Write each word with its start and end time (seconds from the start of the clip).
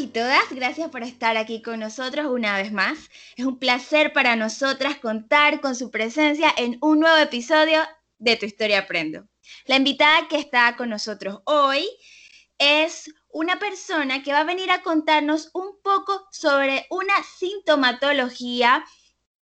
y 0.00 0.06
todas, 0.06 0.44
gracias 0.50 0.88
por 0.88 1.02
estar 1.02 1.36
aquí 1.36 1.60
con 1.60 1.80
nosotros 1.80 2.26
una 2.26 2.56
vez 2.56 2.72
más. 2.72 3.10
Es 3.36 3.44
un 3.44 3.58
placer 3.58 4.14
para 4.14 4.34
nosotras 4.34 4.96
contar 4.96 5.60
con 5.60 5.76
su 5.76 5.90
presencia 5.90 6.50
en 6.56 6.78
un 6.80 7.00
nuevo 7.00 7.18
episodio 7.18 7.82
de 8.18 8.36
Tu 8.36 8.46
Historia 8.46 8.78
Aprendo. 8.78 9.28
La 9.66 9.76
invitada 9.76 10.26
que 10.26 10.38
está 10.38 10.74
con 10.76 10.88
nosotros 10.88 11.40
hoy 11.44 11.86
es 12.56 13.12
una 13.28 13.58
persona 13.58 14.22
que 14.22 14.32
va 14.32 14.40
a 14.40 14.44
venir 14.44 14.70
a 14.70 14.82
contarnos 14.82 15.50
un 15.52 15.78
poco 15.82 16.26
sobre 16.32 16.86
una 16.88 17.22
sintomatología 17.22 18.82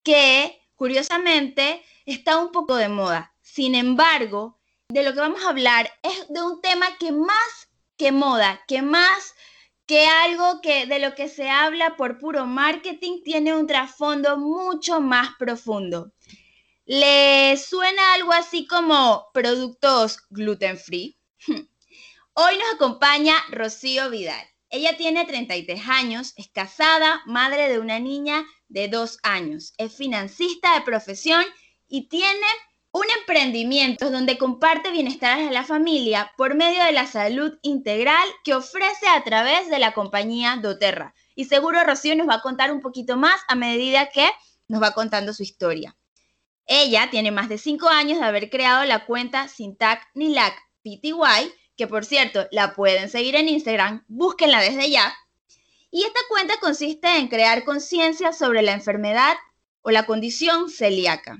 que, 0.03 0.61
curiosamente, 0.75 1.85
está 2.05 2.37
un 2.39 2.51
poco 2.51 2.75
de 2.75 2.89
moda. 2.89 3.33
Sin 3.43 3.77
embargo, 3.77 4.59
de 4.89 5.05
lo 5.05 5.13
que 5.13 5.21
vamos 5.21 5.45
a 5.45 5.51
hablar 5.51 5.89
es 6.03 6.27
de 6.29 6.43
un 6.43 6.61
tema 6.61 6.99
que 6.99 7.13
más 7.13 7.69
que 7.97 8.13
moda, 8.13 8.61
que 8.67 8.83
más 8.83 9.35
que 9.89 10.05
algo 10.05 10.61
que 10.61 10.87
de 10.87 10.99
lo 10.99 11.15
que 11.15 11.29
se 11.29 11.49
habla 11.49 11.97
por 11.97 12.19
puro 12.19 12.45
marketing 12.45 13.23
tiene 13.25 13.55
un 13.55 13.67
trasfondo 13.67 14.37
mucho 14.37 15.01
más 15.01 15.31
profundo. 15.39 16.13
¿Le 16.85 17.57
suena 17.57 18.13
algo 18.13 18.33
así 18.33 18.67
como 18.67 19.31
productos 19.33 20.19
gluten 20.29 20.77
free? 20.77 21.19
Hoy 22.35 22.59
nos 22.59 22.75
acompaña 22.75 23.35
Rocío 23.51 24.11
Vidal. 24.11 24.47
Ella 24.69 24.95
tiene 24.99 25.25
33 25.25 25.81
años, 25.89 26.35
es 26.37 26.51
casada, 26.51 27.23
madre 27.25 27.71
de 27.71 27.79
una 27.79 27.99
niña 27.99 28.45
de 28.69 28.89
2 28.89 29.19
años, 29.23 29.73
es 29.79 29.97
financista 29.97 30.75
de 30.75 30.83
profesión 30.83 31.43
y 31.89 32.09
tiene 32.09 32.47
un 32.99 33.07
emprendimiento 33.21 34.11
donde 34.11 34.39
comparte 34.39 34.91
bienestar 34.91 35.39
a 35.39 35.53
la 35.53 35.63
familia 35.63 36.33
por 36.37 36.57
medio 36.57 36.83
de 36.83 36.91
la 36.91 37.07
salud 37.07 37.57
integral 37.63 38.27
que 38.43 38.55
ofrece 38.55 39.07
a 39.07 39.23
través 39.23 39.71
de 39.71 39.79
la 39.79 39.95
compañía 39.95 40.59
doTERRA. 40.61 41.15
Y 41.37 41.45
seguro 41.45 41.85
Rocío 41.85 42.17
nos 42.17 42.29
va 42.29 42.35
a 42.35 42.43
contar 42.43 42.73
un 42.73 42.81
poquito 42.81 43.17
más 43.17 43.41
a 43.47 43.55
medida 43.55 44.09
que 44.11 44.29
nos 44.67 44.83
va 44.83 44.95
contando 44.95 45.33
su 45.33 45.45
historia. 45.45 45.97
Ella 46.67 47.09
tiene 47.09 47.31
más 47.31 47.49
de 47.49 47.59
5 47.59 47.89
años 47.89 48.19
de 48.19 48.25
haber 48.25 48.51
creado 48.51 48.85
la 48.85 49.07
cuenta 49.07 49.47
Sintac 49.47 50.05
Nilac 50.15 50.61
PTY, 50.83 51.53
que 51.77 51.87
por 51.87 52.05
cierto 52.05 52.49
la 52.51 52.75
pueden 52.75 53.09
seguir 53.09 53.37
en 53.37 53.49
Instagram, 53.49 54.05
búsquenla 54.09 54.61
desde 54.61 54.91
ya. 54.91 55.15
Y 55.93 56.03
esta 56.03 56.21
cuenta 56.29 56.59
consiste 56.61 57.17
en 57.17 57.29
crear 57.29 57.65
conciencia 57.65 58.33
sobre 58.33 58.63
la 58.63 58.73
enfermedad 58.73 59.37
o 59.83 59.93
la 59.93 60.05
condición 60.05 60.69
celíaca. 60.69 61.39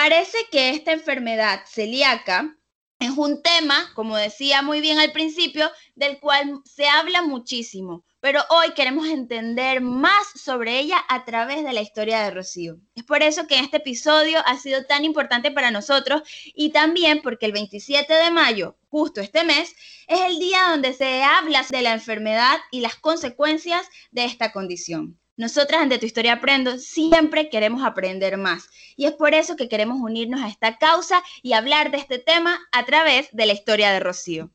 Parece 0.00 0.38
que 0.52 0.70
esta 0.70 0.92
enfermedad 0.92 1.62
celíaca 1.66 2.56
es 3.00 3.10
un 3.10 3.42
tema, 3.42 3.90
como 3.96 4.16
decía 4.16 4.62
muy 4.62 4.80
bien 4.80 5.00
al 5.00 5.10
principio, 5.10 5.72
del 5.96 6.20
cual 6.20 6.60
se 6.64 6.86
habla 6.86 7.22
muchísimo, 7.22 8.04
pero 8.20 8.40
hoy 8.48 8.74
queremos 8.76 9.08
entender 9.08 9.80
más 9.80 10.28
sobre 10.36 10.78
ella 10.78 11.04
a 11.08 11.24
través 11.24 11.64
de 11.64 11.72
la 11.72 11.80
historia 11.80 12.22
de 12.22 12.30
Rocío. 12.30 12.76
Es 12.94 13.02
por 13.02 13.24
eso 13.24 13.48
que 13.48 13.58
este 13.58 13.78
episodio 13.78 14.38
ha 14.46 14.56
sido 14.56 14.84
tan 14.84 15.04
importante 15.04 15.50
para 15.50 15.72
nosotros 15.72 16.22
y 16.54 16.70
también 16.70 17.20
porque 17.20 17.46
el 17.46 17.52
27 17.52 18.14
de 18.14 18.30
mayo, 18.30 18.78
justo 18.90 19.20
este 19.20 19.42
mes, 19.42 19.74
es 20.06 20.20
el 20.20 20.38
día 20.38 20.68
donde 20.70 20.92
se 20.92 21.24
habla 21.24 21.66
de 21.68 21.82
la 21.82 21.92
enfermedad 21.92 22.58
y 22.70 22.82
las 22.82 22.94
consecuencias 22.94 23.84
de 24.12 24.26
esta 24.26 24.52
condición. 24.52 25.18
Nosotras 25.38 25.80
ante 25.80 25.98
tu 25.98 26.04
historia 26.04 26.32
aprendo 26.32 26.78
siempre 26.78 27.48
queremos 27.48 27.84
aprender 27.84 28.36
más 28.36 28.70
y 28.96 29.06
es 29.06 29.12
por 29.12 29.34
eso 29.34 29.54
que 29.54 29.68
queremos 29.68 29.98
unirnos 30.00 30.40
a 30.42 30.48
esta 30.48 30.78
causa 30.78 31.22
y 31.42 31.52
hablar 31.52 31.92
de 31.92 31.98
este 31.98 32.18
tema 32.18 32.58
a 32.72 32.84
través 32.84 33.28
de 33.30 33.46
la 33.46 33.52
historia 33.52 33.92
de 33.92 34.00
Rocío. 34.00 34.50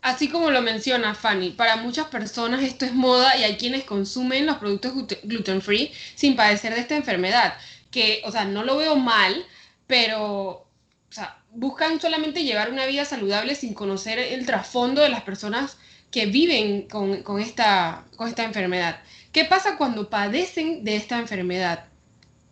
Así 0.00 0.28
como 0.28 0.52
lo 0.52 0.62
menciona 0.62 1.16
Fanny, 1.16 1.50
para 1.50 1.74
muchas 1.74 2.06
personas 2.06 2.62
esto 2.62 2.84
es 2.84 2.94
moda 2.94 3.36
y 3.36 3.42
hay 3.42 3.56
quienes 3.56 3.82
consumen 3.82 4.46
los 4.46 4.58
productos 4.58 4.92
gluten 5.24 5.60
free 5.60 5.90
sin 6.14 6.36
padecer 6.36 6.72
de 6.72 6.82
esta 6.82 6.94
enfermedad, 6.94 7.54
que, 7.90 8.22
o 8.24 8.30
sea, 8.30 8.44
no 8.44 8.62
lo 8.62 8.76
veo 8.76 8.94
mal, 8.94 9.44
pero, 9.88 10.22
o 10.22 10.66
sea, 11.10 11.37
buscan 11.50 12.00
solamente 12.00 12.44
llevar 12.44 12.70
una 12.70 12.86
vida 12.86 13.04
saludable 13.04 13.54
sin 13.54 13.74
conocer 13.74 14.18
el 14.18 14.46
trasfondo 14.46 15.02
de 15.02 15.08
las 15.08 15.22
personas 15.22 15.78
que 16.10 16.26
viven 16.26 16.82
con, 16.88 17.22
con, 17.22 17.40
esta, 17.40 18.04
con 18.16 18.28
esta 18.28 18.44
enfermedad. 18.44 19.00
¿Qué 19.32 19.44
pasa 19.44 19.76
cuando 19.76 20.08
padecen 20.08 20.84
de 20.84 20.96
esta 20.96 21.18
enfermedad? 21.18 21.84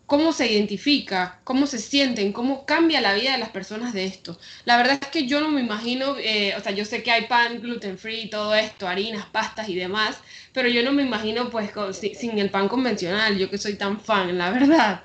¿Cómo 0.07 0.33
se 0.33 0.53
identifica? 0.53 1.41
¿Cómo 1.43 1.67
se 1.67 1.79
sienten? 1.79 2.33
¿Cómo 2.33 2.65
cambia 2.65 3.01
la 3.01 3.15
vida 3.15 3.33
de 3.33 3.39
las 3.39 3.49
personas 3.49 3.93
de 3.93 4.05
esto? 4.05 4.39
La 4.65 4.77
verdad 4.77 4.99
es 5.03 5.09
que 5.09 5.27
yo 5.27 5.41
no 5.41 5.49
me 5.49 5.61
imagino, 5.61 6.17
eh, 6.19 6.55
o 6.57 6.61
sea, 6.61 6.71
yo 6.73 6.85
sé 6.85 7.03
que 7.03 7.11
hay 7.11 7.27
pan 7.27 7.61
gluten 7.61 7.99
free, 7.99 8.31
todo 8.31 8.55
esto, 8.55 8.87
harinas, 8.87 9.27
pastas 9.27 9.69
y 9.69 9.75
demás, 9.75 10.19
pero 10.53 10.69
yo 10.69 10.85
no 10.85 10.93
me 10.93 11.03
imagino 11.03 11.51
pues 11.51 11.73
sin 12.17 12.39
el 12.39 12.51
pan 12.51 12.69
convencional, 12.69 13.37
yo 13.37 13.51
que 13.51 13.59
soy 13.59 13.75
tan 13.75 14.01
fan, 14.01 14.39
la 14.39 14.51
verdad. 14.51 15.05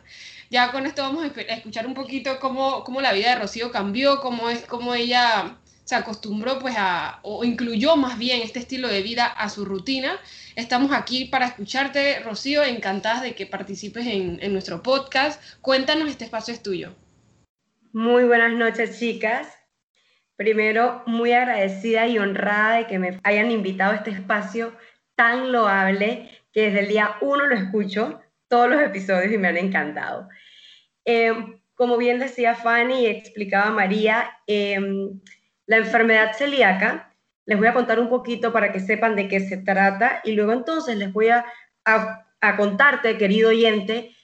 Ya 0.51 0.69
con 0.73 0.85
esto 0.85 1.01
vamos 1.01 1.23
a 1.23 1.27
escuchar 1.53 1.87
un 1.87 1.93
poquito 1.93 2.37
cómo, 2.41 2.83
cómo 2.83 2.99
la 2.99 3.13
vida 3.13 3.29
de 3.29 3.39
Rocío 3.39 3.71
cambió, 3.71 4.19
cómo 4.19 4.49
es, 4.49 4.65
cómo 4.65 4.93
ella 4.93 5.55
se 5.85 5.95
acostumbró 5.95 6.59
pues 6.59 6.75
a, 6.77 7.21
o 7.23 7.45
incluyó 7.45 7.95
más 7.95 8.19
bien 8.19 8.41
este 8.41 8.59
estilo 8.59 8.89
de 8.89 9.01
vida 9.01 9.27
a 9.27 9.47
su 9.47 9.63
rutina. 9.63 10.19
Estamos 10.57 10.91
aquí 10.91 11.23
para 11.23 11.45
escucharte, 11.45 12.19
Rocío, 12.19 12.63
encantadas 12.63 13.21
de 13.21 13.33
que 13.33 13.45
participes 13.45 14.05
en, 14.05 14.39
en 14.41 14.51
nuestro 14.51 14.83
podcast. 14.83 15.41
Cuéntanos, 15.61 16.09
este 16.09 16.25
espacio 16.25 16.53
es 16.53 16.61
tuyo. 16.61 16.95
Muy 17.93 18.25
buenas 18.25 18.51
noches, 18.51 18.99
chicas. 18.99 19.47
Primero, 20.35 21.01
muy 21.07 21.31
agradecida 21.31 22.07
y 22.07 22.19
honrada 22.19 22.75
de 22.75 22.87
que 22.87 22.99
me 22.99 23.21
hayan 23.23 23.51
invitado 23.51 23.93
a 23.93 23.95
este 23.95 24.11
espacio 24.11 24.75
tan 25.15 25.53
loable 25.53 26.29
que 26.51 26.63
desde 26.63 26.81
el 26.81 26.87
día 26.89 27.15
uno 27.21 27.45
lo 27.45 27.55
escucho, 27.55 28.19
todos 28.49 28.69
los 28.69 28.81
episodios 28.81 29.31
y 29.31 29.37
me 29.37 29.47
han 29.47 29.55
encantado. 29.55 30.27
Eh, 31.05 31.33
como 31.73 31.97
bien 31.97 32.19
decía 32.19 32.55
Fanny 32.55 33.01
y 33.01 33.05
explicaba 33.07 33.71
María, 33.71 34.37
eh, 34.45 34.79
la 35.65 35.77
enfermedad 35.77 36.33
celíaca, 36.33 37.15
les 37.45 37.57
voy 37.57 37.67
a 37.67 37.73
contar 37.73 37.99
un 37.99 38.09
poquito 38.09 38.53
para 38.53 38.71
que 38.71 38.79
sepan 38.79 39.15
de 39.15 39.27
qué 39.27 39.39
se 39.39 39.57
trata 39.57 40.21
y 40.23 40.33
luego 40.33 40.53
entonces 40.53 40.95
les 40.97 41.11
voy 41.11 41.29
a, 41.29 41.45
contarte, 42.55 43.17
querido 43.17 43.49
oyente, 43.49 44.15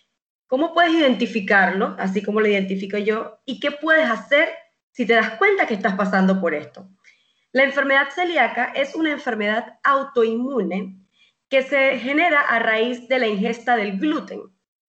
cómo 0.48 0.74
puedes 0.74 0.94
identificarlo, 0.94 1.96
así 2.00 2.22
como 2.22 2.42
lo 2.42 2.48
identifico 2.48 2.98
yo, 2.98 3.40
y 3.46 3.60
qué 3.60 3.72
puedes 3.72 4.10
hacer 4.10 4.50
si 4.92 5.06
te 5.06 5.14
das 5.14 5.32
cuenta 5.32 5.68
que 5.68 5.74
estás 5.74 5.96
pasando 5.96 6.40
por 6.40 6.54
esto. 6.54 6.88
La 7.52 7.64
enfermedad 7.64 8.10
celíaca 8.14 8.72
es 8.76 8.96
una 8.96 9.12
enfermedad 9.12 9.80
autoinmune 9.84 11.00
que 11.50 11.64
se 11.64 11.98
genera 12.00 12.42
a 12.42 12.60
raíz 12.60 13.08
de 13.08 13.20
la 13.20 13.28
ingesta 13.28 13.76
del 13.76 13.98
gluten. 14.00 14.42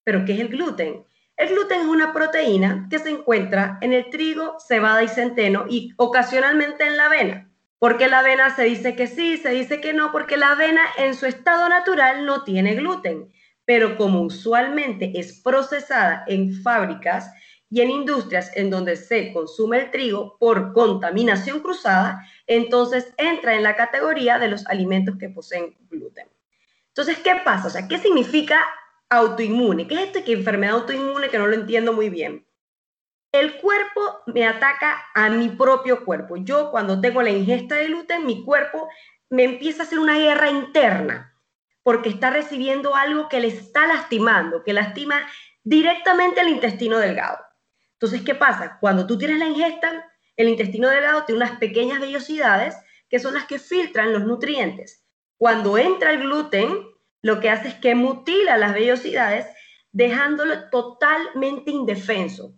¿Pero 0.03 0.25
qué 0.25 0.33
es 0.33 0.39
el 0.39 0.49
gluten? 0.49 1.05
El 1.37 1.49
gluten 1.49 1.81
es 1.81 1.85
una 1.85 2.13
proteína 2.13 2.87
que 2.89 2.97
se 2.97 3.11
encuentra 3.11 3.77
en 3.81 3.93
el 3.93 4.09
trigo, 4.09 4.57
cebada 4.59 5.03
y 5.03 5.07
centeno 5.07 5.65
y 5.69 5.93
ocasionalmente 5.97 6.83
en 6.83 6.97
la 6.97 7.05
avena. 7.05 7.51
Porque 7.77 8.07
la 8.07 8.19
avena 8.19 8.55
se 8.55 8.63
dice 8.63 8.95
que 8.95 9.05
sí, 9.05 9.37
se 9.37 9.51
dice 9.51 9.79
que 9.79 9.93
no, 9.93 10.11
porque 10.11 10.35
la 10.35 10.53
avena 10.53 10.81
en 10.97 11.13
su 11.13 11.27
estado 11.27 11.69
natural 11.69 12.25
no 12.25 12.43
tiene 12.43 12.73
gluten. 12.73 13.31
Pero 13.65 13.97
como 13.97 14.21
usualmente 14.21 15.11
es 15.13 15.39
procesada 15.43 16.23
en 16.25 16.53
fábricas 16.63 17.31
y 17.69 17.81
en 17.81 17.91
industrias 17.91 18.49
en 18.55 18.71
donde 18.71 18.95
se 18.95 19.31
consume 19.31 19.77
el 19.77 19.91
trigo 19.91 20.37
por 20.39 20.73
contaminación 20.73 21.59
cruzada, 21.59 22.25
entonces 22.47 23.13
entra 23.17 23.53
en 23.53 23.61
la 23.61 23.75
categoría 23.75 24.39
de 24.39 24.47
los 24.47 24.65
alimentos 24.65 25.17
que 25.19 25.29
poseen 25.29 25.75
gluten. 25.87 26.27
Entonces, 26.87 27.19
¿qué 27.19 27.35
pasa? 27.45 27.67
O 27.67 27.69
sea, 27.69 27.87
¿qué 27.87 27.99
significa 27.99 28.59
autoinmune. 29.09 29.87
¿Qué 29.87 29.95
es 29.95 30.01
esto 30.01 30.23
que 30.23 30.33
enfermedad 30.33 30.75
autoinmune 30.75 31.29
que 31.29 31.37
no 31.37 31.47
lo 31.47 31.53
entiendo 31.53 31.93
muy 31.93 32.09
bien? 32.09 32.47
El 33.31 33.57
cuerpo 33.57 34.21
me 34.27 34.47
ataca 34.47 35.05
a 35.13 35.29
mi 35.29 35.49
propio 35.49 36.05
cuerpo. 36.05 36.37
Yo 36.37 36.71
cuando 36.71 37.01
tengo 37.01 37.21
la 37.21 37.29
ingesta 37.29 37.75
de 37.75 37.87
gluten, 37.87 38.25
mi 38.25 38.43
cuerpo 38.43 38.87
me 39.29 39.43
empieza 39.43 39.83
a 39.83 39.85
hacer 39.85 39.99
una 39.99 40.17
guerra 40.17 40.49
interna 40.49 41.33
porque 41.83 42.09
está 42.09 42.29
recibiendo 42.29 42.95
algo 42.95 43.29
que 43.29 43.39
le 43.39 43.47
está 43.47 43.87
lastimando, 43.87 44.63
que 44.63 44.73
lastima 44.73 45.21
directamente 45.63 46.41
al 46.41 46.49
intestino 46.49 46.97
delgado. 46.97 47.37
Entonces, 47.93 48.23
¿qué 48.23 48.35
pasa? 48.35 48.77
Cuando 48.79 49.07
tú 49.07 49.17
tienes 49.17 49.39
la 49.39 49.45
ingesta, 49.45 50.05
el 50.35 50.49
intestino 50.49 50.89
delgado 50.89 51.23
tiene 51.23 51.43
unas 51.43 51.57
pequeñas 51.59 51.99
vellosidades 51.99 52.75
que 53.09 53.19
son 53.19 53.33
las 53.33 53.45
que 53.45 53.57
filtran 53.57 54.13
los 54.13 54.23
nutrientes. 54.23 55.05
Cuando 55.37 55.77
entra 55.77 56.11
el 56.11 56.19
gluten, 56.19 56.77
lo 57.27 57.41
que 57.41 57.49
hace 57.49 57.67
es 57.67 57.73
que 57.75 57.93
mutila 57.93 58.57
las 58.57 58.73
vellosidades, 58.73 59.45
dejándolo 59.91 60.69
totalmente 60.69 61.71
indefenso. 61.71 62.55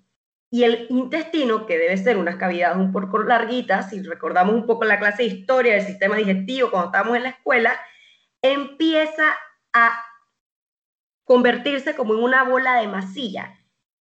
Y 0.52 0.64
el 0.64 0.86
intestino, 0.92 1.66
que 1.66 1.80
debe 1.80 1.98
ser 1.98 2.18
unas 2.18 2.36
cavidades 2.36 2.78
un 2.78 2.92
poco 2.92 3.18
larguitas, 3.18 3.90
si 3.90 4.04
recordamos 4.04 4.54
un 4.54 4.68
poco 4.68 4.86
la 4.86 5.00
clase 5.00 5.24
de 5.24 5.30
historia 5.30 5.74
del 5.74 5.88
sistema 5.88 6.18
digestivo 6.18 6.70
cuando 6.70 6.90
estábamos 6.90 7.18
en 7.18 7.24
la 7.24 7.30
escuela, 7.30 7.82
empieza 8.44 9.36
a 9.74 10.06
convertirse 11.24 11.96
como 11.96 12.14
en 12.14 12.24
una 12.24 12.44
bola 12.44 12.80
de 12.80 12.90
masilla 12.90 13.60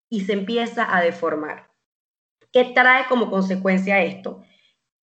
y 0.08 0.22
se 0.22 0.32
empieza 0.32 0.96
a 0.96 1.02
deformar. 1.02 1.68
¿Qué 2.52 2.72
trae 2.74 3.04
como 3.06 3.30
consecuencia 3.30 4.02
esto? 4.02 4.42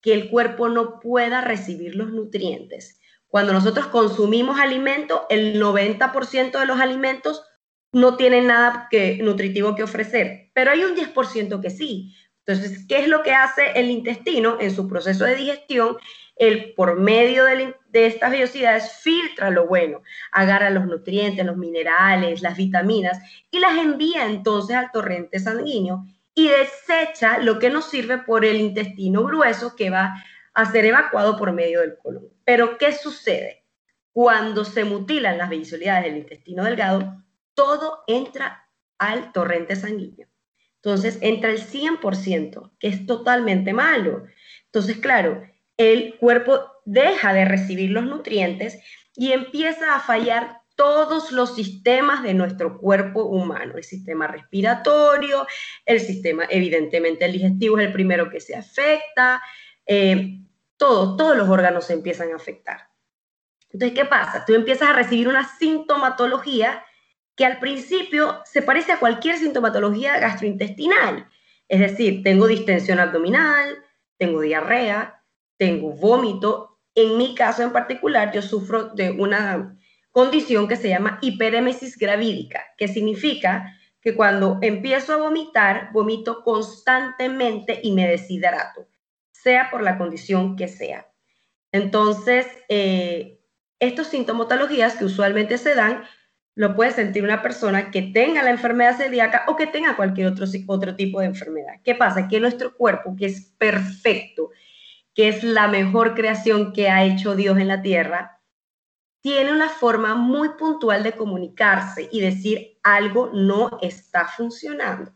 Que 0.00 0.12
el 0.12 0.28
cuerpo 0.28 0.68
no 0.68 0.98
pueda 0.98 1.40
recibir 1.40 1.94
los 1.94 2.10
nutrientes 2.10 3.00
Cuando 3.32 3.54
nosotros 3.54 3.86
consumimos 3.86 4.60
alimentos, 4.60 5.22
el 5.30 5.58
90% 5.58 6.60
de 6.60 6.66
los 6.66 6.78
alimentos 6.78 7.42
no 7.90 8.18
tienen 8.18 8.48
nada 8.48 8.88
que, 8.90 9.22
nutritivo 9.22 9.74
que 9.74 9.82
ofrecer, 9.82 10.50
pero 10.52 10.70
hay 10.70 10.84
un 10.84 10.94
10% 10.94 11.62
que 11.62 11.70
sí. 11.70 12.14
Entonces, 12.44 12.84
¿qué 12.86 12.98
es 12.98 13.08
lo 13.08 13.22
que 13.22 13.32
hace 13.32 13.70
el 13.74 13.90
intestino 13.90 14.58
en 14.60 14.70
su 14.70 14.86
proceso 14.86 15.24
de 15.24 15.36
digestión? 15.36 15.96
El, 16.36 16.74
por 16.74 17.00
medio 17.00 17.44
de, 17.44 17.74
de 17.88 18.04
estas 18.04 18.32
vellosidades 18.32 18.98
filtra 19.00 19.48
lo 19.48 19.66
bueno, 19.66 20.02
agarra 20.30 20.68
los 20.68 20.84
nutrientes, 20.84 21.46
los 21.46 21.56
minerales, 21.56 22.42
las 22.42 22.58
vitaminas 22.58 23.18
y 23.50 23.60
las 23.60 23.78
envía 23.78 24.26
entonces 24.26 24.76
al 24.76 24.90
torrente 24.92 25.38
sanguíneo 25.38 26.04
y 26.34 26.48
desecha 26.48 27.38
lo 27.38 27.58
que 27.58 27.70
nos 27.70 27.88
sirve 27.88 28.18
por 28.18 28.44
el 28.44 28.60
intestino 28.60 29.24
grueso 29.24 29.74
que 29.74 29.88
va 29.88 30.22
a 30.52 30.70
ser 30.70 30.84
evacuado 30.84 31.38
por 31.38 31.52
medio 31.52 31.80
del 31.80 31.96
colon. 31.96 32.31
Pero 32.44 32.78
¿qué 32.78 32.92
sucede? 32.92 33.64
Cuando 34.12 34.64
se 34.64 34.84
mutilan 34.84 35.38
las 35.38 35.48
visualidades 35.48 36.04
del 36.04 36.18
intestino 36.18 36.64
delgado, 36.64 37.24
todo 37.54 38.04
entra 38.06 38.68
al 38.98 39.32
torrente 39.32 39.76
sanguíneo. 39.76 40.28
Entonces 40.76 41.18
entra 41.20 41.50
el 41.50 41.60
100%, 41.60 42.72
que 42.78 42.88
es 42.88 43.06
totalmente 43.06 43.72
malo. 43.72 44.24
Entonces, 44.66 44.98
claro, 44.98 45.42
el 45.76 46.16
cuerpo 46.18 46.72
deja 46.84 47.32
de 47.32 47.44
recibir 47.44 47.90
los 47.90 48.04
nutrientes 48.04 48.78
y 49.14 49.32
empieza 49.32 49.94
a 49.94 50.00
fallar 50.00 50.62
todos 50.74 51.32
los 51.32 51.54
sistemas 51.54 52.22
de 52.22 52.34
nuestro 52.34 52.78
cuerpo 52.78 53.24
humano, 53.24 53.74
el 53.76 53.84
sistema 53.84 54.26
respiratorio, 54.26 55.46
el 55.84 56.00
sistema, 56.00 56.44
evidentemente 56.48 57.24
el 57.24 57.32
digestivo 57.32 57.78
es 57.78 57.86
el 57.86 57.92
primero 57.92 58.30
que 58.30 58.40
se 58.40 58.56
afecta, 58.56 59.42
eh, 59.86 60.38
todos 60.82 61.36
los 61.36 61.48
órganos 61.48 61.86
se 61.86 61.92
empiezan 61.92 62.32
a 62.32 62.36
afectar. 62.36 62.88
Entonces, 63.70 63.96
¿qué 63.96 64.04
pasa? 64.04 64.44
Tú 64.44 64.54
empiezas 64.54 64.90
a 64.90 64.94
recibir 64.94 65.28
una 65.28 65.48
sintomatología 65.56 66.84
que 67.36 67.46
al 67.46 67.60
principio 67.60 68.40
se 68.44 68.62
parece 68.62 68.90
a 68.90 68.98
cualquier 68.98 69.38
sintomatología 69.38 70.18
gastrointestinal. 70.18 71.28
Es 71.68 71.78
decir, 71.78 72.24
tengo 72.24 72.48
distensión 72.48 72.98
abdominal, 72.98 73.78
tengo 74.18 74.40
diarrea, 74.40 75.22
tengo 75.56 75.92
vómito. 75.92 76.80
En 76.96 77.16
mi 77.16 77.36
caso 77.36 77.62
en 77.62 77.72
particular, 77.72 78.32
yo 78.32 78.42
sufro 78.42 78.88
de 78.88 79.12
una 79.12 79.78
condición 80.10 80.66
que 80.66 80.76
se 80.76 80.88
llama 80.88 81.20
hiperémesis 81.22 81.96
gravídica, 81.96 82.64
que 82.76 82.88
significa 82.88 83.78
que 84.00 84.16
cuando 84.16 84.58
empiezo 84.62 85.12
a 85.14 85.18
vomitar, 85.18 85.90
vomito 85.92 86.42
constantemente 86.42 87.78
y 87.84 87.92
me 87.92 88.08
deshidrato 88.08 88.88
sea 89.42 89.70
por 89.70 89.82
la 89.82 89.98
condición 89.98 90.56
que 90.56 90.68
sea. 90.68 91.08
Entonces, 91.72 92.46
eh, 92.68 93.40
estos 93.80 94.08
sintomatologías 94.08 94.94
que 94.96 95.04
usualmente 95.04 95.58
se 95.58 95.74
dan, 95.74 96.04
lo 96.54 96.76
puede 96.76 96.92
sentir 96.92 97.24
una 97.24 97.42
persona 97.42 97.90
que 97.90 98.02
tenga 98.02 98.42
la 98.42 98.50
enfermedad 98.50 98.96
celíaca 98.96 99.44
o 99.48 99.56
que 99.56 99.66
tenga 99.66 99.96
cualquier 99.96 100.26
otro, 100.28 100.46
otro 100.66 100.96
tipo 100.96 101.20
de 101.20 101.26
enfermedad. 101.26 101.80
¿Qué 101.82 101.94
pasa? 101.94 102.28
Que 102.28 102.40
nuestro 102.40 102.76
cuerpo, 102.76 103.16
que 103.16 103.26
es 103.26 103.52
perfecto, 103.58 104.50
que 105.14 105.28
es 105.28 105.42
la 105.42 105.68
mejor 105.68 106.14
creación 106.14 106.72
que 106.72 106.90
ha 106.90 107.04
hecho 107.04 107.34
Dios 107.34 107.58
en 107.58 107.68
la 107.68 107.82
tierra, 107.82 108.40
tiene 109.22 109.52
una 109.52 109.68
forma 109.68 110.14
muy 110.14 110.50
puntual 110.58 111.02
de 111.02 111.12
comunicarse 111.12 112.08
y 112.10 112.20
decir 112.20 112.78
algo 112.82 113.30
no 113.32 113.78
está 113.80 114.26
funcionando. 114.26 115.12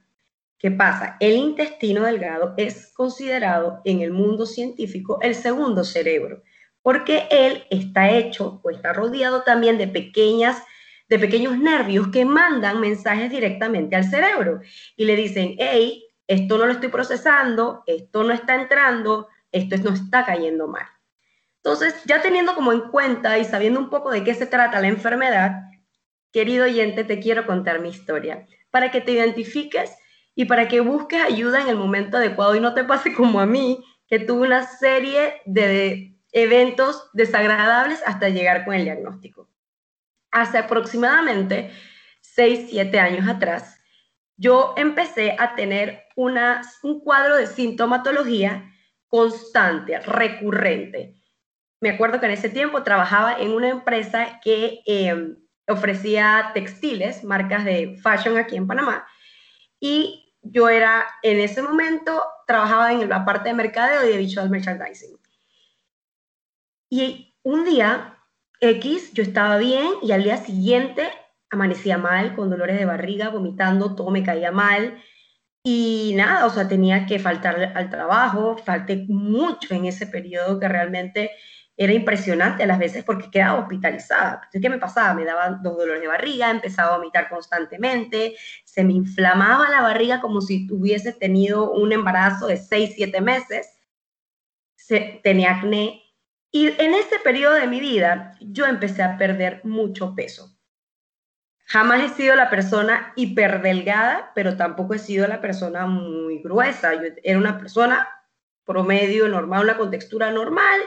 ¿Qué 0.58 0.70
pasa? 0.70 1.16
El 1.20 1.36
intestino 1.36 2.04
delgado 2.04 2.54
es 2.56 2.92
considerado 2.94 3.80
en 3.84 4.00
el 4.00 4.12
mundo 4.12 4.46
científico 4.46 5.18
el 5.20 5.34
segundo 5.34 5.84
cerebro, 5.84 6.42
porque 6.82 7.26
él 7.30 7.64
está 7.70 8.10
hecho 8.10 8.60
o 8.62 8.70
está 8.70 8.92
rodeado 8.92 9.42
también 9.42 9.76
de 9.76 9.88
pequeñas 9.88 10.62
de 11.08 11.18
pequeños 11.18 11.58
nervios 11.58 12.08
que 12.08 12.24
mandan 12.24 12.80
mensajes 12.80 13.30
directamente 13.30 13.94
al 13.94 14.04
cerebro 14.04 14.60
y 14.96 15.04
le 15.04 15.14
dicen, 15.14 15.54
hey, 15.58 16.04
esto 16.26 16.58
no 16.58 16.66
lo 16.66 16.72
estoy 16.72 16.88
procesando, 16.88 17.84
esto 17.86 18.24
no 18.24 18.32
está 18.32 18.56
entrando, 18.56 19.28
esto 19.52 19.76
no 19.78 19.90
está 19.90 20.24
cayendo 20.24 20.66
mal. 20.66 20.86
Entonces, 21.58 21.94
ya 22.04 22.22
teniendo 22.22 22.54
como 22.54 22.72
en 22.72 22.88
cuenta 22.90 23.38
y 23.38 23.44
sabiendo 23.44 23.78
un 23.78 23.90
poco 23.90 24.10
de 24.10 24.24
qué 24.24 24.34
se 24.34 24.46
trata 24.46 24.80
la 24.80 24.88
enfermedad, 24.88 25.52
querido 26.32 26.64
oyente, 26.64 27.04
te 27.04 27.20
quiero 27.20 27.46
contar 27.46 27.80
mi 27.80 27.90
historia 27.90 28.46
para 28.70 28.90
que 28.90 29.00
te 29.00 29.12
identifiques 29.12 29.92
y 30.38 30.44
para 30.44 30.68
que 30.68 30.80
busques 30.80 31.20
ayuda 31.20 31.62
en 31.62 31.68
el 31.68 31.76
momento 31.76 32.18
adecuado 32.18 32.54
y 32.54 32.60
no 32.60 32.74
te 32.74 32.84
pase 32.84 33.14
como 33.14 33.40
a 33.40 33.46
mí, 33.46 33.82
que 34.06 34.20
tuve 34.20 34.46
una 34.46 34.64
serie 34.66 35.40
de 35.46 36.14
eventos 36.30 37.08
desagradables 37.14 38.02
hasta 38.06 38.28
llegar 38.28 38.64
con 38.66 38.74
el 38.74 38.84
diagnóstico. 38.84 39.48
Hace 40.30 40.58
aproximadamente 40.58 41.72
6, 42.20 42.68
7 42.70 43.00
años 43.00 43.26
atrás, 43.26 43.80
yo 44.36 44.74
empecé 44.76 45.34
a 45.38 45.54
tener 45.54 46.04
una, 46.14 46.60
un 46.82 47.00
cuadro 47.00 47.36
de 47.36 47.46
sintomatología 47.46 48.70
constante, 49.08 49.98
recurrente. 50.00 51.14
Me 51.80 51.90
acuerdo 51.90 52.20
que 52.20 52.26
en 52.26 52.32
ese 52.32 52.50
tiempo 52.50 52.82
trabajaba 52.82 53.38
en 53.40 53.52
una 53.52 53.70
empresa 53.70 54.38
que 54.44 54.82
em, 54.84 55.38
ofrecía 55.66 56.50
textiles, 56.52 57.24
marcas 57.24 57.64
de 57.64 57.96
fashion 58.02 58.36
aquí 58.36 58.56
en 58.56 58.66
Panamá, 58.66 59.06
y 59.80 60.25
yo 60.50 60.68
era, 60.68 61.06
en 61.22 61.38
ese 61.40 61.62
momento, 61.62 62.22
trabajaba 62.46 62.92
en 62.92 63.08
la 63.08 63.24
parte 63.24 63.48
de 63.48 63.54
mercadeo 63.54 64.04
y 64.04 64.12
de 64.12 64.18
visual 64.18 64.50
merchandising. 64.50 65.16
Y 66.90 67.34
un 67.42 67.64
día, 67.64 68.18
X, 68.60 69.12
yo 69.12 69.22
estaba 69.22 69.58
bien 69.58 69.88
y 70.02 70.12
al 70.12 70.24
día 70.24 70.36
siguiente 70.36 71.08
amanecía 71.50 71.98
mal, 71.98 72.34
con 72.34 72.50
dolores 72.50 72.78
de 72.78 72.84
barriga, 72.84 73.28
vomitando, 73.28 73.94
todo 73.94 74.10
me 74.10 74.22
caía 74.22 74.52
mal. 74.52 75.02
Y 75.62 76.12
nada, 76.16 76.46
o 76.46 76.50
sea, 76.50 76.68
tenía 76.68 77.06
que 77.06 77.18
faltar 77.18 77.72
al 77.74 77.90
trabajo, 77.90 78.56
falté 78.56 79.04
mucho 79.08 79.74
en 79.74 79.86
ese 79.86 80.06
periodo 80.06 80.60
que 80.60 80.68
realmente 80.68 81.30
era 81.76 81.92
impresionante 81.92 82.62
a 82.62 82.66
las 82.66 82.78
veces 82.78 83.04
porque 83.04 83.30
quedaba 83.30 83.60
hospitalizada. 83.60 84.34
Entonces, 84.36 84.62
¿qué 84.62 84.70
me 84.70 84.78
pasaba? 84.78 85.12
Me 85.14 85.24
daban 85.24 85.62
dos 85.62 85.76
dolores 85.76 86.00
de 86.00 86.08
barriga, 86.08 86.50
empezaba 86.50 86.94
a 86.94 86.96
vomitar 86.98 87.28
constantemente, 87.28 88.36
se 88.64 88.82
me 88.82 88.94
inflamaba 88.94 89.68
la 89.68 89.82
barriga 89.82 90.20
como 90.20 90.40
si 90.40 90.66
tuviese 90.66 91.12
tenido 91.12 91.72
un 91.72 91.92
embarazo 91.92 92.46
de 92.46 92.56
6, 92.56 92.94
7 92.96 93.20
meses, 93.20 93.68
se, 94.74 95.20
tenía 95.22 95.56
acné. 95.56 96.02
Y 96.50 96.68
en 96.80 96.94
ese 96.94 97.18
periodo 97.18 97.54
de 97.54 97.66
mi 97.66 97.80
vida, 97.80 98.36
yo 98.40 98.64
empecé 98.64 99.02
a 99.02 99.18
perder 99.18 99.60
mucho 99.64 100.14
peso. 100.14 100.56
Jamás 101.66 102.00
he 102.00 102.14
sido 102.14 102.36
la 102.36 102.48
persona 102.48 103.12
hiperdelgada, 103.16 104.30
pero 104.34 104.56
tampoco 104.56 104.94
he 104.94 104.98
sido 104.98 105.26
la 105.26 105.40
persona 105.40 105.86
muy 105.86 106.40
gruesa. 106.40 106.94
Yo 106.94 107.08
era 107.22 107.38
una 107.38 107.58
persona 107.58 108.08
promedio, 108.64 109.28
normal, 109.28 109.64
una 109.64 109.76
contextura 109.76 110.30
normal, 110.30 110.80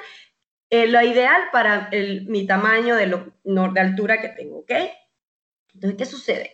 eh, 0.69 0.87
lo 0.87 1.01
ideal 1.01 1.43
para 1.51 1.89
mi 2.27 2.45
tamaño 2.45 2.95
de, 2.95 3.07
lo, 3.07 3.33
de 3.43 3.79
altura 3.79 4.21
que 4.21 4.29
tengo, 4.29 4.59
¿ok? 4.59 4.71
Entonces, 5.73 5.97
¿qué 5.97 6.05
sucede? 6.05 6.51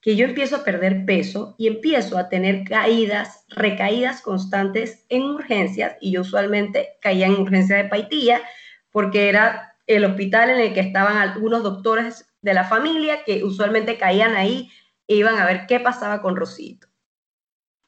Que 0.00 0.16
yo 0.16 0.24
empiezo 0.24 0.56
a 0.56 0.64
perder 0.64 1.04
peso 1.04 1.54
y 1.58 1.68
empiezo 1.68 2.18
a 2.18 2.28
tener 2.28 2.64
caídas, 2.64 3.44
recaídas 3.48 4.20
constantes 4.20 5.06
en 5.08 5.22
urgencias 5.22 5.96
y 6.00 6.12
yo 6.12 6.22
usualmente 6.22 6.96
caía 7.00 7.26
en 7.26 7.34
urgencias 7.34 7.82
de 7.82 7.88
Paitilla 7.88 8.42
porque 8.90 9.28
era 9.28 9.76
el 9.86 10.04
hospital 10.04 10.50
en 10.50 10.60
el 10.60 10.74
que 10.74 10.80
estaban 10.80 11.18
algunos 11.18 11.62
doctores 11.62 12.26
de 12.40 12.54
la 12.54 12.64
familia 12.64 13.22
que 13.24 13.44
usualmente 13.44 13.96
caían 13.96 14.34
ahí 14.34 14.70
e 15.06 15.14
iban 15.14 15.38
a 15.38 15.46
ver 15.46 15.66
qué 15.68 15.78
pasaba 15.78 16.20
con 16.20 16.34
Rosito. 16.34 16.88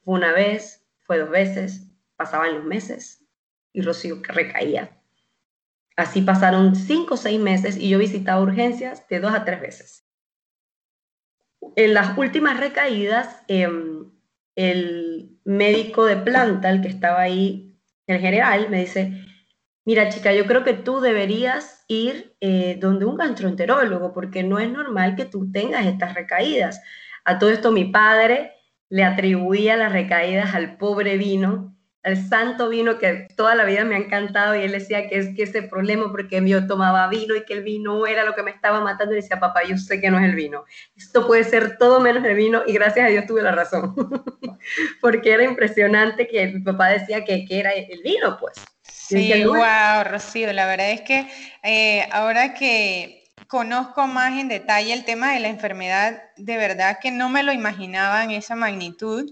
Fue 0.03 0.13
una 0.13 0.31
vez, 0.31 0.87
fue 1.01 1.19
dos 1.19 1.29
veces, 1.29 1.87
pasaban 2.15 2.53
los 2.53 2.63
meses 2.63 3.25
y 3.73 3.81
Rocío 3.81 4.21
recaía 4.23 5.01
Así 5.95 6.21
pasaron 6.21 6.75
cinco 6.75 7.13
o 7.13 7.17
seis 7.17 7.39
meses 7.39 7.77
y 7.77 7.89
yo 7.89 7.99
visitaba 7.99 8.41
urgencias 8.41 9.07
de 9.07 9.19
dos 9.19 9.33
a 9.33 9.45
tres 9.45 9.61
veces. 9.61 10.05
En 11.75 11.93
las 11.93 12.17
últimas 12.17 12.59
recaídas, 12.59 13.43
em, 13.47 14.11
el 14.55 15.39
médico 15.45 16.05
de 16.05 16.17
planta, 16.17 16.69
el 16.69 16.81
que 16.81 16.87
estaba 16.89 17.21
ahí, 17.21 17.77
el 18.07 18.19
general, 18.19 18.69
me 18.69 18.81
dice, 18.81 19.23
mira 19.85 20.09
chica, 20.09 20.33
yo 20.33 20.45
creo 20.45 20.63
que 20.63 20.73
tú 20.73 20.99
deberías 20.99 21.83
ir 21.87 22.35
eh, 22.41 22.77
donde 22.79 23.05
un 23.05 23.15
gastroenterólogo, 23.17 24.13
porque 24.13 24.43
no 24.43 24.59
es 24.59 24.69
normal 24.69 25.15
que 25.15 25.25
tú 25.25 25.51
tengas 25.51 25.85
estas 25.85 26.13
recaídas. 26.13 26.81
A 27.23 27.39
todo 27.39 27.49
esto 27.49 27.71
mi 27.71 27.85
padre 27.85 28.53
le 28.89 29.03
atribuía 29.03 29.77
las 29.77 29.91
recaídas 29.91 30.53
al 30.53 30.77
pobre 30.77 31.17
vino 31.17 31.74
el 32.05 32.29
santo 32.29 32.69
vino 32.69 32.99
que 32.99 33.27
toda 33.35 33.55
la 33.55 33.65
vida 33.65 33.83
me 33.83 33.95
ha 33.95 33.97
encantado 33.97 34.55
y 34.55 34.61
él 34.61 34.71
decía 34.71 35.09
que 35.09 35.17
es 35.17 35.35
que 35.35 35.41
ese 35.41 35.63
problema 35.63 36.11
porque 36.11 36.39
yo 36.47 36.67
tomaba 36.67 37.07
vino 37.07 37.35
y 37.35 37.43
que 37.45 37.53
el 37.53 37.63
vino 37.63 38.05
era 38.05 38.23
lo 38.23 38.35
que 38.35 38.43
me 38.43 38.51
estaba 38.51 38.79
matando 38.79 39.13
y 39.13 39.21
decía, 39.21 39.39
papá, 39.39 39.63
yo 39.63 39.75
sé 39.75 39.99
que 39.99 40.11
no 40.11 40.19
es 40.19 40.25
el 40.25 40.35
vino. 40.35 40.65
Esto 40.95 41.25
puede 41.25 41.43
ser 41.43 41.79
todo 41.79 41.99
menos 41.99 42.23
el 42.23 42.35
vino 42.35 42.61
y 42.67 42.73
gracias 42.73 43.07
a 43.07 43.09
Dios 43.09 43.25
tuve 43.25 43.41
la 43.41 43.53
razón. 43.53 43.95
porque 45.01 45.31
era 45.31 45.43
impresionante 45.43 46.27
que 46.27 46.45
mi 46.45 46.61
papá 46.61 46.89
decía 46.89 47.25
que, 47.25 47.43
que 47.43 47.59
era 47.59 47.73
el 47.73 48.01
vino, 48.03 48.37
pues. 48.39 48.53
Sí, 48.83 49.43
wow, 49.43 50.03
Rocío, 50.03 50.53
la 50.53 50.67
verdad 50.67 50.91
es 50.91 51.01
que 51.01 51.27
eh, 51.63 52.07
ahora 52.11 52.53
que 52.53 53.23
conozco 53.47 54.05
más 54.05 54.39
en 54.39 54.47
detalle 54.47 54.93
el 54.93 55.05
tema 55.05 55.33
de 55.33 55.39
la 55.39 55.47
enfermedad, 55.47 56.21
de 56.37 56.57
verdad 56.57 56.99
que 57.01 57.09
no 57.09 57.29
me 57.29 57.41
lo 57.41 57.51
imaginaba 57.51 58.23
en 58.23 58.31
esa 58.31 58.55
magnitud 58.55 59.31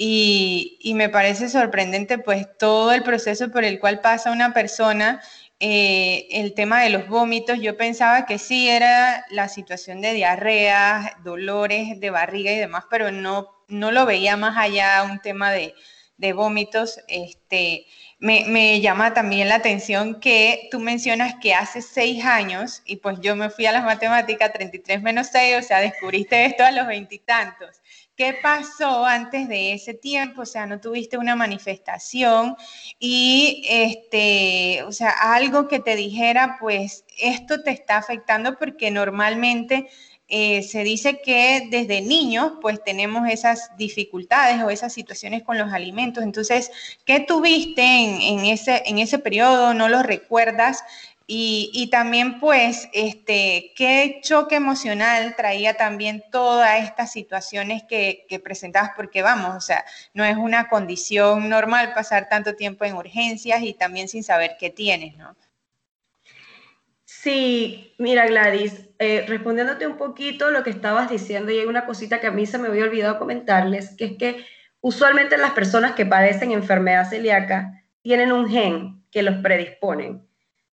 y, 0.00 0.92
me 0.94 1.08
parece 1.08 1.48
sorprendente 1.48 2.18
pues 2.18 2.46
todo 2.56 2.92
el 2.92 3.02
proceso 3.02 3.50
por 3.50 3.64
el 3.64 3.80
cual 3.80 4.00
pasa 4.00 4.30
una 4.30 4.54
persona 4.54 5.20
eh, 5.60 6.28
el 6.30 6.54
tema 6.54 6.82
de 6.82 6.90
los 6.90 7.08
vómitos, 7.08 7.58
yo 7.60 7.76
pensaba 7.76 8.24
que 8.24 8.38
sí 8.38 8.68
era 8.68 9.24
la 9.30 9.48
situación 9.48 10.00
de 10.00 10.14
diarrea, 10.14 11.18
dolores 11.24 11.98
de 11.98 12.10
barriga 12.10 12.52
y 12.52 12.58
demás, 12.58 12.84
pero 12.88 13.10
no, 13.10 13.48
no 13.66 13.90
lo 13.90 14.06
veía 14.06 14.36
más 14.36 14.56
allá 14.56 15.02
un 15.02 15.20
tema 15.20 15.50
de, 15.50 15.74
de 16.16 16.32
vómitos. 16.32 17.00
Este, 17.08 17.86
me, 18.20 18.44
me, 18.46 18.80
llama 18.80 19.14
también 19.14 19.48
la 19.48 19.56
atención 19.56 20.20
que 20.20 20.68
tú 20.70 20.78
mencionas 20.78 21.34
que 21.40 21.54
hace 21.54 21.82
seis 21.82 22.24
años, 22.24 22.82
y 22.84 22.96
pues 22.96 23.18
yo 23.20 23.34
me 23.34 23.50
fui 23.50 23.66
a 23.66 23.72
las 23.72 23.84
matemáticas 23.84 24.52
33 24.52 25.02
menos 25.02 25.28
6, 25.32 25.56
o 25.58 25.62
sea, 25.62 25.80
descubriste 25.80 26.44
esto 26.44 26.64
a 26.64 26.70
los 26.70 26.86
veintitantos. 26.86 27.80
¿Qué 28.18 28.36
pasó 28.42 29.04
antes 29.06 29.48
de 29.48 29.74
ese 29.74 29.94
tiempo? 29.94 30.42
O 30.42 30.46
sea, 30.46 30.66
no 30.66 30.80
tuviste 30.80 31.16
una 31.16 31.36
manifestación 31.36 32.56
y, 32.98 33.64
este, 33.68 34.82
o 34.82 34.90
sea, 34.90 35.10
algo 35.10 35.68
que 35.68 35.78
te 35.78 35.94
dijera, 35.94 36.56
pues 36.58 37.04
esto 37.16 37.62
te 37.62 37.70
está 37.70 37.96
afectando 37.96 38.58
porque 38.58 38.90
normalmente 38.90 39.88
eh, 40.30 40.62
se 40.62 40.84
dice 40.84 41.22
que 41.22 41.68
desde 41.70 42.02
niños 42.02 42.54
pues 42.60 42.84
tenemos 42.84 43.26
esas 43.30 43.70
dificultades 43.78 44.62
o 44.62 44.68
esas 44.68 44.92
situaciones 44.92 45.42
con 45.44 45.56
los 45.56 45.72
alimentos. 45.72 46.22
Entonces, 46.22 46.70
¿qué 47.06 47.20
tuviste 47.20 47.82
en, 47.82 48.44
ese, 48.44 48.82
en 48.84 48.98
ese 48.98 49.18
periodo? 49.18 49.72
¿No 49.72 49.88
lo 49.88 50.02
recuerdas? 50.02 50.82
Y, 51.30 51.90
también, 51.92 52.40
pues, 52.40 52.88
este, 52.94 53.74
qué 53.76 54.20
choque 54.22 54.56
emocional 54.56 55.36
traía 55.36 55.74
también 55.74 56.24
todas 56.32 56.82
estas 56.82 57.12
situaciones 57.12 57.82
que, 57.86 58.24
presentabas, 58.42 58.92
porque 58.96 59.20
vamos, 59.20 59.54
o 59.54 59.60
sea, 59.60 59.84
no 60.14 60.24
es 60.24 60.38
una 60.38 60.70
condición 60.70 61.50
normal 61.50 61.92
pasar 61.92 62.30
tanto 62.30 62.54
tiempo 62.54 62.86
en 62.86 62.94
urgencias 62.96 63.62
y 63.62 63.74
también 63.74 64.08
sin 64.08 64.24
saber 64.24 64.56
qué 64.58 64.70
tienes, 64.70 65.18
¿no? 65.18 65.36
Sí, 67.04 67.94
mira 67.98 68.26
Gladys, 68.26 68.88
eh, 68.98 69.26
respondiéndote 69.28 69.86
un 69.86 69.98
poquito 69.98 70.50
lo 70.50 70.62
que 70.62 70.70
estabas 70.70 71.10
diciendo, 71.10 71.52
y 71.52 71.58
hay 71.58 71.66
una 71.66 71.84
cosita 71.84 72.20
que 72.20 72.28
a 72.28 72.32
mí 72.32 72.46
se 72.46 72.56
me 72.56 72.68
había 72.68 72.84
olvidado 72.84 73.18
comentarles, 73.18 73.94
que 73.98 74.04
es 74.06 74.12
que 74.16 74.46
usualmente 74.80 75.36
las 75.36 75.50
personas 75.50 75.92
que 75.92 76.06
padecen 76.06 76.52
enfermedad 76.52 77.06
celíaca 77.06 77.84
tienen 78.00 78.32
un 78.32 78.48
gen 78.48 79.04
que 79.10 79.22
los 79.22 79.36
predisponen. 79.42 80.27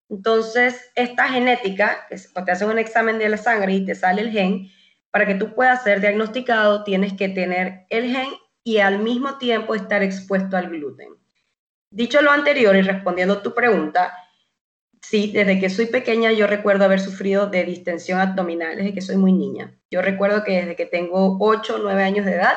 Entonces, 0.10 0.92
esta 0.96 1.28
genética, 1.28 2.06
que 2.10 2.16
cuando 2.32 2.46
te 2.46 2.52
hacen 2.52 2.70
un 2.70 2.80
examen 2.80 3.18
de 3.18 3.30
la 3.30 3.38
sangre 3.38 3.74
y 3.74 3.86
te 3.86 3.96
sale 3.96 4.22
el 4.22 4.32
gen, 4.32 4.70
para 5.12 5.26
que 5.26 5.36
tú 5.36 5.56
puedas 5.56 5.84
ser 5.84 6.02
diagnosticado 6.02 6.84
tienes 6.84 7.14
que 7.14 7.30
tener 7.30 7.86
el 7.90 8.12
gen 8.14 8.30
y 8.64 8.80
al 8.80 9.00
mismo 9.00 9.38
tiempo 9.38 9.74
estar 9.74 10.04
expuesto 10.04 10.58
al 10.58 10.70
gluten. 10.70 11.10
Dicho 11.90 12.22
lo 12.22 12.32
anterior 12.32 12.76
y 12.76 12.82
respondiendo 12.82 13.36
a 13.36 13.42
tu 13.42 13.54
pregunta, 13.54 14.14
sí, 15.02 15.32
desde 15.32 15.60
que 15.60 15.70
soy 15.70 15.86
pequeña 15.86 16.32
yo 16.34 16.48
recuerdo 16.48 16.84
haber 16.84 17.00
sufrido 17.00 17.48
de 17.48 17.64
distensión 17.64 18.20
abdominal, 18.20 18.76
desde 18.76 18.94
que 18.94 19.02
soy 19.02 19.16
muy 19.16 19.32
niña. 19.32 19.74
Yo 19.90 20.02
recuerdo 20.02 20.44
que 20.44 20.58
desde 20.58 20.76
que 20.76 20.86
tengo 20.86 21.38
8 21.40 21.76
o 21.76 21.78
9 21.78 22.04
años 22.04 22.26
de 22.26 22.34
edad, 22.34 22.56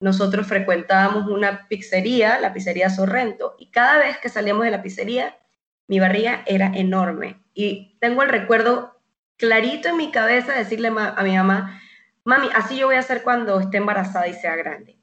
nosotros 0.00 0.46
frecuentábamos 0.46 1.28
una 1.28 1.66
pizzería, 1.68 2.38
la 2.38 2.52
pizzería 2.52 2.90
Sorrento, 2.90 3.56
y 3.58 3.70
cada 3.70 3.98
vez 3.98 4.18
que 4.18 4.28
salíamos 4.28 4.64
de 4.64 4.70
la 4.70 4.82
pizzería, 4.82 5.38
mi 5.88 5.98
barriga 5.98 6.44
era 6.46 6.70
enorme. 6.74 7.42
Y 7.54 7.98
tengo 7.98 8.22
el 8.22 8.28
recuerdo 8.28 9.00
clarito 9.36 9.88
en 9.88 9.96
mi 9.96 10.12
cabeza 10.12 10.52
de 10.52 10.60
decirle 10.60 10.88
a 10.88 11.22
mi 11.24 11.34
mamá, 11.34 11.80
mami, 12.24 12.48
así 12.54 12.78
yo 12.78 12.86
voy 12.86 12.96
a 12.96 13.00
hacer 13.00 13.22
cuando 13.22 13.58
esté 13.58 13.78
embarazada 13.78 14.28
y 14.28 14.34
sea 14.34 14.54
grande. 14.54 14.98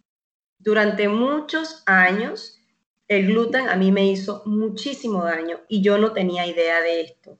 Durante 0.60 1.10
muchos 1.10 1.84
años, 1.86 2.62
el 3.08 3.27
gluten 3.27 3.70
a 3.70 3.75
mí 3.75 3.92
me 3.92 4.08
hizo 4.08 4.42
muchísimo 4.46 5.24
daño 5.24 5.60
y 5.68 5.82
yo 5.82 5.98
no 5.98 6.13
tenía 6.13 6.48
idea 6.48 6.82
de 6.82 7.01
esto. 7.01 7.38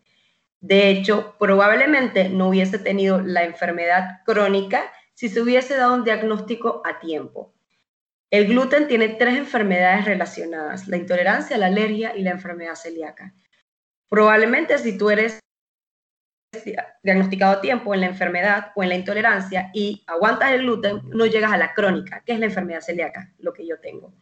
De 0.60 0.90
hecho, 0.90 1.36
probablemente 1.40 2.30
no 2.30 2.50
hubiese 2.50 2.80
tenido 2.80 3.22
la 3.22 3.44
enfermedad 3.44 4.22
crónica 4.26 4.92
si 5.14 5.30
se 5.30 5.42
hubiese 5.42 5.76
dado 5.78 5.96
un 5.96 6.04
diagnóstico 6.04 6.82
a 6.86 7.00
tiempo. 7.00 7.55
El 8.36 8.48
gluten 8.48 8.90
tiene 8.90 9.08
tres 9.08 9.38
enfermedades 9.38 10.04
relacionadas, 10.04 10.90
la 10.90 10.98
intolerancia, 10.98 11.58
la 11.58 11.68
alergia 11.68 12.18
y 12.18 12.22
la 12.22 12.32
enfermedad 12.32 12.76
celíaca. 12.76 13.34
Probablemente 14.10 14.78
si 14.78 14.98
tú 14.98 15.10
eres 15.10 15.40
diagnosticado 17.02 17.54
a 17.54 17.62
tiempo 17.62 17.94
en 17.94 18.02
la 18.02 18.08
enfermedad 18.08 18.74
o 18.76 18.84
en 18.84 18.90
la 18.90 18.96
intolerancia 18.96 19.72
y 19.74 20.04
aguantas 20.06 20.52
el 20.52 20.64
gluten, 20.64 21.00
no 21.12 21.26
llegas 21.26 21.54
a 21.54 21.58
la 21.58 21.74
crónica, 21.74 22.24
que 22.26 22.34
es 22.34 22.40
la 22.40 22.48
enfermedad 22.48 22.82
celíaca, 22.82 23.32
lo 23.38 23.54
que 23.54 23.66
yo 23.66 23.80
tengo. 23.80 24.14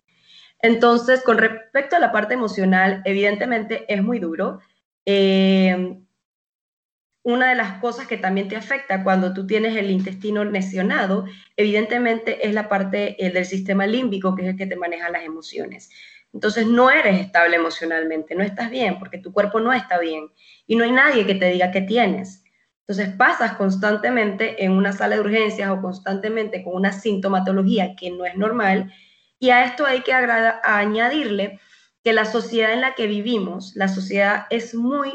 Entonces, 0.60 1.24
con 1.24 1.40
respecto 1.40 1.96
a 1.96 2.00
la 2.00 2.12
parte 2.12 2.36
emocional, 2.36 3.02
evidentemente 3.06 3.92
es 3.92 4.04
muy 4.04 4.20
duro. 4.20 4.60
Eh, 5.08 6.03
una 7.24 7.50
de 7.50 7.56
las 7.56 7.80
cosas 7.80 8.08
que 8.08 8.18
también 8.18 8.50
te 8.50 8.58
afecta 8.58 9.04
cuando 9.04 9.34
tú 9.34 9.48
tienes 9.48 9.76
el 9.76 9.90
intestino 9.90 10.44
lesionado, 10.44 11.26
evidentemente 11.56 12.46
es 12.46 12.54
la 12.54 12.68
parte 12.68 13.16
del 13.20 13.46
sistema 13.46 13.88
límbico, 13.88 14.36
que 14.36 14.44
es 14.44 14.50
el 14.50 14.58
que 14.58 14.68
te 14.68 14.76
maneja 14.76 15.10
las 15.10 15.24
emociones. 15.24 15.90
Entonces 16.34 16.68
no 16.68 16.90
eres 16.90 17.20
estable 17.22 17.56
emocionalmente, 17.56 18.36
no 18.36 18.44
estás 18.44 18.70
bien, 18.70 19.00
porque 19.00 19.20
tu 19.20 19.32
cuerpo 19.32 19.60
no 19.60 19.72
está 19.72 20.00
bien 20.00 20.30
y 20.68 20.76
no 20.76 20.84
hay 20.84 20.92
nadie 20.92 21.26
que 21.26 21.36
te 21.36 21.50
diga 21.50 21.72
qué 21.72 21.82
tienes. 21.82 22.44
Entonces 22.82 23.16
pasas 23.16 23.54
constantemente 23.54 24.66
en 24.66 24.72
una 24.72 24.92
sala 24.92 25.16
de 25.16 25.22
urgencias 25.22 25.70
o 25.70 25.82
constantemente 25.82 26.64
con 26.64 26.76
una 26.76 26.92
sintomatología 26.92 27.96
que 27.96 28.12
no 28.12 28.26
es 28.26 28.36
normal 28.36 28.92
y 29.40 29.50
a 29.52 29.66
esto 29.66 29.86
hay 29.86 30.02
que 30.02 30.14
añadirle 30.14 31.60
que 32.04 32.14
la 32.14 32.26
sociedad 32.26 32.74
en 32.74 32.82
la 32.82 32.96
que 32.96 33.08
vivimos, 33.08 33.76
la 33.76 33.88
sociedad 33.88 34.46
es 34.50 34.76
muy 34.76 35.14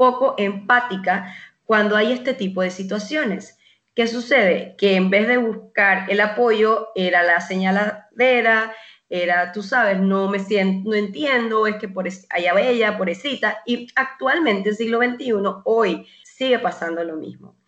poco 0.00 0.34
empática 0.38 1.36
cuando 1.66 1.94
hay 1.94 2.10
este 2.12 2.32
tipo 2.32 2.62
de 2.62 2.70
situaciones. 2.70 3.58
¿Qué 3.94 4.06
sucede? 4.06 4.74
Que 4.78 4.96
en 4.96 5.10
vez 5.10 5.28
de 5.28 5.36
buscar 5.36 6.10
el 6.10 6.22
apoyo, 6.22 6.88
era 6.94 7.22
la 7.22 7.42
señaladera, 7.42 8.74
era, 9.10 9.52
tú 9.52 9.62
sabes, 9.62 10.00
no 10.00 10.30
me 10.30 10.38
siento, 10.38 10.88
no 10.88 10.96
entiendo, 10.96 11.66
es 11.66 11.76
que 11.76 11.86
por 11.86 12.08
allá 12.30 12.54
bella, 12.54 12.96
pobrecita, 12.96 13.58
y 13.66 13.88
actualmente, 13.94 14.70
en 14.70 14.76
siglo 14.76 15.00
XXI, 15.02 15.32
hoy, 15.64 16.06
sigue 16.24 16.58
pasando 16.58 17.04
lo 17.04 17.16
mismo. 17.16 17.58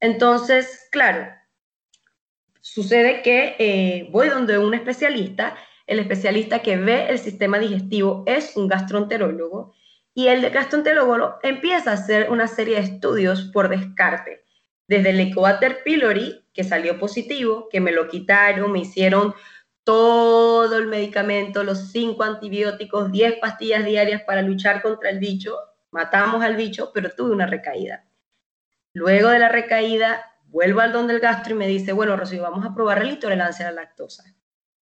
Entonces, 0.00 0.88
claro, 0.90 1.28
sucede 2.62 3.20
que 3.20 3.54
eh, 3.58 4.08
voy 4.12 4.30
donde 4.30 4.56
un 4.56 4.72
especialista, 4.72 5.54
el 5.86 5.98
especialista 5.98 6.62
que 6.62 6.78
ve 6.78 7.10
el 7.10 7.18
sistema 7.18 7.58
digestivo 7.58 8.24
es 8.26 8.56
un 8.56 8.66
gastroenterólogo, 8.66 9.75
y 10.16 10.28
el 10.28 10.48
gastroenterólogo 10.48 11.38
empieza 11.42 11.90
a 11.90 11.94
hacer 11.94 12.30
una 12.30 12.48
serie 12.48 12.76
de 12.76 12.84
estudios 12.84 13.50
por 13.52 13.68
descarte, 13.68 14.46
desde 14.88 15.10
el 15.10 15.20
Helicobacter 15.20 15.82
pylori, 15.84 16.42
que 16.54 16.64
salió 16.64 16.98
positivo, 16.98 17.68
que 17.70 17.82
me 17.82 17.92
lo 17.92 18.08
quitaron, 18.08 18.72
me 18.72 18.78
hicieron 18.78 19.34
todo 19.84 20.78
el 20.78 20.86
medicamento, 20.86 21.64
los 21.64 21.92
cinco 21.92 22.24
antibióticos, 22.24 23.12
10 23.12 23.40
pastillas 23.40 23.84
diarias 23.84 24.22
para 24.22 24.40
luchar 24.40 24.80
contra 24.80 25.10
el 25.10 25.18
bicho, 25.18 25.54
matamos 25.90 26.42
al 26.42 26.56
bicho, 26.56 26.92
pero 26.94 27.10
tuve 27.10 27.32
una 27.32 27.46
recaída. 27.46 28.08
Luego 28.94 29.28
de 29.28 29.38
la 29.38 29.50
recaída, 29.50 30.24
vuelvo 30.46 30.80
al 30.80 30.92
don 30.92 31.08
del 31.08 31.20
gastro 31.20 31.54
y 31.54 31.58
me 31.58 31.68
dice, 31.68 31.92
bueno, 31.92 32.16
Rocío, 32.16 32.40
vamos 32.40 32.64
a 32.64 32.74
probar 32.74 33.04
la 33.04 33.12
intolerancia 33.12 33.68
a 33.68 33.70
la 33.70 33.82
lactosa. 33.82 34.24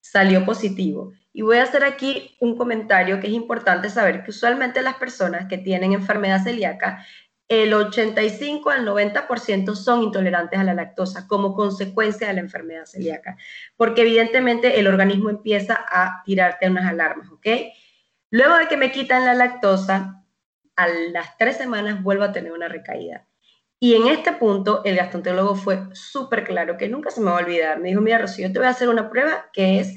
Salió 0.02 0.46
positivo. 0.46 1.14
Y 1.32 1.44
voy 1.44 1.58
a 1.58 1.64
hacer 1.64 1.86
aquí 1.86 2.36
un 2.42 2.58
comentario 2.58 3.20
que 3.20 3.28
es 3.28 3.34
importante 3.34 3.90
saber 3.90 4.24
que 4.24 4.32
usualmente 4.32 4.82
las 4.82 4.96
personas 4.96 5.48
que 5.48 5.58
tienen 5.58 5.94
enfermedad 5.94 6.44
celíaca, 6.44 7.06
el 7.48 7.74
85 7.74 8.70
al 8.70 8.86
90% 8.86 9.76
son 9.76 10.04
intolerantes 10.04 10.60
a 10.60 10.64
la 10.64 10.74
lactosa 10.74 11.28
como 11.28 11.54
consecuencia 11.54 12.28
de 12.28 12.34
la 12.34 12.40
enfermedad 12.40 12.86
celíaca, 12.86 13.38
porque 13.76 14.02
evidentemente 14.02 14.80
el 14.80 14.88
organismo 14.88 15.30
empieza 15.30 15.86
a 15.90 16.24
tirarte 16.26 16.70
unas 16.70 16.86
alarmas, 16.86 17.30
¿ok? 17.30 17.48
Luego 18.30 18.56
de 18.56 18.68
que 18.68 18.78
me 18.78 18.92
quitan 18.92 19.26
la 19.26 19.34
lactosa, 19.34 20.24
a 20.78 20.88
las 20.88 21.38
tres 21.38 21.58
semanas 21.58 22.02
vuelvo 22.02 22.24
a 22.24 22.32
tener 22.32 22.54
una 22.54 22.68
recaída. 22.68 23.28
Y 23.84 23.96
en 23.96 24.08
este 24.08 24.34
punto, 24.34 24.84
el 24.86 24.96
gastroenterólogo 24.96 25.56
fue 25.56 25.80
súper 25.94 26.44
claro, 26.44 26.78
que 26.78 26.88
nunca 26.88 27.10
se 27.10 27.20
me 27.20 27.32
va 27.32 27.40
a 27.40 27.42
olvidar. 27.42 27.80
Me 27.80 27.90
dijo, 27.90 28.00
mira, 28.00 28.20
Rocío, 28.20 28.48
yo 28.48 28.54
te 28.54 28.60
voy 28.60 28.68
a 28.68 28.72
hacer 28.72 28.90
una 28.90 29.10
prueba 29.10 29.50
que 29.54 29.80
es 29.80 29.96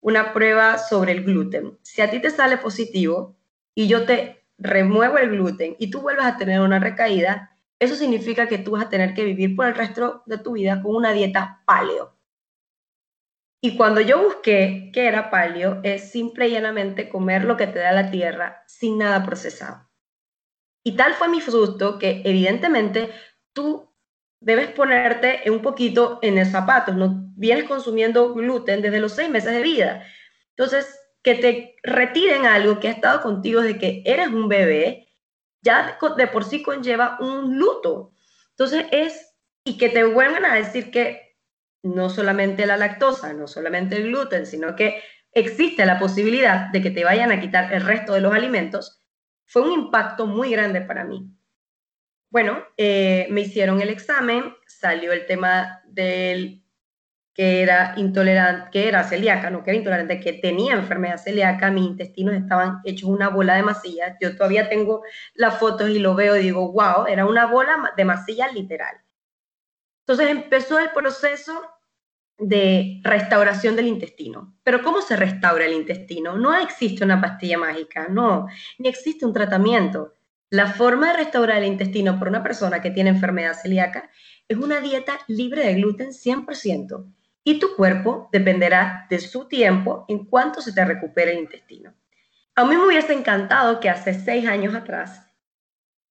una 0.00 0.32
prueba 0.32 0.78
sobre 0.78 1.12
el 1.12 1.22
gluten. 1.22 1.78
Si 1.82 2.02
a 2.02 2.10
ti 2.10 2.20
te 2.20 2.30
sale 2.30 2.56
positivo 2.56 3.36
y 3.72 3.86
yo 3.86 4.04
te 4.04 4.44
remuevo 4.58 5.16
el 5.18 5.30
gluten 5.30 5.76
y 5.78 5.90
tú 5.90 6.00
vuelves 6.00 6.24
a 6.26 6.38
tener 6.38 6.60
una 6.60 6.80
recaída, 6.80 7.56
eso 7.78 7.94
significa 7.94 8.48
que 8.48 8.58
tú 8.58 8.72
vas 8.72 8.86
a 8.86 8.88
tener 8.88 9.14
que 9.14 9.24
vivir 9.24 9.54
por 9.54 9.66
el 9.66 9.76
resto 9.76 10.24
de 10.26 10.38
tu 10.38 10.54
vida 10.54 10.82
con 10.82 10.96
una 10.96 11.12
dieta 11.12 11.62
paleo. 11.66 12.16
Y 13.62 13.76
cuando 13.76 14.00
yo 14.00 14.24
busqué 14.24 14.90
qué 14.92 15.06
era 15.06 15.30
palio, 15.30 15.80
es 15.84 16.10
simple 16.10 16.48
y 16.48 16.52
llanamente 16.52 17.08
comer 17.08 17.44
lo 17.44 17.56
que 17.56 17.68
te 17.68 17.78
da 17.78 17.92
la 17.92 18.10
tierra 18.10 18.64
sin 18.66 18.98
nada 18.98 19.24
procesado. 19.24 19.89
Y 20.82 20.96
tal 20.96 21.14
fue 21.14 21.28
mi 21.28 21.40
susto 21.40 21.98
que 21.98 22.22
evidentemente 22.24 23.10
tú 23.52 23.90
debes 24.40 24.68
ponerte 24.68 25.42
un 25.50 25.60
poquito 25.60 26.18
en 26.22 26.38
el 26.38 26.46
zapato, 26.46 26.92
no 26.92 27.30
vienes 27.36 27.64
consumiendo 27.64 28.34
gluten 28.34 28.80
desde 28.80 29.00
los 29.00 29.12
seis 29.12 29.28
meses 29.28 29.52
de 29.52 29.62
vida. 29.62 30.06
Entonces, 30.56 30.98
que 31.22 31.34
te 31.34 31.76
retiren 31.82 32.46
algo 32.46 32.80
que 32.80 32.88
ha 32.88 32.92
estado 32.92 33.20
contigo 33.20 33.60
desde 33.60 33.78
que 33.78 34.02
eres 34.06 34.28
un 34.28 34.48
bebé, 34.48 35.08
ya 35.62 35.98
de 36.16 36.26
por 36.26 36.44
sí 36.44 36.62
conlleva 36.62 37.18
un 37.20 37.58
luto. 37.58 38.12
Entonces 38.50 38.86
es, 38.90 39.34
y 39.64 39.76
que 39.76 39.90
te 39.90 40.04
vuelvan 40.04 40.44
a 40.46 40.54
decir 40.54 40.90
que 40.90 41.36
no 41.82 42.08
solamente 42.08 42.66
la 42.66 42.76
lactosa, 42.76 43.32
no 43.32 43.46
solamente 43.46 43.96
el 43.96 44.04
gluten, 44.04 44.46
sino 44.46 44.76
que 44.76 45.02
existe 45.32 45.84
la 45.86 45.98
posibilidad 45.98 46.70
de 46.70 46.82
que 46.82 46.90
te 46.90 47.04
vayan 47.04 47.32
a 47.32 47.40
quitar 47.40 47.72
el 47.72 47.84
resto 47.84 48.14
de 48.14 48.20
los 48.20 48.34
alimentos, 48.34 48.99
fue 49.50 49.62
un 49.62 49.72
impacto 49.72 50.26
muy 50.26 50.52
grande 50.52 50.80
para 50.80 51.02
mí. 51.02 51.28
Bueno, 52.30 52.62
eh, 52.76 53.26
me 53.30 53.40
hicieron 53.40 53.80
el 53.80 53.88
examen, 53.90 54.54
salió 54.64 55.12
el 55.12 55.26
tema 55.26 55.82
del 55.86 56.62
que 57.34 57.60
era 57.62 57.94
intolerante, 57.96 58.70
que 58.70 58.86
era 58.86 59.02
celíaca, 59.02 59.50
no 59.50 59.64
que 59.64 59.70
era 59.70 59.78
intolerante, 59.78 60.20
que 60.20 60.34
tenía 60.34 60.74
enfermedad 60.74 61.16
celíaca, 61.16 61.72
mis 61.72 61.84
intestinos 61.84 62.36
estaban 62.36 62.80
hechos 62.84 63.08
una 63.08 63.28
bola 63.28 63.56
de 63.56 63.64
masilla. 63.64 64.16
Yo 64.20 64.36
todavía 64.36 64.68
tengo 64.68 65.02
las 65.34 65.58
fotos 65.58 65.90
y 65.90 65.98
lo 65.98 66.14
veo 66.14 66.36
y 66.36 66.42
digo, 66.42 66.70
wow, 66.70 67.06
era 67.08 67.26
una 67.26 67.46
bola 67.46 67.92
de 67.96 68.04
masilla 68.04 68.52
literal. 68.52 68.96
Entonces 70.06 70.30
empezó 70.30 70.78
el 70.78 70.92
proceso 70.92 71.60
de 72.40 73.00
restauración 73.04 73.76
del 73.76 73.86
intestino. 73.86 74.56
Pero 74.64 74.82
¿cómo 74.82 75.02
se 75.02 75.16
restaura 75.16 75.66
el 75.66 75.74
intestino? 75.74 76.36
No 76.36 76.56
existe 76.56 77.04
una 77.04 77.20
pastilla 77.20 77.58
mágica, 77.58 78.08
no, 78.08 78.46
ni 78.78 78.88
existe 78.88 79.26
un 79.26 79.32
tratamiento. 79.32 80.14
La 80.48 80.66
forma 80.66 81.12
de 81.12 81.18
restaurar 81.18 81.58
el 81.58 81.66
intestino 81.66 82.18
por 82.18 82.28
una 82.28 82.42
persona 82.42 82.80
que 82.82 82.90
tiene 82.90 83.10
enfermedad 83.10 83.54
celíaca 83.54 84.10
es 84.48 84.56
una 84.56 84.80
dieta 84.80 85.18
libre 85.28 85.64
de 85.64 85.74
gluten 85.74 86.10
100% 86.10 87.04
y 87.44 87.58
tu 87.58 87.76
cuerpo 87.76 88.28
dependerá 88.32 89.06
de 89.08 89.20
su 89.20 89.46
tiempo 89.46 90.04
en 90.08 90.24
cuanto 90.24 90.60
se 90.60 90.72
te 90.72 90.84
recupere 90.84 91.32
el 91.32 91.38
intestino. 91.38 91.94
A 92.56 92.64
mí 92.64 92.76
me 92.76 92.86
hubiese 92.86 93.12
encantado 93.12 93.80
que 93.80 93.88
hace 93.88 94.14
seis 94.14 94.46
años 94.46 94.74
atrás 94.74 95.26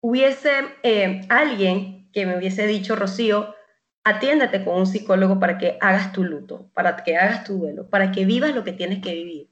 hubiese 0.01 0.51
eh, 0.83 1.21
alguien 1.29 2.09
que 2.13 2.25
me 2.25 2.37
hubiese 2.37 2.65
dicho, 2.65 2.95
Rocío, 2.95 3.53
atiéndete 4.09 4.63
con 4.63 4.77
un 4.77 4.87
psicólogo 4.87 5.39
para 5.39 5.57
que 5.57 5.77
hagas 5.81 6.11
tu 6.11 6.23
luto, 6.23 6.69
para 6.73 6.95
que 6.97 7.17
hagas 7.17 7.43
tu 7.43 7.59
duelo, 7.59 7.89
para 7.89 8.11
que 8.11 8.25
vivas 8.25 8.53
lo 8.55 8.63
que 8.63 8.73
tienes 8.73 9.01
que 9.01 9.13
vivir. 9.13 9.49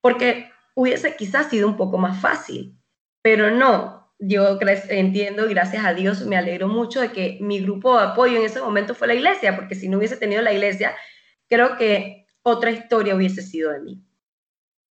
Porque 0.00 0.50
hubiese 0.74 1.16
quizás 1.16 1.48
sido 1.48 1.68
un 1.68 1.76
poco 1.76 1.98
más 1.98 2.20
fácil, 2.20 2.76
pero 3.22 3.50
no, 3.50 4.12
yo 4.18 4.58
entiendo, 4.88 5.48
gracias 5.48 5.84
a 5.84 5.94
Dios, 5.94 6.26
me 6.26 6.36
alegro 6.36 6.68
mucho 6.68 7.00
de 7.00 7.10
que 7.10 7.38
mi 7.40 7.60
grupo 7.60 7.96
de 7.96 8.04
apoyo 8.04 8.38
en 8.38 8.44
ese 8.44 8.60
momento 8.60 8.94
fue 8.94 9.08
la 9.08 9.14
iglesia, 9.14 9.56
porque 9.56 9.74
si 9.74 9.88
no 9.88 9.98
hubiese 9.98 10.16
tenido 10.16 10.42
la 10.42 10.52
iglesia, 10.52 10.94
creo 11.48 11.76
que 11.76 12.26
otra 12.42 12.70
historia 12.70 13.14
hubiese 13.14 13.42
sido 13.42 13.72
de 13.72 13.80
mí. 13.80 14.04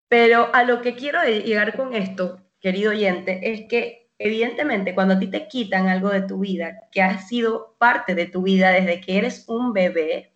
Pero 0.08 0.48
a 0.54 0.64
lo 0.64 0.80
que 0.80 0.94
quiero 0.94 1.22
llegar 1.22 1.76
con 1.76 1.94
esto, 1.94 2.42
querido 2.60 2.92
oyente, 2.92 3.52
es 3.52 3.68
que 3.68 4.07
evidentemente 4.18 4.94
cuando 4.94 5.14
a 5.14 5.18
ti 5.18 5.28
te 5.28 5.48
quitan 5.48 5.88
algo 5.88 6.10
de 6.10 6.22
tu 6.22 6.40
vida, 6.40 6.88
que 6.92 7.02
ha 7.02 7.18
sido 7.18 7.76
parte 7.78 8.14
de 8.14 8.26
tu 8.26 8.42
vida 8.42 8.70
desde 8.70 9.00
que 9.00 9.18
eres 9.18 9.44
un 9.48 9.72
bebé, 9.72 10.34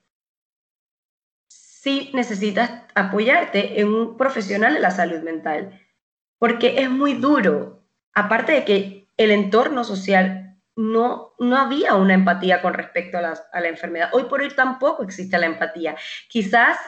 sí 1.49 2.11
necesitas 2.15 2.71
apoyarte 2.95 3.81
en 3.81 3.89
un 3.89 4.17
profesional 4.17 4.75
de 4.75 4.81
la 4.81 4.91
salud 4.91 5.21
mental, 5.23 5.81
porque 6.39 6.81
es 6.81 6.91
muy 6.91 7.15
duro 7.15 7.85
aparte 8.15 8.53
de 8.53 8.65
que 8.65 9.09
el 9.17 9.31
entorno 9.31 9.85
social 9.85 10.61
no, 10.77 11.35
no 11.39 11.57
había 11.57 11.95
una 11.95 12.15
empatía 12.15 12.63
con 12.63 12.75
respecto 12.75 13.19
a 13.19 13.23
la, 13.23 13.35
a 13.53 13.61
la 13.61 13.69
enfermedad. 13.69 14.11
Hoy 14.13 14.25
por 14.25 14.41
hoy 14.41 14.51
tampoco 14.55 15.03
existe 15.03 15.39
la 15.39 15.47
empatía. 15.47 15.97
Quizás 16.29 16.79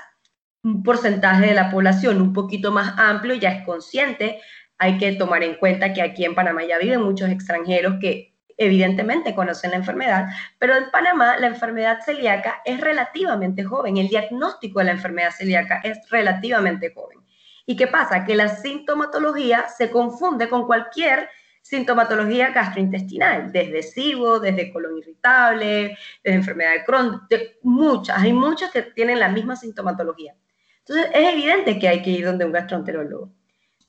un 0.63 0.83
porcentaje 0.83 1.47
de 1.47 1.55
la 1.55 1.71
población 1.71 2.21
un 2.23 2.33
poquito 2.33 2.73
más 2.73 2.95
amplio 2.97 3.35
ya 3.35 3.51
es 3.51 3.67
consciente. 3.67 4.41
Hay 4.79 4.99
que 4.99 5.13
tomar 5.13 5.43
en 5.43 5.55
cuenta 5.55 5.93
que 5.93 6.03
aquí 6.03 6.25
en 6.25 6.35
Panamá 6.35 6.65
ya 6.65 6.79
viven 6.79 7.03
muchos 7.03 7.31
extranjeros 7.31 7.95
que 8.01 8.35
evidentemente 8.57 9.35
conocen 9.35 9.73
la 9.73 9.77
enfermedad, 9.77 10.27
pero 10.59 10.77
en 10.77 10.91
Panamá 10.91 11.37
la 11.39 11.49
enfermedad 11.49 12.01
celíaca 12.05 12.63
es 12.65 12.81
relativamente 12.81 13.65
joven, 13.65 13.97
el 13.97 14.09
diagnóstico 14.09 14.79
de 14.79 14.87
la 14.87 14.93
enfermedad 14.93 15.31
celíaca 15.31 15.81
es 15.83 15.99
relativamente 16.11 16.93
joven. 16.95 17.19
¿Y 17.67 17.77
qué 17.77 17.87
pasa? 17.87 18.25
Que 18.25 18.35
la 18.35 18.49
sintomatología 18.49 19.69
se 19.69 19.91
confunde 19.91 20.49
con 20.49 20.67
cualquier 20.67 21.29
sintomatología 21.63 22.51
gastrointestinal, 22.51 23.51
desde 23.51 23.83
SIBO, 23.83 24.39
desde 24.39 24.71
colon 24.71 24.99
irritable, 24.99 25.97
desde 26.23 26.37
enfermedad 26.37 26.73
de 26.73 26.85
Crohn, 26.85 27.23
muchas, 27.63 28.19
hay 28.19 28.35
muchas 28.35 28.71
que 28.71 28.83
tienen 28.83 29.19
la 29.19 29.31
misma 29.31 29.57
sintomatología. 29.57 30.37
Entonces, 30.81 31.11
es 31.15 31.33
evidente 31.33 31.79
que 31.79 31.89
hay 31.89 32.03
que 32.03 32.11
ir 32.11 32.27
donde 32.27 32.45
un 32.45 32.53
gastroenterólogo. 32.53 33.33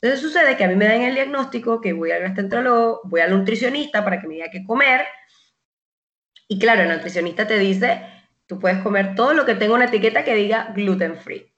Entonces, 0.05 0.21
sucede 0.21 0.55
que 0.55 0.63
a 0.63 0.67
mí 0.67 0.75
me 0.75 0.85
dan 0.85 1.01
el 1.01 1.15
diagnóstico, 1.15 1.81
que 1.81 1.91
voy 1.91 2.11
al 2.11 2.21
gastroenterólogo, 2.21 3.01
voy 3.05 3.21
al 3.21 3.31
nutricionista 3.31 4.03
para 4.03 4.21
que 4.21 4.27
me 4.27 4.35
diga 4.35 4.51
qué 4.51 4.63
comer, 4.63 5.01
y 6.47 6.59
claro, 6.59 6.83
el 6.83 6.89
nutricionista 6.89 7.47
te 7.47 7.57
dice, 7.57 8.05
tú 8.45 8.59
puedes 8.59 8.83
comer 8.83 9.15
todo 9.15 9.33
lo 9.33 9.47
que 9.47 9.55
tenga 9.55 9.73
una 9.73 9.85
etiqueta 9.85 10.23
que 10.23 10.35
diga 10.35 10.71
gluten 10.75 11.17
free. 11.17 11.51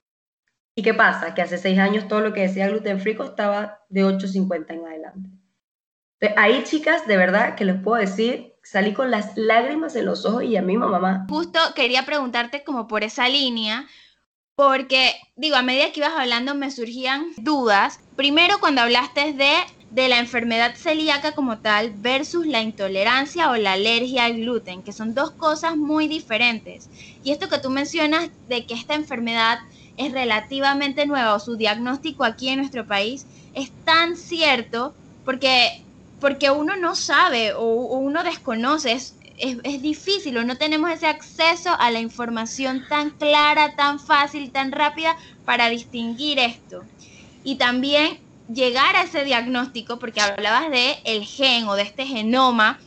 ¿Y 0.76 0.82
qué 0.82 0.94
pasa? 0.94 1.34
Que 1.34 1.42
hace 1.42 1.58
seis 1.58 1.78
años 1.78 2.08
todo 2.08 2.22
lo 2.22 2.32
que 2.32 2.40
decía 2.40 2.70
gluten 2.70 3.02
free 3.02 3.16
costaba 3.16 3.82
de 3.90 4.06
8.50 4.06 4.66
en 4.70 4.86
adelante. 4.86 5.30
ahí, 6.38 6.64
chicas, 6.64 7.06
de 7.06 7.18
verdad 7.18 7.56
que 7.56 7.66
les 7.66 7.82
puedo 7.82 8.00
decir, 8.00 8.56
salí 8.64 8.94
con 8.94 9.12
las 9.12 9.36
lágrimas 9.36 9.98
en 9.98 10.06
los 10.06 10.26
ojos 10.26 10.44
y 10.44 10.56
a 10.56 10.62
mi 10.62 10.78
mamá. 10.78 11.26
Justo 11.30 11.60
quería 11.76 12.06
preguntarte 12.06 12.64
como 12.64 12.88
por 12.88 13.04
esa 13.04 13.28
línea, 13.28 13.88
porque 14.58 15.14
digo, 15.36 15.56
a 15.56 15.62
medida 15.62 15.92
que 15.92 16.00
ibas 16.00 16.14
hablando 16.18 16.56
me 16.56 16.72
surgían 16.72 17.28
dudas. 17.38 18.00
Primero 18.16 18.60
cuando 18.60 18.82
hablaste 18.82 19.34
de, 19.34 19.54
de 19.92 20.10
la 20.10 20.18
enfermedad 20.18 20.76
celíaca 20.76 21.34
como 21.34 21.60
tal 21.60 21.94
versus 21.96 22.48
la 22.48 22.64
intolerancia 22.64 23.52
o 23.52 23.56
la 23.56 23.74
alergia 23.74 24.26
al 24.26 24.38
gluten, 24.38 24.82
que 24.82 24.94
son 24.94 25.14
dos 25.14 25.30
cosas 25.30 25.78
muy 25.78 26.08
diferentes. 26.08 26.90
Y 27.24 27.32
esto 27.32 27.50
que 27.50 27.60
tú 27.60 27.70
mencionas 27.70 28.32
de 28.50 28.66
que 28.66 28.74
esta 28.74 28.96
enfermedad 28.96 29.60
es 29.96 30.12
relativamente 30.12 31.06
nueva 31.06 31.36
o 31.36 31.40
su 31.40 31.56
diagnóstico 31.56 32.24
aquí 32.24 32.50
en 32.50 32.58
nuestro 32.58 32.88
país 32.88 33.28
es 33.54 33.72
tan 33.86 34.18
cierto 34.18 34.96
porque, 35.24 35.84
porque 36.20 36.50
uno 36.50 36.76
no 36.78 36.96
sabe 36.96 37.54
o, 37.54 37.64
uno 37.64 38.24
desconoce, 38.24 38.94
es, 38.94 39.17
es, 39.38 39.82
difícil 39.82 40.38
o 40.38 40.44
no 40.44 40.58
tenemos 40.58 40.92
ese 40.92 41.08
acceso 41.08 41.70
a 41.80 41.92
la 41.92 42.00
información 42.00 42.86
tan 42.90 43.12
clara, 43.12 43.76
tan 43.76 44.00
fácil, 44.00 44.52
tan 44.52 44.72
rápida 44.72 45.16
para 45.46 45.70
distinguir 45.70 46.40
esto. 46.40 46.84
Y 47.44 47.58
también 47.58 48.20
llegar 48.48 48.96
a 48.96 49.04
ese 49.04 49.24
diagnóstico, 49.24 50.00
porque 50.00 50.22
hablabas 50.22 50.72
de 50.72 50.98
el 51.06 51.24
gen 51.24 51.68
o 51.68 51.76
de 51.76 51.84
este 51.84 52.06
genoma 52.06 52.80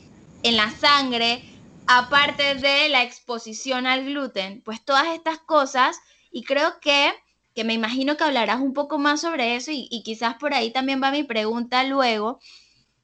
en 0.42 0.56
la 0.56 0.70
sangre, 0.70 1.44
aparte 1.86 2.56
de 2.56 2.88
la 2.88 3.02
exposición 3.02 3.86
al 3.86 4.04
gluten, 4.04 4.62
pues 4.62 4.84
todas 4.84 5.08
estas 5.08 5.38
cosas 5.38 5.98
y 6.30 6.44
creo 6.44 6.80
que, 6.80 7.12
que 7.54 7.64
me 7.64 7.74
imagino 7.74 8.16
que 8.16 8.24
hablarás 8.24 8.60
un 8.60 8.74
poco 8.74 8.98
más 8.98 9.20
sobre 9.20 9.56
eso 9.56 9.70
y, 9.72 10.02
quizás 10.04 10.36
por 10.36 10.54
ahí 10.54 10.72
también 10.72 11.02
va 11.02 11.10
mi 11.10 11.24
pregunta 11.24 11.84
luego. 11.84 12.40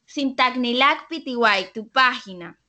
Sintagnilac 0.05 1.09
PTY, 1.09 1.73
tu 1.75 1.89
página, 1.89 2.61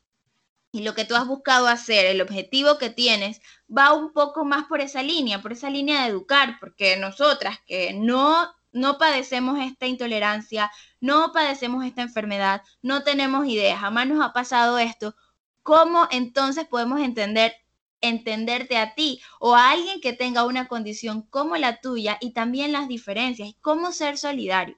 y 0.77 0.83
lo 0.83 0.93
que 0.93 1.05
tú 1.05 1.15
has 1.15 1.25
buscado 1.25 1.67
hacer, 1.67 2.05
el 2.05 2.21
objetivo 2.21 2.77
que 2.77 2.91
tienes, 2.91 3.41
va 3.75 3.93
un 3.93 4.13
poco 4.13 4.45
más 4.45 4.65
por 4.65 4.79
esa 4.79 5.01
línea, 5.01 5.41
por 5.41 5.53
esa 5.53 5.71
línea 5.71 6.03
de 6.03 6.09
educar, 6.09 6.57
porque 6.59 6.97
nosotras 6.97 7.57
que 7.65 7.93
no, 7.93 8.53
no 8.71 8.99
padecemos 8.99 9.59
esta 9.59 9.87
intolerancia, 9.87 10.71
no 11.01 11.31
padecemos 11.31 11.83
esta 11.83 12.03
enfermedad, 12.03 12.61
no 12.83 13.03
tenemos 13.03 13.47
idea, 13.47 13.75
jamás 13.75 14.05
nos 14.05 14.23
ha 14.23 14.33
pasado 14.33 14.77
esto, 14.77 15.15
¿cómo 15.63 16.07
entonces 16.11 16.65
podemos 16.65 17.01
entender 17.01 17.55
entenderte 17.99 18.77
a 18.77 18.93
ti 18.93 19.19
o 19.39 19.55
a 19.55 19.71
alguien 19.71 19.99
que 19.99 20.13
tenga 20.13 20.45
una 20.45 20.67
condición 20.67 21.23
como 21.23 21.57
la 21.57 21.81
tuya 21.81 22.19
y 22.21 22.31
también 22.31 22.71
las 22.71 22.87
diferencias 22.87 23.55
cómo 23.61 23.91
ser 23.91 24.19
solidario. 24.19 24.77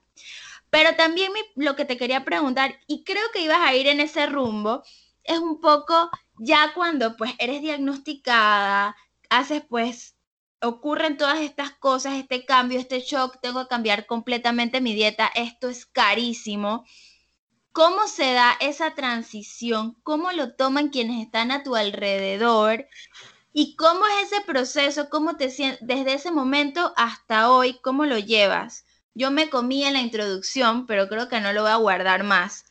Pero 0.70 0.96
también 0.96 1.30
lo 1.54 1.76
que 1.76 1.84
te 1.84 1.98
quería 1.98 2.24
preguntar, 2.24 2.78
y 2.86 3.04
creo 3.04 3.24
que 3.34 3.42
ibas 3.42 3.58
a 3.60 3.74
ir 3.74 3.88
en 3.88 4.00
ese 4.00 4.24
rumbo, 4.24 4.82
es 5.24 5.38
un 5.38 5.60
poco 5.60 6.10
ya 6.38 6.72
cuando 6.74 7.16
pues 7.16 7.32
eres 7.38 7.60
diagnosticada, 7.60 8.96
haces 9.28 9.62
pues, 9.68 10.16
ocurren 10.62 11.16
todas 11.16 11.40
estas 11.40 11.72
cosas, 11.72 12.14
este 12.14 12.44
cambio, 12.44 12.78
este 12.78 13.00
shock, 13.00 13.38
tengo 13.40 13.62
que 13.62 13.68
cambiar 13.68 14.06
completamente 14.06 14.80
mi 14.80 14.94
dieta, 14.94 15.30
esto 15.34 15.68
es 15.68 15.86
carísimo. 15.86 16.84
¿Cómo 17.72 18.08
se 18.08 18.32
da 18.32 18.56
esa 18.60 18.94
transición? 18.94 19.96
¿Cómo 20.02 20.32
lo 20.32 20.54
toman 20.54 20.88
quienes 20.88 21.24
están 21.24 21.52
a 21.52 21.62
tu 21.62 21.76
alrededor? 21.76 22.86
¿Y 23.52 23.76
cómo 23.76 24.06
es 24.06 24.32
ese 24.32 24.42
proceso? 24.42 25.08
¿Cómo 25.08 25.36
te 25.36 25.50
sientes 25.50 25.86
desde 25.86 26.14
ese 26.14 26.30
momento 26.30 26.92
hasta 26.96 27.50
hoy? 27.50 27.78
¿Cómo 27.80 28.06
lo 28.06 28.18
llevas? 28.18 28.84
Yo 29.14 29.30
me 29.30 29.50
comí 29.50 29.84
en 29.84 29.94
la 29.94 30.00
introducción, 30.00 30.86
pero 30.86 31.08
creo 31.08 31.28
que 31.28 31.40
no 31.40 31.52
lo 31.52 31.62
voy 31.62 31.70
a 31.70 31.76
guardar 31.76 32.24
más. 32.24 32.64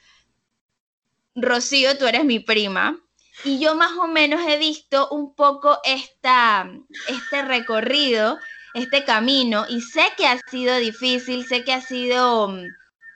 Rocío, 1.41 1.97
tú 1.97 2.05
eres 2.05 2.25
mi 2.25 2.39
prima. 2.39 2.97
Y 3.43 3.59
yo 3.59 3.75
más 3.75 3.91
o 3.93 4.07
menos 4.07 4.41
he 4.47 4.57
visto 4.57 5.07
un 5.09 5.33
poco 5.33 5.79
esta, 5.83 6.69
este 7.07 7.41
recorrido, 7.41 8.37
este 8.73 9.05
camino, 9.05 9.65
y 9.69 9.81
sé 9.81 10.03
que 10.17 10.27
ha 10.27 10.37
sido 10.49 10.75
difícil, 10.77 11.45
sé 11.45 11.63
que 11.63 11.73
ha 11.73 11.81
sido, 11.81 12.53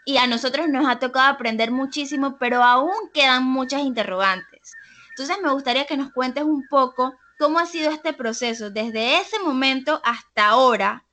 y 0.05 0.17
a 0.17 0.27
nosotros 0.27 0.69
nos 0.69 0.87
ha 0.87 0.99
tocado 0.99 1.29
aprender 1.29 1.71
muchísimo, 1.71 2.37
pero 2.39 2.63
aún 2.63 2.93
quedan 3.13 3.43
muchas 3.43 3.81
interrogantes. 3.81 4.71
Entonces 5.09 5.37
me 5.43 5.51
gustaría 5.51 5.85
que 5.85 5.97
nos 5.97 6.11
cuentes 6.11 6.43
un 6.43 6.67
poco 6.67 7.19
cómo 7.37 7.59
ha 7.59 7.65
sido 7.65 7.91
este 7.91 8.13
proceso 8.13 8.69
desde 8.69 9.19
ese 9.19 9.39
momento 9.39 10.01
hasta 10.03 10.47
ahora, 10.47 11.05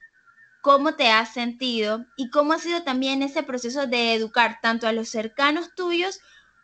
cómo 0.62 0.94
te 0.94 1.10
has 1.10 1.32
sentido 1.32 2.04
y 2.16 2.30
cómo 2.30 2.52
ha 2.52 2.58
sido 2.58 2.82
también 2.82 3.22
ese 3.22 3.42
proceso 3.42 3.86
de 3.86 4.14
educar 4.14 4.58
tanto 4.62 4.86
a 4.86 4.92
los 4.92 5.08
cercanos 5.08 5.74
tuyos 5.74 6.20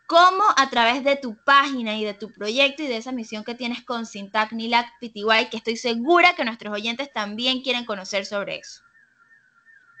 como 0.07 0.43
a 0.55 0.69
través 0.69 1.03
de 1.03 1.17
tu 1.17 1.35
página 1.43 1.97
y 1.97 2.05
de 2.05 2.13
tu 2.13 2.31
proyecto 2.31 2.81
y 2.81 2.87
de 2.87 2.97
esa 2.97 3.11
misión 3.11 3.43
que 3.43 3.55
tienes 3.55 3.83
con 3.83 4.05
Sintac 4.05 4.53
Nilac 4.53 4.87
PTY, 4.99 5.49
que 5.51 5.57
estoy 5.57 5.75
segura 5.75 6.33
que 6.35 6.45
nuestros 6.45 6.73
oyentes 6.73 7.11
también 7.11 7.61
quieren 7.61 7.85
conocer 7.85 8.25
sobre 8.25 8.55
eso. 8.55 8.81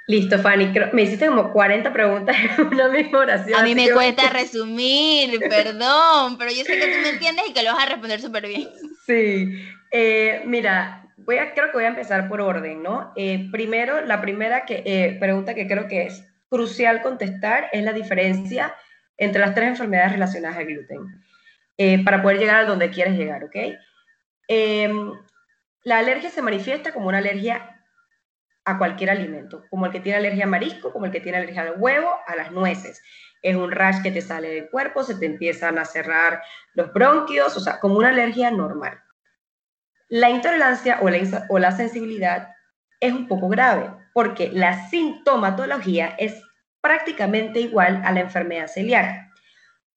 Listo, 0.07 0.39
Fanny. 0.39 0.71
me 0.93 1.01
hiciste 1.01 1.27
como 1.27 1.51
40 1.51 1.91
preguntas 1.91 2.37
en 2.39 2.67
una 2.67 2.87
misma 2.87 3.19
oración. 3.19 3.59
A 3.59 3.63
mí 3.63 3.75
me 3.75 3.91
cuesta 3.91 4.29
resumir, 4.29 5.37
perdón, 5.49 6.37
pero 6.37 6.49
yo 6.51 6.63
sé 6.63 6.79
que 6.79 6.87
tú 6.87 7.01
me 7.03 7.09
entiendes 7.09 7.49
y 7.49 7.53
que 7.53 7.63
lo 7.63 7.73
vas 7.73 7.83
a 7.83 7.89
responder 7.89 8.21
súper 8.21 8.47
bien. 8.47 8.69
Sí. 9.05 9.61
Eh, 9.91 10.43
mira, 10.45 11.05
voy 11.17 11.37
a, 11.39 11.53
creo 11.53 11.67
que 11.67 11.77
voy 11.77 11.83
a 11.83 11.89
empezar 11.89 12.29
por 12.29 12.39
orden, 12.39 12.81
¿no? 12.81 13.11
Eh, 13.17 13.49
primero, 13.51 13.99
la 14.05 14.21
primera 14.21 14.63
que, 14.63 14.81
eh, 14.85 15.17
pregunta 15.19 15.53
que 15.53 15.67
creo 15.67 15.89
que 15.89 16.03
es 16.03 16.23
crucial 16.49 17.01
contestar 17.01 17.69
es 17.73 17.83
la 17.83 17.91
diferencia 17.91 18.73
entre 19.17 19.41
las 19.41 19.53
tres 19.53 19.69
enfermedades 19.69 20.13
relacionadas 20.13 20.57
al 20.57 20.65
gluten, 20.65 21.23
eh, 21.77 22.03
para 22.03 22.21
poder 22.21 22.39
llegar 22.39 22.57
a 22.57 22.65
donde 22.65 22.89
quieres 22.89 23.17
llegar, 23.17 23.43
¿ok? 23.43 23.55
Em, 24.47 25.11
la 25.83 25.99
alergia 25.99 26.29
se 26.29 26.41
manifiesta 26.41 26.93
como 26.93 27.07
una 27.07 27.17
alergia 27.17 27.83
a 28.65 28.77
cualquier 28.77 29.09
alimento, 29.09 29.63
como 29.69 29.85
el 29.85 29.91
que 29.91 29.99
tiene 29.99 30.17
alergia 30.17 30.43
a 30.43 30.47
marisco, 30.47 30.91
como 30.91 31.05
el 31.05 31.11
que 31.11 31.21
tiene 31.21 31.37
alergia 31.37 31.61
al 31.61 31.75
huevo, 31.77 32.09
a 32.27 32.35
las 32.35 32.51
nueces. 32.51 33.01
Es 33.41 33.55
un 33.55 33.71
rash 33.71 34.01
que 34.01 34.11
te 34.11 34.21
sale 34.21 34.49
del 34.49 34.69
cuerpo, 34.69 35.03
se 35.03 35.15
te 35.15 35.25
empiezan 35.25 35.77
a 35.77 35.85
cerrar 35.85 36.41
los 36.73 36.91
bronquios, 36.91 37.55
o 37.55 37.59
sea, 37.59 37.79
como 37.79 37.97
una 37.97 38.09
alergia 38.09 38.51
normal. 38.51 38.99
La 40.09 40.29
intolerancia 40.29 40.99
o 41.01 41.09
la, 41.09 41.45
o 41.49 41.59
la 41.59 41.71
sensibilidad 41.71 42.49
es 42.99 43.13
un 43.13 43.27
poco 43.27 43.47
grave, 43.47 43.89
porque 44.13 44.49
la 44.51 44.89
sintomatología 44.89 46.15
es 46.17 46.41
prácticamente 46.87 47.59
igual 47.59 48.01
a 48.05 48.13
la 48.13 48.21
enfermedad 48.21 48.67
celíaca, 48.67 49.29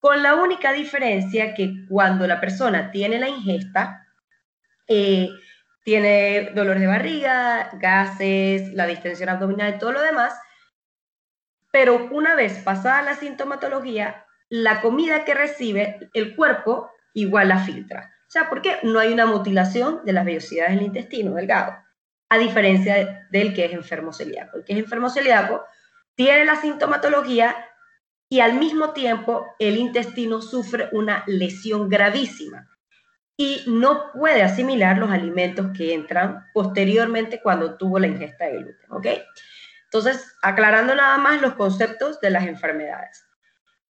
con 0.00 0.24
la 0.24 0.34
única 0.34 0.72
diferencia 0.72 1.54
que 1.54 1.86
cuando 1.88 2.26
la 2.26 2.40
persona 2.40 2.90
tiene 2.90 3.20
la 3.20 3.28
ingesta, 3.28 4.08
eh, 4.88 5.28
tiene 5.84 6.50
dolor 6.52 6.80
de 6.80 6.88
barriga, 6.88 7.70
gases, 7.74 8.72
la 8.72 8.86
distensión 8.86 9.28
abdominal 9.28 9.74
y 9.76 9.78
todo 9.78 9.92
lo 9.92 10.02
demás, 10.02 10.34
pero 11.70 12.08
una 12.10 12.34
vez 12.34 12.58
pasada 12.64 13.02
la 13.02 13.14
sintomatología, 13.14 14.24
la 14.48 14.80
comida 14.80 15.24
que 15.24 15.34
recibe 15.34 16.10
el 16.12 16.34
cuerpo 16.34 16.90
igual 17.14 17.50
la 17.50 17.60
filtra. 17.60 18.12
O 18.26 18.30
sea, 18.32 18.48
porque 18.48 18.78
no 18.82 18.98
hay 18.98 19.12
una 19.12 19.26
mutilación 19.26 20.00
de 20.04 20.12
las 20.12 20.24
vellosidades 20.24 20.74
del 20.74 20.86
intestino 20.86 21.34
delgado, 21.34 21.72
a 22.28 22.38
diferencia 22.38 23.28
del 23.30 23.54
que 23.54 23.66
es 23.66 23.72
enfermo 23.74 24.12
celíaco. 24.12 24.56
El 24.56 24.64
que 24.64 24.72
es 24.72 24.78
enfermo 24.80 25.08
celíaco 25.08 25.62
tiene 26.14 26.44
la 26.44 26.56
sintomatología 26.56 27.56
y 28.28 28.40
al 28.40 28.54
mismo 28.54 28.92
tiempo 28.92 29.46
el 29.58 29.76
intestino 29.76 30.40
sufre 30.40 30.88
una 30.92 31.24
lesión 31.26 31.88
gravísima 31.88 32.68
y 33.36 33.62
no 33.66 34.12
puede 34.12 34.42
asimilar 34.42 34.98
los 34.98 35.10
alimentos 35.10 35.68
que 35.76 35.94
entran 35.94 36.46
posteriormente 36.52 37.40
cuando 37.42 37.76
tuvo 37.76 37.98
la 37.98 38.06
ingesta 38.06 38.44
de 38.44 38.58
gluten, 38.58 38.92
¿ok? 38.92 39.06
Entonces, 39.84 40.36
aclarando 40.42 40.94
nada 40.94 41.18
más 41.18 41.40
los 41.40 41.54
conceptos 41.54 42.20
de 42.20 42.30
las 42.30 42.46
enfermedades. 42.46 43.24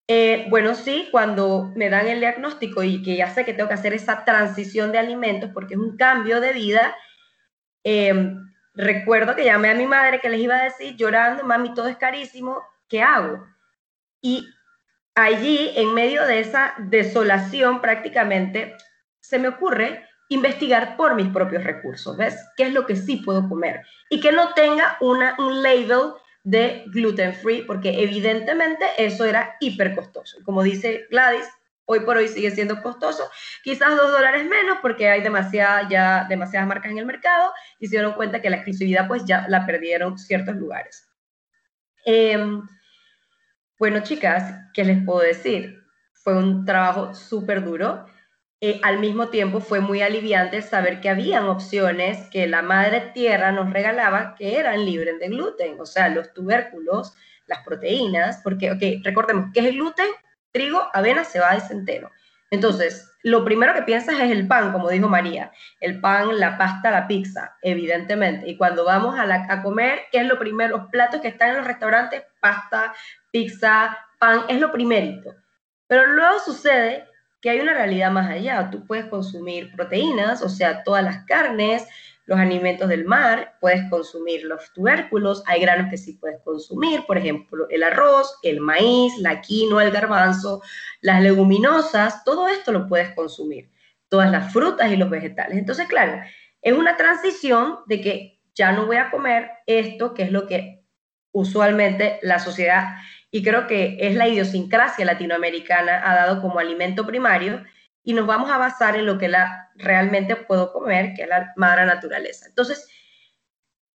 Eh, 0.07 0.47
bueno, 0.49 0.75
sí, 0.75 1.09
cuando 1.11 1.73
me 1.77 1.91
dan 1.91 2.07
el 2.07 2.21
diagnóstico 2.21 2.83
y 2.83 3.03
que 3.03 3.17
ya 3.17 3.29
sé 3.35 3.45
que 3.45 3.53
tengo 3.53 3.69
que 3.69 3.75
hacer 3.75 3.93
esa 3.93 4.25
transición 4.25 4.93
de 4.93 4.99
alimentos 4.99 5.51
porque 5.53 5.75
es 5.75 5.81
un 5.81 5.97
cambio 5.97 6.41
de 6.41 6.53
vida, 6.53 6.97
eh, 7.85 8.35
Recuerdo 8.75 9.35
que 9.35 9.45
llamé 9.45 9.71
a 9.71 9.75
mi 9.75 9.87
madre 9.87 10.21
que 10.21 10.29
les 10.29 10.41
iba 10.41 10.57
a 10.57 10.65
decir 10.65 10.97
llorando, 10.97 11.45
mami, 11.45 11.75
todo 11.75 11.89
es 11.89 11.97
carísimo, 11.97 12.63
¿qué 12.89 13.03
hago? 13.03 13.47
Y 14.21 14.49
allí, 15.15 15.73
en 15.77 15.93
medio 15.95 16.25
de 16.25 16.41
esa 16.41 16.75
desolación 16.79 17.81
prácticamente, 17.81 18.77
se 19.21 19.39
me 19.39 19.49
ocurre 19.49 20.07
investigar 20.29 20.97
por 20.97 21.15
mis 21.15 21.29
propios 21.29 21.65
recursos, 21.65 22.17
¿ves? 22.17 22.37
¿Qué 22.57 22.65
es 22.65 22.73
lo 22.73 22.87
que 22.87 22.97
sí 22.97 23.17
puedo 23.17 23.49
comer? 23.49 23.83
Y 24.09 24.21
que 24.21 24.31
no 24.31 24.55
tenga 24.55 24.97
una, 25.01 25.35
un 25.39 25.63
label 25.63 26.13
de 26.45 26.85
gluten 26.87 27.35
free, 27.35 27.63
porque 27.63 28.03
evidentemente 28.03 28.87
eso 28.97 29.25
era 29.25 29.57
hiper 29.61 29.95
costoso. 29.95 30.39
Como 30.45 30.63
dice 30.63 31.07
Gladys, 31.11 31.49
hoy 31.91 32.01
por 32.01 32.17
hoy 32.17 32.29
sigue 32.29 32.53
siendo 32.53 32.81
costoso, 32.83 33.29
quizás 33.65 33.97
dos 33.97 34.13
dólares 34.13 34.45
menos 34.45 34.79
porque 34.81 35.09
hay 35.09 35.23
demasiada, 35.23 35.89
ya, 35.89 36.25
demasiadas 36.29 36.69
marcas 36.69 36.93
en 36.93 36.99
el 36.99 37.07
mercado 37.07 37.53
y 37.81 37.89
se 37.89 37.97
dieron 37.97 38.13
cuenta 38.13 38.41
que 38.41 38.49
la 38.49 38.57
exclusividad 38.57 39.09
pues 39.09 39.25
ya 39.25 39.47
la 39.49 39.67
perdieron 39.67 40.17
ciertos 40.17 40.55
lugares. 40.55 41.09
Em, 42.05 42.63
bueno, 43.77 44.01
chicas, 44.05 44.55
¿qué 44.73 44.85
les 44.85 45.05
puedo 45.05 45.19
decir? 45.19 45.83
Fue 46.13 46.37
un 46.37 46.65
trabajo 46.65 47.13
súper 47.13 47.65
duro. 47.65 48.07
Eh, 48.61 48.79
al 48.85 49.01
mismo 49.01 49.29
tiempo 49.29 49.61
fue 49.61 49.81
muy 49.81 50.01
aliviante 50.01 50.63
saber 50.63 51.01
que 51.01 51.09
habían 51.09 51.47
opciones 51.47 52.29
que 52.31 52.47
la 52.47 52.63
madre 52.63 53.11
tierra 53.15 53.51
nos 53.51 53.73
regalaba 53.73 54.37
que 54.37 54.59
eran 54.59 54.85
libres 54.85 55.19
de 55.19 55.29
gluten, 55.29 55.81
o 55.81 55.87
sea, 55.87 56.09
los 56.09 56.33
tubérculos, 56.35 57.15
las 57.47 57.65
proteínas, 57.65 58.41
porque, 58.45 58.71
ok, 58.71 59.03
recordemos, 59.03 59.51
¿qué 59.53 59.61
es 59.61 59.67
el 59.67 59.77
gluten? 59.77 60.07
Trigo, 60.53 60.89
avena, 60.93 61.25
cebada 61.25 61.57
y 61.57 61.61
centeno. 61.61 62.11
Entonces, 62.51 63.11
lo 63.23 63.45
primero 63.45 63.75
que 63.75 63.83
piensas 63.83 64.17
es 64.19 64.31
el 64.31 64.49
pan, 64.49 64.73
como 64.73 64.89
dijo 64.89 65.09
María, 65.09 65.53
el 65.81 66.01
pan, 66.01 66.39
la 66.41 66.59
pasta, 66.59 66.91
la 66.91 67.07
pizza, 67.07 67.57
evidentemente. 67.63 68.49
Y 68.49 68.57
cuando 68.57 68.85
vamos 68.85 69.19
a, 69.19 69.27
la, 69.27 69.47
a 69.49 69.63
comer, 69.63 70.01
¿qué 70.11 70.19
es 70.19 70.27
lo 70.27 70.39
primero? 70.39 70.79
Los 70.79 70.89
platos 70.89 71.21
que 71.21 71.29
están 71.29 71.51
en 71.51 71.57
los 71.59 71.67
restaurantes, 71.67 72.25
pasta, 72.41 72.95
pizza, 73.31 73.97
pan, 74.19 74.43
es 74.49 74.59
lo 74.59 74.73
primerito. 74.73 75.35
Pero 75.87 76.07
luego 76.07 76.39
sucede 76.41 77.07
que 77.41 77.51
hay 77.51 77.61
una 77.61 77.75
realidad 77.75 78.11
más 78.11 78.31
allá. 78.31 78.69
Tú 78.71 78.87
puedes 78.87 79.07
consumir 79.07 79.75
proteínas, 79.75 80.43
o 80.43 80.49
sea, 80.49 80.83
todas 80.83 81.05
las 81.05 81.25
carnes, 81.25 81.87
los 82.31 82.39
alimentos 82.39 82.89
del 82.89 83.07
mar, 83.07 83.57
puedes 83.61 83.91
consumir 83.91 84.45
los 84.45 84.73
tubérculos, 84.73 85.43
hay 85.47 85.61
granos 85.61 85.91
que 85.91 85.99
sí 85.99 86.13
puedes 86.13 86.41
consumir, 86.43 87.05
por 87.05 87.19
ejemplo, 87.19 87.67
el 87.71 87.83
arroz, 87.83 88.39
el 88.45 88.61
maíz, 88.61 89.13
la 89.19 89.41
quinoa, 89.41 89.83
el 89.83 89.91
garbanzo, 89.91 90.63
las 91.01 91.21
leguminosas, 91.23 92.23
todo 92.23 92.47
esto 92.47 92.71
lo 92.71 92.87
puedes 92.87 93.13
consumir, 93.17 93.69
todas 94.09 94.31
las 94.31 94.53
frutas 94.53 94.93
y 94.93 94.97
los 94.97 95.11
vegetales. 95.11 95.59
Entonces, 95.59 95.89
claro, 95.89 96.23
es 96.63 96.73
una 96.73 96.97
transición 96.97 97.79
de 97.87 98.01
que 98.01 98.41
ya 98.55 98.71
no 98.71 98.87
voy 98.87 98.99
a 98.99 99.11
comer 99.11 99.51
esto, 99.67 100.15
que 100.15 100.23
es 100.23 100.31
lo 100.31 100.47
que 100.47 100.85
usualmente 101.33 102.21
la 102.23 102.39
sociedad, 102.39 102.95
y 103.33 103.43
creo 103.43 103.67
que 103.67 103.97
es 103.99 104.15
la 104.15 104.29
idiosincrasia 104.29 105.05
latinoamericana, 105.05 106.01
ha 106.09 106.15
dado 106.15 106.41
como 106.41 106.61
alimento 106.61 107.05
primario, 107.05 107.65
y 108.03 108.15
nos 108.15 108.27
vamos 108.27 108.51
a 108.51 108.59
basar 108.59 108.97
en 108.97 109.07
lo 109.07 109.19
que 109.19 109.29
la, 109.29 109.71
realmente 109.77 110.37
puedo 110.37 110.73
comer, 110.73 111.15
que 111.15 111.23
es 111.23 111.29
la 111.29 111.53
madre 111.57 111.87
naturaleza. 111.87 112.47
Entonces, 112.47 112.89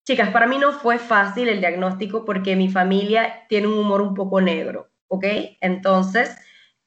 chicas, 0.06 0.30
para 0.30 0.48
mí 0.48 0.58
no 0.58 0.74
fue 0.74 1.00
fácil 1.00 1.50
el 1.50 1.60
diagnóstico 1.60 2.26
porque 2.26 2.56
mi 2.56 2.70
familia 2.70 3.46
tiene 3.50 3.68
un 3.68 3.78
humor 3.80 4.02
un 4.02 4.14
poco 4.14 4.42
negro, 4.42 4.92
¿ok? 5.08 5.26
Entonces, 5.62 6.38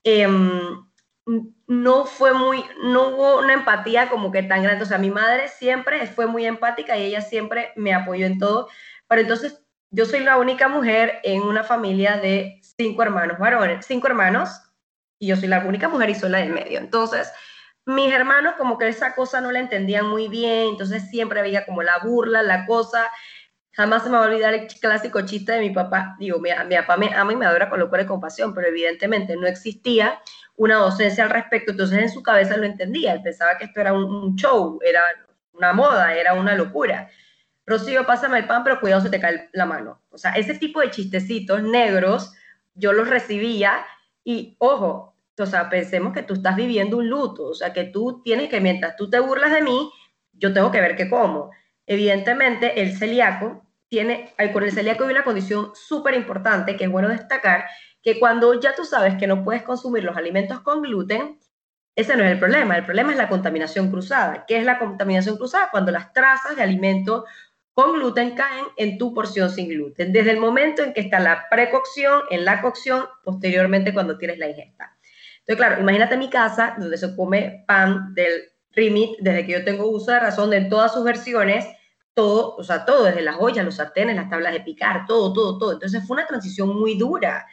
em, 0.04 0.86
no 1.66 2.06
fue 2.06 2.32
muy, 2.32 2.64
no 2.82 3.08
hubo 3.08 3.38
una 3.38 3.52
empatía 3.52 4.08
como 4.08 4.32
que 4.32 4.42
tan 4.42 4.62
grande. 4.62 4.84
O 4.84 4.86
sea, 4.86 4.98
mi 4.98 5.10
madre 5.10 5.48
siempre 5.48 6.06
fue 6.06 6.26
muy 6.26 6.46
empática 6.46 6.96
y 6.96 7.04
ella 7.04 7.20
siempre 7.20 7.72
me 7.76 7.92
apoyó 7.92 8.26
en 8.26 8.38
todo. 8.38 8.68
Pero 9.08 9.22
entonces, 9.22 9.62
yo 9.90 10.04
soy 10.06 10.20
la 10.20 10.38
única 10.38 10.68
mujer 10.68 11.20
en 11.24 11.42
una 11.42 11.64
familia 11.64 12.16
de 12.18 12.60
cinco 12.62 13.02
hermanos 13.02 13.38
varones, 13.38 13.86
cinco 13.86 14.06
hermanos 14.06 14.67
y 15.18 15.28
yo 15.28 15.36
soy 15.36 15.48
la 15.48 15.60
única 15.60 15.88
mujer 15.88 16.10
y 16.10 16.14
soy 16.14 16.30
la 16.30 16.38
del 16.38 16.52
medio. 16.52 16.78
Entonces, 16.78 17.32
mis 17.86 18.12
hermanos 18.12 18.54
como 18.56 18.78
que 18.78 18.88
esa 18.88 19.14
cosa 19.14 19.40
no 19.40 19.50
la 19.50 19.60
entendían 19.60 20.08
muy 20.08 20.28
bien, 20.28 20.68
entonces 20.68 21.08
siempre 21.10 21.40
había 21.40 21.64
como 21.64 21.82
la 21.82 21.98
burla, 21.98 22.42
la 22.42 22.66
cosa. 22.66 23.10
Jamás 23.72 24.02
se 24.02 24.10
me 24.10 24.16
va 24.16 24.24
a 24.24 24.28
olvidar 24.28 24.54
el 24.54 24.66
clásico 24.66 25.22
chiste 25.22 25.52
de 25.52 25.60
mi 25.60 25.70
papá. 25.70 26.16
Digo, 26.18 26.38
mi, 26.38 26.50
mi 26.68 26.76
papá 26.76 26.96
me 26.96 27.14
ama 27.14 27.32
y 27.32 27.36
me 27.36 27.46
adora 27.46 27.70
con 27.70 27.80
locura 27.80 28.02
y 28.02 28.06
compasión, 28.06 28.54
pero 28.54 28.68
evidentemente 28.68 29.36
no 29.36 29.46
existía 29.46 30.20
una 30.58 30.76
docencia 30.76 31.24
al 31.24 31.30
respecto, 31.30 31.70
entonces 31.70 31.98
en 31.98 32.10
su 32.10 32.20
cabeza 32.20 32.56
lo 32.56 32.66
entendía, 32.66 33.12
él 33.12 33.22
pensaba 33.22 33.56
que 33.56 33.66
esto 33.66 33.80
era 33.80 33.92
un, 33.92 34.34
show, 34.34 34.80
era 34.84 35.02
una 35.52 35.72
moda, 35.72 36.14
era 36.14 36.34
una 36.34 36.56
locura. 36.56 37.08
Rocío, 37.64 38.04
pásame 38.04 38.38
el 38.38 38.46
pan, 38.46 38.64
pero 38.64 38.80
cuidado, 38.80 39.00
se 39.00 39.08
te 39.08 39.20
cae 39.20 39.48
la 39.52 39.66
mano. 39.66 40.02
O 40.10 40.18
sea, 40.18 40.32
ese 40.32 40.54
tipo 40.54 40.80
de 40.80 40.90
chistecitos 40.90 41.62
negros, 41.62 42.34
yo 42.74 42.92
los 42.92 43.08
recibía 43.08 43.86
y, 44.30 44.56
ojo, 44.58 45.16
o 45.38 45.46
sea, 45.46 45.70
pensemos 45.70 46.12
que 46.12 46.22
tú 46.22 46.34
estás 46.34 46.54
viviendo 46.54 46.98
un 46.98 47.08
luto, 47.08 47.44
o 47.44 47.54
sea, 47.54 47.72
que 47.72 47.84
tú 47.84 48.20
tienes 48.22 48.50
que, 48.50 48.60
mientras 48.60 48.94
tú 48.94 49.08
te 49.08 49.18
burlas 49.20 49.50
de 49.50 49.62
mí, 49.62 49.90
yo 50.34 50.52
tengo 50.52 50.70
que 50.70 50.82
ver 50.82 50.96
qué 50.96 51.08
como. 51.08 51.50
Evidentemente, 51.86 52.82
el 52.82 52.94
celíaco 52.94 53.64
tiene, 53.88 54.34
con 54.52 54.64
el 54.64 54.72
celíaco 54.72 55.04
hay 55.04 55.12
una 55.12 55.24
condición 55.24 55.70
súper 55.74 56.12
importante 56.12 56.76
que 56.76 56.84
es 56.84 56.90
bueno 56.90 57.08
destacar, 57.08 57.64
que 58.02 58.20
cuando 58.20 58.60
ya 58.60 58.74
tú 58.74 58.84
sabes 58.84 59.14
que 59.14 59.26
no 59.26 59.42
puedes 59.42 59.62
consumir 59.62 60.04
los 60.04 60.18
alimentos 60.18 60.60
con 60.60 60.82
gluten, 60.82 61.38
ese 61.96 62.14
no 62.14 62.22
es 62.22 62.30
el 62.30 62.38
problema, 62.38 62.76
el 62.76 62.84
problema 62.84 63.12
es 63.12 63.16
la 63.16 63.30
contaminación 63.30 63.90
cruzada. 63.90 64.44
¿Qué 64.46 64.58
es 64.58 64.66
la 64.66 64.78
contaminación 64.78 65.38
cruzada? 65.38 65.70
Cuando 65.70 65.90
las 65.90 66.12
trazas 66.12 66.54
de 66.54 66.62
alimento 66.62 67.24
con 67.78 67.92
gluten 67.92 68.34
caen 68.34 68.64
en 68.76 68.98
tu 68.98 69.14
porción 69.14 69.50
sin 69.50 69.68
gluten, 69.68 70.12
desde 70.12 70.32
el 70.32 70.40
momento 70.40 70.82
en 70.82 70.92
que 70.92 71.00
está 71.02 71.20
la 71.20 71.46
precocción, 71.48 72.22
en 72.28 72.44
la 72.44 72.60
cocción, 72.60 73.06
posteriormente 73.22 73.94
cuando 73.94 74.18
tienes 74.18 74.36
la 74.36 74.48
ingesta. 74.48 74.98
Entonces, 75.38 75.56
claro, 75.56 75.80
imagínate 75.80 76.16
mi 76.16 76.28
casa 76.28 76.74
donde 76.76 76.98
se 76.98 77.14
come 77.14 77.62
pan 77.68 78.14
del 78.14 78.50
Rimit, 78.72 79.20
desde 79.20 79.46
que 79.46 79.52
yo 79.52 79.64
tengo 79.64 79.86
uso 79.86 80.10
de 80.10 80.18
razón, 80.18 80.50
de 80.50 80.62
todas 80.62 80.92
sus 80.92 81.04
versiones, 81.04 81.68
todo, 82.14 82.56
o 82.56 82.64
sea, 82.64 82.84
todo, 82.84 83.04
desde 83.04 83.22
las 83.22 83.36
ollas, 83.38 83.64
los 83.64 83.76
sartenes, 83.76 84.16
las 84.16 84.28
tablas 84.28 84.54
de 84.54 84.60
picar, 84.62 85.06
todo, 85.06 85.32
todo, 85.32 85.56
todo. 85.56 85.72
Entonces 85.72 86.04
fue 86.04 86.16
una 86.16 86.26
transición 86.26 86.76
muy 86.76 86.98
dura, 86.98 87.46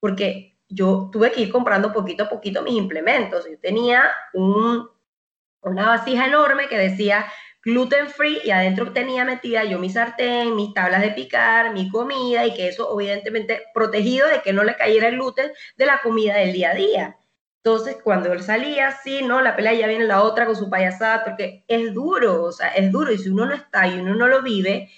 porque 0.00 0.58
yo 0.68 1.08
tuve 1.12 1.30
que 1.30 1.42
ir 1.42 1.52
comprando 1.52 1.92
poquito 1.92 2.24
a 2.24 2.28
poquito 2.28 2.62
mis 2.62 2.74
implementos. 2.74 3.46
Yo 3.48 3.56
tenía 3.60 4.10
un, 4.32 4.88
una 5.60 5.86
vasija 5.86 6.26
enorme 6.26 6.66
que 6.66 6.76
decía 6.76 7.26
gluten 7.68 8.08
free 8.08 8.40
y 8.44 8.50
adentro 8.50 8.92
tenía 8.92 9.24
metida 9.24 9.64
yo 9.64 9.78
mi 9.78 9.90
sartén, 9.90 10.56
mis 10.56 10.74
tablas 10.74 11.02
de 11.02 11.10
picar, 11.10 11.72
mi 11.72 11.88
comida 11.90 12.46
y 12.46 12.54
que 12.54 12.68
eso 12.68 12.88
obviamente 12.88 13.62
protegido 13.74 14.26
de 14.28 14.42
que 14.42 14.52
no 14.52 14.64
le 14.64 14.76
cayera 14.76 15.08
el 15.08 15.16
gluten 15.16 15.50
de 15.76 15.86
la 15.86 16.00
comida 16.02 16.36
del 16.36 16.52
día 16.52 16.70
a 16.70 16.74
día. 16.74 17.18
Entonces, 17.62 17.98
cuando 18.02 18.32
él 18.32 18.42
salía 18.42 18.88
así, 18.88 19.22
¿no? 19.22 19.42
La 19.42 19.54
pelea 19.56 19.74
ya 19.74 19.86
viene 19.86 20.04
la 20.04 20.22
otra 20.22 20.46
con 20.46 20.56
su 20.56 20.70
payasada, 20.70 21.24
porque 21.24 21.64
es 21.68 21.92
duro, 21.92 22.44
o 22.44 22.52
sea, 22.52 22.68
es 22.68 22.90
duro. 22.90 23.12
Y 23.12 23.18
si 23.18 23.28
uno 23.28 23.46
no 23.46 23.54
está 23.54 23.86
y 23.86 23.98
uno 23.98 24.14
no 24.14 24.26
lo 24.26 24.42
vive, 24.42 24.90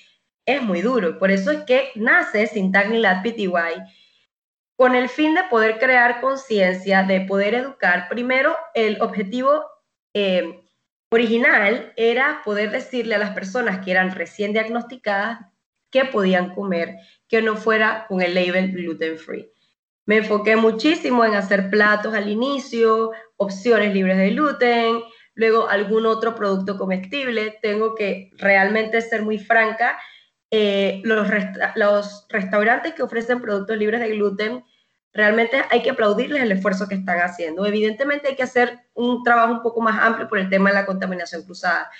es 0.46 0.62
muy 0.62 0.80
duro. 0.82 1.18
Por 1.18 1.30
eso 1.30 1.50
es 1.50 1.62
que 1.64 1.90
nace 1.96 2.46
Sintagni 2.46 2.98
Lat 2.98 3.22
PTY 3.24 3.52
con 4.76 4.94
el 4.94 5.08
fin 5.08 5.34
de 5.34 5.42
poder 5.44 5.78
crear 5.78 6.20
conciencia, 6.20 7.02
de 7.02 7.22
poder 7.22 7.54
educar. 7.54 8.08
Primero, 8.08 8.56
el 8.74 9.00
objetivo 9.02 9.64
eh, 10.14 10.59
original 11.12 11.92
era 11.96 12.42
poder 12.44 12.70
decirle 12.70 13.16
a 13.16 13.18
las 13.18 13.30
personas 13.30 13.84
que 13.84 13.90
eran 13.90 14.14
recién 14.14 14.52
diagnosticadas 14.52 15.40
qué 15.90 16.04
podían 16.04 16.54
comer, 16.54 16.96
que 17.28 17.42
no 17.42 17.56
fuera 17.56 18.06
con 18.08 18.22
el 18.22 18.34
label 18.34 18.70
gluten 18.72 19.18
free. 19.18 19.50
Me 20.06 20.18
enfoqué 20.18 20.56
muchísimo 20.56 21.24
en 21.24 21.34
hacer 21.34 21.68
platos 21.68 22.14
al 22.14 22.28
inicio, 22.28 23.10
opciones 23.36 23.92
libres 23.92 24.18
de 24.18 24.30
gluten, 24.30 25.02
luego 25.34 25.68
algún 25.68 26.06
otro 26.06 26.34
producto 26.34 26.78
comestible. 26.78 27.58
Tengo 27.60 27.94
que 27.94 28.30
realmente 28.36 29.00
ser 29.00 29.22
muy 29.22 29.38
franca. 29.38 29.98
Eh, 30.50 31.00
los, 31.04 31.28
los 31.76 32.26
restaurantes 32.28 32.94
que 32.94 33.02
ofrecen 33.02 33.40
productos 33.40 33.76
libres 33.76 34.00
de 34.00 34.10
gluten, 34.10 34.64
realmente 35.12 35.62
hay 35.70 35.82
que 35.82 35.90
aplaudirles 35.90 36.42
el 36.42 36.52
esfuerzo 36.52 36.88
que 36.88 36.94
están 36.94 37.18
haciendo. 37.18 37.66
Evidentemente 37.66 38.28
hay 38.28 38.36
que 38.36 38.42
hacer 38.42 38.78
un 38.94 39.22
trabajo 39.22 39.52
un 39.52 39.62
poco 39.62 39.80
más 39.80 40.00
amplio 40.00 40.28
por 40.28 40.38
el 40.38 40.48
tema 40.48 40.70
de 40.70 40.76
la 40.76 40.86
contaminación 40.86 41.42
cruzada. 41.42 41.90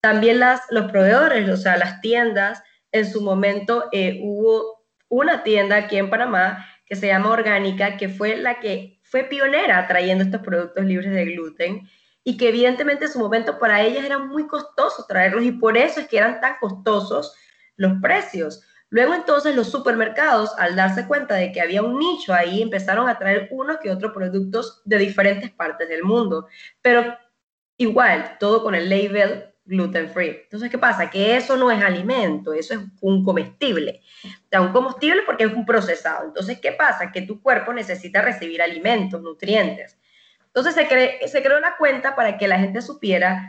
También 0.00 0.40
las, 0.40 0.60
los 0.70 0.90
proveedores, 0.90 1.48
o 1.48 1.56
sea, 1.56 1.76
las 1.76 2.00
tiendas, 2.00 2.62
en 2.92 3.10
su 3.10 3.22
momento 3.22 3.88
eh, 3.92 4.20
hubo 4.22 4.84
una 5.08 5.42
tienda 5.42 5.76
aquí 5.76 5.96
en 5.96 6.10
Panamá 6.10 6.66
que 6.86 6.96
se 6.96 7.06
llama 7.06 7.30
Orgánica, 7.30 7.96
que 7.96 8.08
fue 8.08 8.36
la 8.36 8.60
que 8.60 9.00
fue 9.02 9.24
pionera 9.24 9.86
trayendo 9.86 10.24
estos 10.24 10.42
productos 10.42 10.84
libres 10.84 11.12
de 11.12 11.24
gluten 11.24 11.88
y 12.24 12.36
que 12.36 12.48
evidentemente 12.48 13.06
en 13.06 13.10
su 13.10 13.18
momento 13.18 13.58
para 13.58 13.82
ellas 13.82 14.04
era 14.04 14.18
muy 14.18 14.46
costoso 14.46 15.04
traerlos 15.08 15.44
y 15.44 15.52
por 15.52 15.76
eso 15.76 16.00
es 16.00 16.08
que 16.08 16.18
eran 16.18 16.40
tan 16.40 16.56
costosos 16.60 17.34
los 17.76 17.92
precios. 18.00 18.62
Luego 18.92 19.14
entonces 19.14 19.56
los 19.56 19.70
supermercados, 19.70 20.52
al 20.58 20.76
darse 20.76 21.06
cuenta 21.06 21.34
de 21.36 21.50
que 21.50 21.62
había 21.62 21.82
un 21.82 21.98
nicho 21.98 22.34
ahí, 22.34 22.60
empezaron 22.60 23.08
a 23.08 23.18
traer 23.18 23.48
unos 23.50 23.78
que 23.78 23.90
otros 23.90 24.12
productos 24.12 24.82
de 24.84 24.98
diferentes 24.98 25.50
partes 25.50 25.88
del 25.88 26.04
mundo, 26.04 26.46
pero 26.82 27.16
igual, 27.78 28.36
todo 28.38 28.62
con 28.62 28.74
el 28.74 28.90
label 28.90 29.54
gluten 29.64 30.10
free. 30.10 30.40
Entonces, 30.42 30.68
¿qué 30.68 30.76
pasa? 30.76 31.08
Que 31.08 31.36
eso 31.36 31.56
no 31.56 31.70
es 31.70 31.82
alimento, 31.82 32.52
eso 32.52 32.74
es 32.74 32.80
un 33.00 33.24
comestible. 33.24 34.02
O 34.54 34.60
un 34.60 34.72
comestible 34.72 35.22
porque 35.24 35.44
es 35.44 35.54
un 35.54 35.64
procesado. 35.64 36.26
Entonces, 36.26 36.58
¿qué 36.60 36.72
pasa? 36.72 37.10
Que 37.10 37.22
tu 37.22 37.40
cuerpo 37.40 37.72
necesita 37.72 38.20
recibir 38.20 38.60
alimentos, 38.60 39.22
nutrientes. 39.22 39.98
Entonces, 40.48 40.74
se, 40.74 41.28
se 41.28 41.42
creó 41.42 41.60
la 41.60 41.78
cuenta 41.78 42.14
para 42.14 42.36
que 42.36 42.46
la 42.46 42.58
gente 42.58 42.82
supiera 42.82 43.48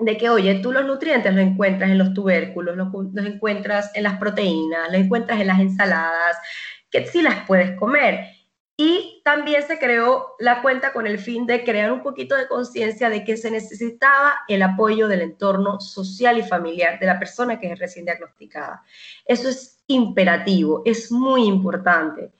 de 0.00 0.16
que, 0.16 0.30
oye, 0.30 0.56
tú 0.56 0.72
los 0.72 0.84
nutrientes 0.84 1.34
los 1.34 1.44
encuentras 1.44 1.90
en 1.90 1.98
los 1.98 2.14
tubérculos, 2.14 2.76
los, 2.76 2.88
encuentras 3.26 3.90
en 3.94 4.04
las 4.04 4.18
proteínas, 4.18 4.90
los 4.90 5.00
encuentras 5.00 5.40
en 5.40 5.46
las 5.46 5.60
ensaladas, 5.60 6.36
que 6.90 7.06
sí 7.06 7.22
las 7.22 7.46
puedes 7.46 7.78
comer. 7.78 8.30
Y 8.76 9.20
también 9.24 9.62
se 9.62 9.78
creó 9.78 10.36
la 10.38 10.62
cuenta 10.62 10.94
con 10.94 11.06
el 11.06 11.18
fin 11.18 11.46
de 11.46 11.64
crear 11.64 11.92
un 11.92 12.02
poquito 12.02 12.34
de 12.34 12.48
conciencia 12.48 13.10
de 13.10 13.24
que 13.24 13.36
se 13.36 13.50
necesitaba 13.50 14.34
el 14.48 14.62
apoyo 14.62 15.06
del 15.06 15.20
entorno 15.20 15.80
social 15.80 16.38
y 16.38 16.42
familiar 16.42 16.98
de 16.98 17.06
la 17.06 17.18
persona 17.18 17.60
que 17.60 17.70
es 17.70 17.78
recién 17.78 18.06
diagnosticada. 18.06 18.82
Eso 19.26 19.50
es 19.50 19.82
imperativo, 19.86 20.80
es 20.86 21.12
muy 21.12 21.44
importante. 21.44 22.32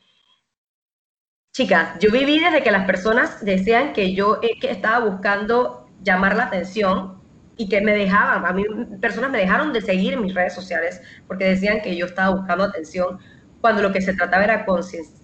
Chicas, 1.52 1.98
yo 1.98 2.10
viví 2.10 2.38
desde 2.38 2.62
que 2.62 2.70
las 2.70 2.86
personas 2.86 3.44
decían 3.44 3.92
que 3.92 4.14
yo 4.14 4.38
eh, 4.40 4.58
que 4.58 4.70
estaba 4.70 5.04
buscando 5.04 5.90
llamar 6.02 6.36
la 6.36 6.44
atención 6.44 7.19
y 7.60 7.68
que 7.68 7.80
me 7.80 7.92
dejaban, 7.92 8.46
a 8.46 8.52
mí 8.52 8.64
personas 9.00 9.30
me 9.30 9.38
dejaron 9.38 9.72
de 9.72 9.80
seguir 9.82 10.18
mis 10.18 10.34
redes 10.34 10.54
sociales 10.54 11.02
porque 11.26 11.44
decían 11.44 11.82
que 11.82 11.94
yo 11.94 12.06
estaba 12.06 12.34
buscando 12.34 12.64
atención 12.64 13.18
cuando 13.60 13.82
lo 13.82 13.92
que 13.92 14.00
se 14.00 14.14
trataba 14.14 14.44
era 14.44 14.64
concienciar 14.64 15.20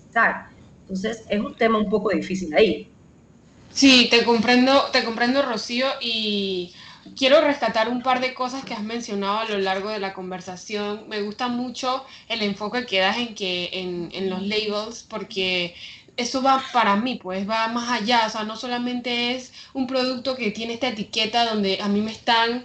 entonces 0.82 1.24
es 1.28 1.40
un 1.40 1.54
tema 1.56 1.78
un 1.78 1.90
poco 1.90 2.10
difícil 2.10 2.54
ahí. 2.54 2.88
Sí, 3.72 4.08
te 4.10 4.24
comprendo, 4.24 4.84
te 4.92 5.04
comprendo, 5.04 5.42
Rocío, 5.42 5.86
y 6.00 6.72
quiero 7.16 7.40
rescatar 7.40 7.88
un 7.88 8.02
par 8.02 8.20
de 8.20 8.32
cosas 8.32 8.64
que 8.64 8.72
has 8.72 8.82
mencionado 8.82 9.40
a 9.40 9.44
lo 9.46 9.58
largo 9.58 9.90
de 9.90 9.98
la 9.98 10.14
conversación. 10.14 11.08
Me 11.08 11.22
gusta 11.22 11.48
mucho 11.48 12.04
el 12.28 12.42
enfoque 12.42 12.86
que 12.86 13.00
das 13.00 13.18
en, 13.18 13.34
que, 13.34 13.70
en, 13.72 14.10
en 14.12 14.30
los 14.30 14.42
labels, 14.42 15.04
porque 15.08 15.74
eso 16.16 16.42
va 16.42 16.62
para 16.72 16.96
mí, 16.96 17.16
pues 17.22 17.48
va 17.48 17.68
más 17.68 17.90
allá, 17.90 18.24
o 18.26 18.30
sea, 18.30 18.44
no 18.44 18.56
solamente 18.56 19.34
es 19.34 19.52
un 19.74 19.86
producto 19.86 20.36
que 20.36 20.50
tiene 20.50 20.74
esta 20.74 20.88
etiqueta 20.88 21.44
donde 21.44 21.80
a 21.80 21.88
mí 21.88 22.00
me 22.00 22.12
están 22.12 22.64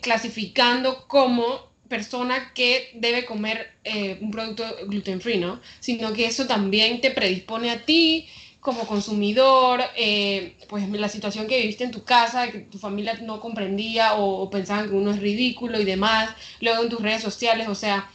clasificando 0.00 1.06
como 1.08 1.72
persona 1.88 2.52
que 2.54 2.90
debe 2.94 3.26
comer 3.26 3.72
eh, 3.84 4.18
un 4.22 4.30
producto 4.30 4.64
gluten 4.86 5.20
free, 5.20 5.38
¿no? 5.38 5.60
Sino 5.80 6.12
que 6.14 6.26
eso 6.26 6.46
también 6.46 7.00
te 7.02 7.10
predispone 7.10 7.70
a 7.70 7.84
ti 7.84 8.28
como 8.60 8.86
consumidor, 8.86 9.82
eh, 9.96 10.56
pues 10.68 10.88
la 10.88 11.08
situación 11.08 11.48
que 11.48 11.60
viviste 11.60 11.84
en 11.84 11.90
tu 11.90 12.04
casa, 12.04 12.50
que 12.50 12.60
tu 12.60 12.78
familia 12.78 13.14
no 13.20 13.40
comprendía 13.40 14.14
o, 14.14 14.48
pensaban 14.50 14.88
que 14.88 14.94
uno 14.94 15.10
es 15.10 15.18
ridículo 15.18 15.80
y 15.80 15.84
demás, 15.84 16.30
luego 16.60 16.84
en 16.84 16.88
tus 16.88 17.02
redes 17.02 17.22
sociales, 17.22 17.68
o 17.68 17.74
sea, 17.74 18.08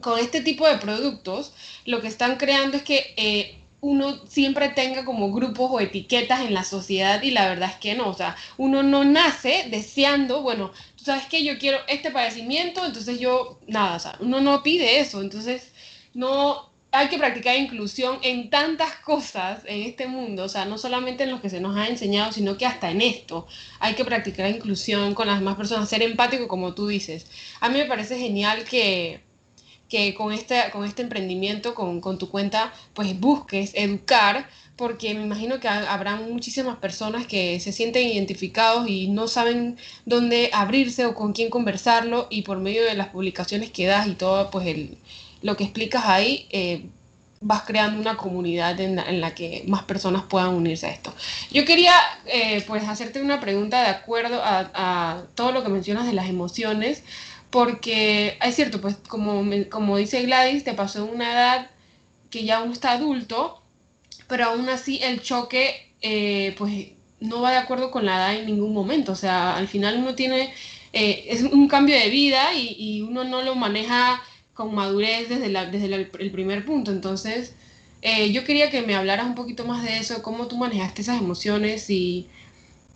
con 0.00 0.18
este 0.18 0.40
tipo 0.42 0.66
de 0.66 0.78
productos, 0.78 1.54
lo 1.86 2.00
que 2.00 2.08
están 2.08 2.36
creando 2.36 2.76
es 2.76 2.82
que 2.82 3.14
eh, 3.16 3.56
uno 3.84 4.26
siempre 4.26 4.70
tenga 4.70 5.04
como 5.04 5.30
grupos 5.30 5.70
o 5.70 5.78
etiquetas 5.78 6.40
en 6.40 6.54
la 6.54 6.64
sociedad 6.64 7.22
y 7.22 7.30
la 7.30 7.46
verdad 7.48 7.68
es 7.70 7.76
que 7.76 7.94
no, 7.94 8.08
o 8.08 8.14
sea, 8.14 8.34
uno 8.56 8.82
no 8.82 9.04
nace 9.04 9.66
deseando, 9.70 10.40
bueno, 10.40 10.72
tú 10.96 11.04
sabes 11.04 11.26
que 11.26 11.44
yo 11.44 11.58
quiero 11.58 11.78
este 11.86 12.10
padecimiento, 12.10 12.84
entonces 12.86 13.20
yo, 13.20 13.58
nada, 13.66 13.96
o 13.96 14.00
sea, 14.00 14.16
uno 14.20 14.40
no 14.40 14.62
pide 14.62 15.00
eso, 15.00 15.20
entonces 15.20 15.70
no 16.14 16.70
hay 16.92 17.08
que 17.08 17.18
practicar 17.18 17.56
inclusión 17.58 18.20
en 18.22 18.48
tantas 18.48 18.94
cosas 19.00 19.60
en 19.66 19.82
este 19.82 20.06
mundo, 20.06 20.44
o 20.44 20.48
sea, 20.48 20.64
no 20.64 20.78
solamente 20.78 21.24
en 21.24 21.32
lo 21.32 21.42
que 21.42 21.50
se 21.50 21.60
nos 21.60 21.76
ha 21.76 21.86
enseñado, 21.88 22.32
sino 22.32 22.56
que 22.56 22.64
hasta 22.64 22.90
en 22.90 23.02
esto 23.02 23.46
hay 23.80 23.94
que 23.94 24.04
practicar 24.06 24.48
inclusión 24.48 25.14
con 25.14 25.26
las 25.26 25.40
demás 25.40 25.56
personas, 25.56 25.90
ser 25.90 26.02
empático 26.02 26.48
como 26.48 26.72
tú 26.72 26.86
dices. 26.86 27.26
A 27.60 27.68
mí 27.68 27.76
me 27.76 27.84
parece 27.84 28.16
genial 28.18 28.64
que 28.64 29.23
que 29.94 30.12
con 30.12 30.32
este, 30.32 30.56
con 30.72 30.84
este 30.84 31.02
emprendimiento, 31.02 31.72
con, 31.72 32.00
con 32.00 32.18
tu 32.18 32.28
cuenta, 32.28 32.72
pues 32.94 33.16
busques 33.20 33.70
educar, 33.74 34.48
porque 34.74 35.14
me 35.14 35.22
imagino 35.22 35.60
que 35.60 35.68
habrá 35.68 36.16
muchísimas 36.16 36.78
personas 36.78 37.28
que 37.28 37.60
se 37.60 37.70
sienten 37.70 38.08
identificados 38.08 38.88
y 38.88 39.06
no 39.06 39.28
saben 39.28 39.76
dónde 40.04 40.50
abrirse 40.52 41.06
o 41.06 41.14
con 41.14 41.32
quién 41.32 41.48
conversarlo 41.48 42.26
y 42.28 42.42
por 42.42 42.58
medio 42.58 42.82
de 42.84 42.94
las 42.94 43.10
publicaciones 43.10 43.70
que 43.70 43.86
das 43.86 44.08
y 44.08 44.16
todo, 44.16 44.50
pues 44.50 44.66
el, 44.66 44.98
lo 45.42 45.56
que 45.56 45.62
explicas 45.62 46.04
ahí, 46.06 46.48
eh, 46.50 46.86
vas 47.40 47.62
creando 47.62 48.00
una 48.00 48.16
comunidad 48.16 48.80
en 48.80 49.20
la, 49.20 49.34
que 49.34 49.64
más 49.68 49.84
personas 49.84 50.22
puedan 50.24 50.54
unirse 50.54 50.86
a 50.86 50.90
esto. 50.90 51.14
Yo 51.52 51.64
quería 51.64 51.92
eh, 52.26 52.64
pues 52.66 52.82
hacerte 52.88 53.20
una 53.22 53.38
pregunta 53.38 53.82
de 53.82 53.90
acuerdo 53.90 54.40
a, 54.42 55.22
todo 55.34 55.52
lo 55.52 55.62
que 55.62 55.68
mencionas 55.68 56.06
de 56.06 56.14
las 56.14 56.28
emociones, 56.28 57.04
porque 57.54 58.36
es 58.42 58.56
cierto, 58.56 58.80
pues 58.80 58.96
como, 59.06 59.44
como 59.70 59.96
dice 59.96 60.24
Gladys, 60.24 60.64
te 60.64 60.74
pasó 60.74 61.04
en 61.04 61.14
una 61.14 61.32
edad 61.32 61.70
que 62.28 62.42
ya 62.42 62.60
uno 62.60 62.72
está 62.72 62.90
adulto, 62.90 63.62
pero 64.26 64.46
aún 64.46 64.68
así 64.68 64.98
el 65.00 65.22
choque 65.22 65.92
eh, 66.00 66.56
pues 66.58 66.88
no 67.20 67.42
va 67.42 67.52
de 67.52 67.58
acuerdo 67.58 67.92
con 67.92 68.06
la 68.06 68.16
edad 68.16 68.34
en 68.34 68.46
ningún 68.46 68.74
momento, 68.74 69.12
o 69.12 69.14
sea, 69.14 69.56
al 69.56 69.68
final 69.68 69.98
uno 69.98 70.16
tiene, 70.16 70.52
eh, 70.92 71.26
es 71.28 71.44
un 71.44 71.68
cambio 71.68 71.96
de 71.96 72.10
vida 72.10 72.52
y, 72.54 73.02
uno 73.02 73.22
no 73.22 73.40
lo 73.42 73.54
maneja 73.54 74.20
con 74.52 74.74
madurez 74.74 75.28
desde, 75.28 75.48
desde 75.70 75.94
el 75.94 76.32
primer 76.32 76.64
punto. 76.64 76.90
Entonces, 76.90 77.54
eh, 78.02 78.32
yo 78.32 78.42
quería 78.42 78.68
que 78.68 78.82
me 78.82 78.96
hablaras 78.96 79.26
un 79.26 79.36
poquito 79.36 79.64
más 79.64 79.84
de 79.84 79.98
eso, 79.98 80.24
cómo 80.24 80.48
tú 80.48 80.56
manejaste 80.56 81.02
esas 81.02 81.20
emociones 81.20 81.88
y, 81.88 82.26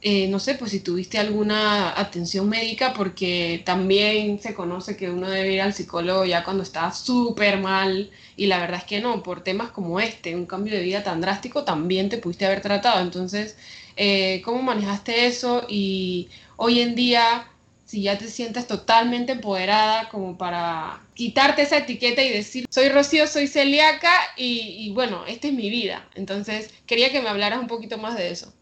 eh, 0.00 0.28
no 0.28 0.38
sé, 0.38 0.54
pues 0.54 0.70
si 0.70 0.80
tuviste 0.80 1.18
alguna 1.18 1.98
atención 1.98 2.48
médica, 2.48 2.92
porque 2.94 3.62
también 3.64 4.40
se 4.40 4.54
conoce 4.54 4.96
que 4.96 5.10
uno 5.10 5.28
debe 5.28 5.54
ir 5.54 5.60
al 5.60 5.74
psicólogo 5.74 6.24
ya 6.24 6.44
cuando 6.44 6.62
está 6.62 6.92
súper 6.92 7.58
mal 7.58 8.10
y 8.36 8.46
la 8.46 8.58
verdad 8.58 8.78
es 8.78 8.84
que 8.84 9.00
no, 9.00 9.22
por 9.22 9.42
temas 9.42 9.70
como 9.70 10.00
este, 10.00 10.36
un 10.36 10.46
cambio 10.46 10.74
de 10.74 10.82
vida 10.82 11.02
tan 11.02 11.20
drástico, 11.20 11.64
también 11.64 12.08
te 12.08 12.18
pudiste 12.18 12.46
haber 12.46 12.60
tratado. 12.62 13.00
Entonces, 13.02 13.56
eh, 13.96 14.40
¿cómo 14.44 14.62
manejaste 14.62 15.26
eso? 15.26 15.66
Y 15.68 16.28
hoy 16.56 16.80
en 16.80 16.94
día 16.94 17.48
si 17.88 18.02
ya 18.02 18.18
te 18.18 18.28
sientes 18.28 18.66
totalmente 18.66 19.32
empoderada 19.32 20.10
como 20.10 20.36
para 20.36 21.00
quitarte 21.14 21.62
esa 21.62 21.78
etiqueta 21.78 22.22
y 22.22 22.28
decir, 22.30 22.66
soy 22.68 22.90
Rocío, 22.90 23.26
soy 23.26 23.46
celíaca 23.46 24.12
y, 24.36 24.90
bueno, 24.92 25.24
esta 25.26 25.48
es 25.48 25.54
mi 25.54 25.70
vida. 25.70 26.06
Entonces, 26.14 26.68
quería 26.86 27.10
que 27.10 27.22
me 27.22 27.30
hablaras 27.30 27.60
un 27.60 27.66
poquito 27.66 27.96
más 27.96 28.14
de 28.14 28.30
eso. 28.30 28.52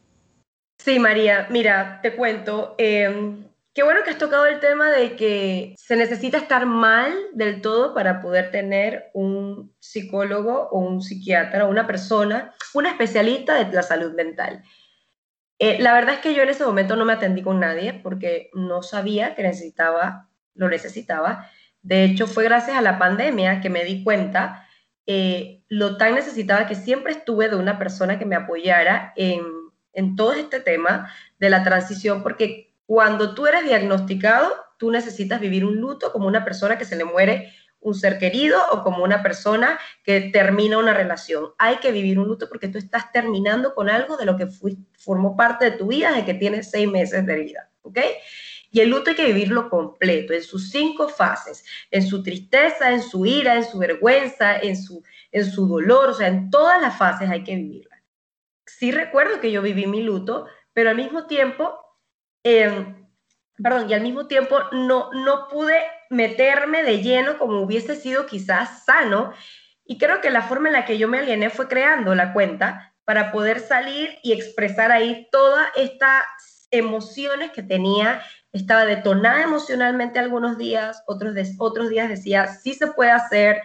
Sí, 0.79 0.99
María, 0.99 1.47
mira, 1.51 2.01
te 2.03 2.15
cuento. 2.15 2.75
Em, 2.79 3.45
qué 3.75 3.83
bueno 3.83 4.03
que 4.05 4.11
has 4.11 4.19
tocado 4.19 4.47
el 4.47 4.61
tema 4.61 4.91
de 4.91 5.17
que 5.17 5.75
se 5.77 5.97
necesita 5.97 6.39
estar 6.39 6.67
mal 6.67 7.13
del 7.33 7.61
todo 7.61 7.95
para 7.95 8.21
poder 8.21 8.51
tener 8.51 9.11
un 9.15 9.75
psicólogo 9.81 10.69
o 10.71 10.79
un 10.79 11.03
psiquiatra 11.03 11.67
o 11.67 11.71
una 11.71 11.87
persona, 11.87 12.55
una 12.75 12.91
especialista 12.91 13.63
de 13.63 13.73
la 13.73 13.83
salud 13.83 14.15
mental. 14.15 14.63
Eh, 15.59 15.79
la 15.81 15.95
verdad 15.95 16.17
es 16.17 16.21
que 16.21 16.35
yo 16.35 16.43
en 16.43 16.51
ese 16.51 16.65
momento 16.65 16.97
no 16.97 17.05
me 17.05 17.15
atendí 17.15 17.43
con 17.43 17.61
nadie 17.61 17.95
porque 17.95 18.51
no 18.55 18.83
sabía 18.83 19.35
que 19.35 19.43
necesitaba, 19.43 20.29
lo 20.55 20.69
necesitaba. 20.69 21.51
De 21.83 22.05
hecho, 22.05 22.27
fue 22.27 22.45
gracias 22.45 22.77
a 22.77 22.83
la 22.83 22.99
pandemia 22.99 23.61
que 23.61 23.71
me 23.71 23.85
di 23.85 24.05
cuenta 24.05 24.67
eh, 25.07 25.63
lo 25.69 25.97
tan 25.97 26.15
necesitaba 26.15 26.67
que 26.67 26.75
siempre 26.75 27.13
estuve 27.13 27.49
de 27.49 27.57
una 27.57 27.79
persona 27.79 28.19
que 28.19 28.27
me 28.27 28.37
apoyara 28.37 29.13
en, 29.17 29.41
en 29.97 30.15
todo 30.15 30.35
este 30.35 30.61
tema 30.61 31.13
de 31.41 31.51
la 31.51 31.65
transición, 31.65 32.23
porque 32.23 32.73
cuando 32.87 33.35
tú 33.35 33.47
eres 33.47 33.65
diagnosticado, 33.65 34.53
tú 34.79 34.93
necesitas 34.93 35.41
vivir 35.41 35.65
un 35.65 35.77
luto 35.77 36.13
como 36.13 36.29
una 36.29 36.45
persona 36.45 36.79
que 36.79 36.85
se 36.85 36.95
le 36.95 37.05
muere 37.05 37.53
un 37.81 37.95
ser 37.95 38.19
querido 38.19 38.61
o 38.73 38.83
como 38.83 39.03
una 39.03 39.23
persona 39.23 39.79
que 40.03 40.21
termina 40.33 40.79
una 40.79 40.93
relación. 40.93 41.51
Hay 41.59 41.77
que 41.77 41.93
vivir 41.93 42.19
un 42.19 42.27
luto 42.27 42.49
porque 42.49 42.69
tú 42.69 42.79
estás 42.79 43.13
terminando 43.13 43.75
con 43.75 43.89
algo 43.89 44.17
de 44.17 44.27
lo 44.27 44.37
que 44.37 44.49
formó 44.99 45.37
parte 45.37 45.71
de 45.71 45.77
tu 45.77 45.89
vida 45.89 46.11
desde 46.11 46.25
que 46.25 46.35
tienes 46.35 46.71
seis 46.71 46.89
meses 46.89 47.25
de 47.25 47.37
vida, 47.37 47.71
¿ok? 47.83 47.99
Y 48.71 48.81
el 48.81 48.91
luto 48.91 49.11
hay 49.11 49.17
que 49.17 49.27
vivirlo 49.27 49.71
completo, 49.71 50.35
en 50.35 50.43
sus 50.43 50.71
cinco 50.71 51.09
fases, 51.09 51.65
en 51.91 52.07
su 52.07 52.23
tristeza, 52.23 52.93
en 52.93 53.03
su 53.03 53.25
ira, 53.25 53.55
en 53.55 53.65
su 53.65 53.79
vergüenza, 53.79 54.59
en 54.59 54.77
su, 54.77 55.03
en 55.33 55.51
su 55.51 55.67
dolor, 55.67 56.11
o 56.11 56.15
sea, 56.15 56.29
en 56.29 56.51
todas 56.51 56.83
las 56.83 56.99
fases 56.99 57.31
hay 57.31 57.45
que 57.45 57.55
vivirla. 57.55 57.96
Sí 58.79 58.93
recuerdo 58.93 59.41
que 59.41 59.51
yo 59.51 59.63
viví 59.63 59.87
mi 59.87 60.03
luto, 60.03 60.47
pero 60.75 60.91
al 60.91 60.97
mismo 60.97 61.27
tiempo, 61.27 61.75
em, 62.43 63.09
perdón, 63.57 63.89
y 63.89 63.95
al 63.95 64.03
mismo 64.03 64.27
tiempo 64.27 64.59
no, 64.73 65.11
no 65.15 65.49
pude 65.49 65.81
meterme 66.11 66.83
de 66.83 67.01
lleno 67.01 67.39
como 67.39 67.63
hubiese 67.63 67.97
sido 67.97 68.27
quizás 68.27 68.85
sano. 68.85 69.33
Y 69.87 69.97
creo 69.97 70.21
que 70.21 70.31
la 70.31 70.43
forma 70.43 70.69
en 70.69 70.75
la 70.75 70.85
que 70.85 70.99
yo 70.99 71.09
me 71.09 71.21
aliené 71.21 71.49
fue 71.49 71.69
creando 71.69 72.15
la 72.15 72.35
cuenta 72.35 72.95
para 73.07 73.33
poder 73.33 73.61
salir 73.61 74.19
y 74.23 74.33
expresar 74.33 74.93
ahí 74.93 75.27
todas 75.33 75.69
estas 75.77 76.25
emociones 76.71 77.53
que 77.53 77.63
tenía. 77.63 78.23
Estaba 78.53 78.85
detonada 78.85 79.43
emocionalmente 79.43 80.19
algunos 80.19 80.59
días, 80.59 81.03
otros, 81.07 81.35
otros 81.59 81.89
días 81.89 82.11
decía, 82.11 82.49
sí 82.49 82.75
se 82.75 82.89
puede 82.89 83.13
hacer, 83.13 83.63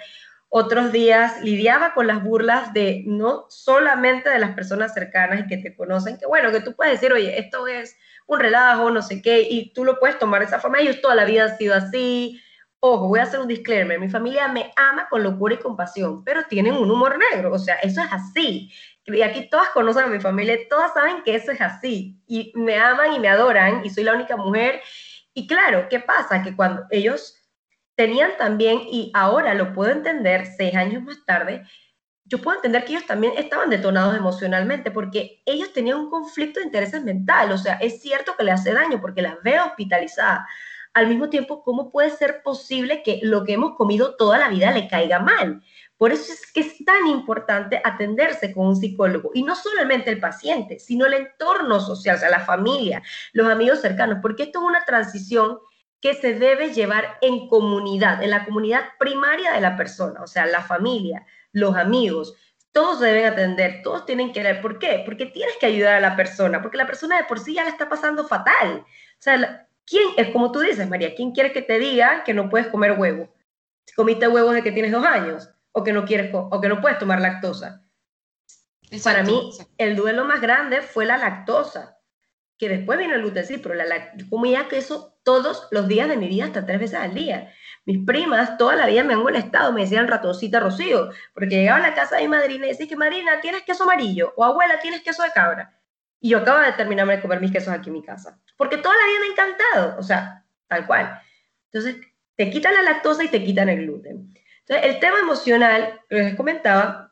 otros 0.53 0.91
días 0.91 1.41
lidiaba 1.41 1.93
con 1.93 2.07
las 2.07 2.21
burlas 2.21 2.73
de 2.73 3.05
no 3.07 3.45
solamente 3.47 4.29
de 4.29 4.37
las 4.37 4.53
personas 4.53 4.93
cercanas 4.93 5.39
y 5.39 5.47
que 5.47 5.57
te 5.57 5.73
conocen, 5.73 6.17
que 6.17 6.25
bueno, 6.25 6.51
que 6.51 6.59
tú 6.59 6.75
puedes 6.75 6.99
decir, 6.99 7.13
oye, 7.13 7.39
esto 7.39 7.67
es 7.67 7.95
un 8.27 8.37
relajo, 8.37 8.91
no 8.91 9.01
sé 9.01 9.21
qué, 9.21 9.47
y 9.49 9.71
tú 9.71 9.85
lo 9.85 9.97
puedes 9.97 10.19
tomar 10.19 10.41
de 10.41 10.47
esa 10.47 10.59
forma. 10.59 10.79
Ellos 10.79 10.99
toda 10.99 11.15
la 11.15 11.23
vida 11.23 11.45
han 11.45 11.57
sido 11.57 11.73
así. 11.73 12.41
Ojo, 12.81 13.07
voy 13.07 13.19
a 13.19 13.23
hacer 13.23 13.39
un 13.39 13.47
disclaimer. 13.47 13.97
Mi 13.97 14.09
familia 14.09 14.49
me 14.49 14.73
ama 14.75 15.07
con 15.09 15.23
locura 15.23 15.53
y 15.53 15.57
compasión, 15.57 16.21
pero 16.25 16.43
tienen 16.43 16.73
un 16.73 16.91
humor 16.91 17.17
negro. 17.31 17.53
O 17.53 17.59
sea, 17.59 17.75
eso 17.75 18.01
es 18.01 18.11
así. 18.11 18.69
Y 19.05 19.21
aquí 19.21 19.49
todas 19.49 19.69
conocen 19.69 20.03
a 20.03 20.07
mi 20.07 20.19
familia, 20.19 20.57
todas 20.69 20.93
saben 20.93 21.23
que 21.23 21.33
eso 21.33 21.53
es 21.53 21.61
así. 21.61 22.21
Y 22.27 22.51
me 22.55 22.77
aman 22.77 23.13
y 23.13 23.19
me 23.19 23.29
adoran, 23.29 23.85
y 23.85 23.89
soy 23.89 24.03
la 24.03 24.15
única 24.15 24.35
mujer. 24.35 24.81
Y 25.33 25.47
claro, 25.47 25.87
¿qué 25.89 26.01
pasa? 26.01 26.43
Que 26.43 26.53
cuando 26.53 26.83
ellos 26.89 27.40
tenían 28.01 28.31
también, 28.35 28.81
y 28.89 29.11
ahora 29.13 29.53
lo 29.53 29.73
puedo 29.73 29.91
entender, 29.91 30.47
seis 30.57 30.73
años 30.73 31.03
más 31.03 31.23
tarde, 31.23 31.63
yo 32.25 32.39
puedo 32.39 32.55
entender 32.55 32.83
que 32.83 32.93
ellos 32.93 33.05
también 33.05 33.33
estaban 33.37 33.69
detonados 33.69 34.17
emocionalmente 34.17 34.89
porque 34.89 35.43
ellos 35.45 35.71
tenían 35.71 35.99
un 35.99 36.09
conflicto 36.09 36.59
de 36.59 36.65
intereses 36.65 37.03
mental. 37.03 37.51
O 37.51 37.59
sea, 37.59 37.75
es 37.75 38.01
cierto 38.01 38.33
que 38.35 38.43
le 38.43 38.53
hace 38.53 38.73
daño 38.73 38.99
porque 38.99 39.21
las 39.21 39.35
veo 39.43 39.65
hospitalizadas. 39.65 40.47
Al 40.93 41.07
mismo 41.07 41.29
tiempo, 41.29 41.61
¿cómo 41.61 41.91
puede 41.91 42.09
ser 42.09 42.41
posible 42.41 43.03
que 43.03 43.19
lo 43.21 43.43
que 43.43 43.53
hemos 43.53 43.75
comido 43.75 44.15
toda 44.15 44.39
la 44.39 44.49
vida 44.49 44.71
le 44.71 44.87
caiga 44.87 45.19
mal? 45.19 45.61
Por 45.95 46.11
eso 46.11 46.33
es 46.33 46.51
que 46.51 46.61
es 46.61 46.83
tan 46.83 47.05
importante 47.05 47.79
atenderse 47.83 48.51
con 48.51 48.65
un 48.65 48.75
psicólogo 48.75 49.29
y 49.35 49.43
no 49.43 49.55
solamente 49.55 50.09
el 50.09 50.19
paciente, 50.19 50.79
sino 50.79 51.05
el 51.05 51.13
entorno 51.13 51.79
social, 51.79 52.15
o 52.15 52.19
sea, 52.19 52.31
la 52.31 52.39
familia, 52.39 53.03
los 53.33 53.47
amigos 53.47 53.79
cercanos, 53.79 54.17
porque 54.23 54.43
esto 54.43 54.57
es 54.57 54.65
una 54.65 54.85
transición 54.85 55.59
que 56.01 56.15
se 56.15 56.33
debe 56.33 56.73
llevar 56.73 57.17
en 57.21 57.47
comunidad, 57.47 58.23
en 58.23 58.31
la 58.31 58.43
comunidad 58.43 58.81
primaria 58.97 59.53
de 59.53 59.61
la 59.61 59.77
persona, 59.77 60.23
o 60.23 60.27
sea, 60.27 60.45
la 60.47 60.61
familia, 60.61 61.25
los 61.51 61.75
amigos, 61.75 62.35
todos 62.71 63.01
deben 63.01 63.25
atender, 63.25 63.81
todos 63.83 64.05
tienen 64.05 64.31
que 64.31 64.43
ver. 64.43 64.61
¿Por 64.61 64.79
qué? 64.79 65.03
Porque 65.05 65.25
tienes 65.25 65.55
que 65.57 65.65
ayudar 65.65 65.95
a 65.95 65.99
la 65.99 66.15
persona, 66.15 66.61
porque 66.61 66.77
la 66.77 66.87
persona 66.87 67.17
de 67.17 67.25
por 67.25 67.39
sí 67.39 67.53
ya 67.53 67.63
la 67.63 67.69
está 67.69 67.89
pasando 67.89 68.27
fatal. 68.27 68.79
O 68.79 69.21
sea, 69.21 69.67
¿quién 69.85 70.09
es 70.17 70.29
como 70.29 70.51
tú 70.51 70.61
dices, 70.61 70.89
María? 70.89 71.13
¿Quién 71.13 71.31
quiere 71.31 71.51
que 71.51 71.61
te 71.61 71.79
diga 71.79 72.23
que 72.23 72.33
no 72.33 72.49
puedes 72.49 72.67
comer 72.67 72.93
huevo? 72.93 73.29
Si 73.85 73.93
comiste 73.93 74.27
huevos 74.27 74.53
de 74.53 74.63
que 74.63 74.71
tienes 74.71 74.91
dos 74.91 75.05
años 75.05 75.49
o 75.73 75.83
que 75.83 75.93
no 75.93 76.05
quieres 76.05 76.31
o 76.33 76.61
que 76.61 76.69
no 76.69 76.81
puedes 76.81 76.97
tomar 76.97 77.19
lactosa. 77.19 77.83
Para 79.03 79.23
mí, 79.23 79.51
el 79.77 79.95
duelo 79.95 80.25
más 80.25 80.41
grande 80.41 80.81
fue 80.81 81.05
la 81.05 81.17
lactosa, 81.17 81.97
que 82.61 82.69
después 82.69 82.99
vino 82.99 83.15
el 83.15 83.21
gluten, 83.21 83.43
sí, 83.43 83.57
pero 83.57 83.73
la, 83.73 84.15
yo 84.15 84.29
comía 84.29 84.67
queso 84.67 85.17
todos 85.23 85.67
los 85.71 85.87
días 85.87 86.07
de 86.07 86.15
mi 86.15 86.27
vida, 86.27 86.45
hasta 86.45 86.63
tres 86.63 86.79
veces 86.79 86.99
al 86.99 87.15
día. 87.15 87.51
Mis 87.85 88.05
primas 88.05 88.55
toda 88.59 88.75
la 88.75 88.85
vida 88.85 89.03
me 89.03 89.15
han 89.15 89.23
molestado, 89.23 89.73
me 89.73 89.81
decían 89.81 90.07
ratoncita 90.07 90.59
Rocío, 90.59 91.09
porque 91.33 91.55
llegaba 91.55 91.79
a 91.79 91.89
la 91.89 91.95
casa 91.95 92.17
de 92.17 92.21
mi 92.21 92.27
madrina 92.27 92.67
y 92.67 92.69
decía 92.69 92.87
que 92.87 92.95
madrina, 92.95 93.41
¿tienes 93.41 93.63
queso 93.63 93.85
amarillo? 93.85 94.35
O 94.37 94.45
abuela, 94.45 94.79
¿tienes 94.79 95.01
queso 95.01 95.23
de 95.23 95.31
cabra? 95.31 95.75
Y 96.19 96.29
yo 96.29 96.37
acabo 96.37 96.59
de 96.59 96.71
terminarme 96.73 97.15
de 97.15 97.23
comer 97.23 97.41
mis 97.41 97.51
quesos 97.51 97.73
aquí 97.73 97.89
en 97.89 97.93
mi 97.93 98.03
casa, 98.03 98.39
porque 98.57 98.77
toda 98.77 98.93
la 98.95 99.07
vida 99.07 99.19
me 99.21 99.25
ha 99.25 99.31
encantado, 99.31 99.99
o 99.99 100.03
sea, 100.03 100.45
tal 100.67 100.85
cual. 100.85 101.19
Entonces, 101.71 101.95
te 102.35 102.51
quitan 102.51 102.75
la 102.75 102.83
lactosa 102.83 103.23
y 103.23 103.29
te 103.29 103.43
quitan 103.43 103.69
el 103.69 103.87
gluten. 103.87 104.35
Entonces, 104.59 104.85
el 104.85 104.99
tema 104.99 105.17
emocional, 105.17 105.99
les 106.09 106.35
comentaba, 106.35 107.11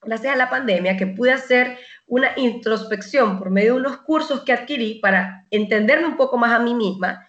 gracias 0.00 0.32
a 0.32 0.38
la 0.38 0.48
pandemia, 0.48 0.96
que 0.96 1.06
pude 1.06 1.32
hacer 1.32 1.78
una 2.06 2.32
introspección 2.36 3.38
por 3.38 3.50
medio 3.50 3.74
de 3.74 3.80
unos 3.80 3.98
cursos 3.98 4.42
que 4.42 4.52
adquirí 4.52 5.00
para 5.00 5.46
entenderme 5.50 6.06
un 6.06 6.16
poco 6.16 6.38
más 6.38 6.52
a 6.52 6.60
mí 6.60 6.74
misma, 6.74 7.28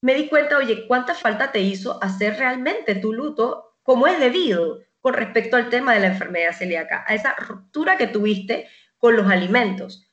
me 0.00 0.14
di 0.14 0.28
cuenta, 0.28 0.58
oye, 0.58 0.86
¿cuánta 0.86 1.14
falta 1.14 1.50
te 1.50 1.60
hizo 1.60 2.02
hacer 2.02 2.36
realmente 2.38 2.94
tu 2.96 3.12
luto 3.12 3.78
como 3.82 4.06
es 4.06 4.18
debido 4.18 4.80
con 5.00 5.14
respecto 5.14 5.56
al 5.56 5.70
tema 5.70 5.94
de 5.94 6.00
la 6.00 6.08
enfermedad 6.08 6.52
celíaca, 6.52 7.04
a 7.06 7.14
esa 7.14 7.34
ruptura 7.36 7.96
que 7.96 8.08
tuviste 8.08 8.68
con 8.98 9.16
los 9.16 9.30
alimentos? 9.30 10.10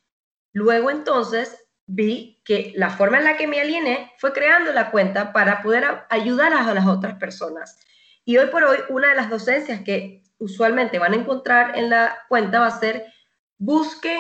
Luego 0.54 0.92
entonces 0.92 1.58
vi 1.88 2.42
que 2.46 2.72
la 2.76 2.90
forma 2.90 3.18
en 3.18 3.26
la 3.26 3.38
que 3.38 3.48
me 3.48 3.60
aliené 3.60 4.14
fue 4.18 4.32
creando 4.32 4.72
la 4.72 4.92
cuenta 4.92 5.34
para 5.34 5.62
poder 5.62 5.84
ayudar 6.10 6.54
a 6.54 6.74
las 6.74 6.88
otras 6.88 7.16
personas. 7.16 7.78
Y 8.24 8.38
hoy 8.38 8.48
por 8.48 8.64
hoy, 8.64 8.78
una 8.90 9.10
de 9.10 9.16
las 9.16 9.30
docencias 9.30 9.82
que 9.82 10.24
usualmente 10.38 11.00
van 11.00 11.14
a 11.14 11.18
encontrar 11.18 11.78
en 11.78 11.90
la 11.90 12.18
cuenta 12.30 12.60
va 12.60 12.68
a 12.68 12.80
ser 12.80 13.06
busquen 13.62 14.20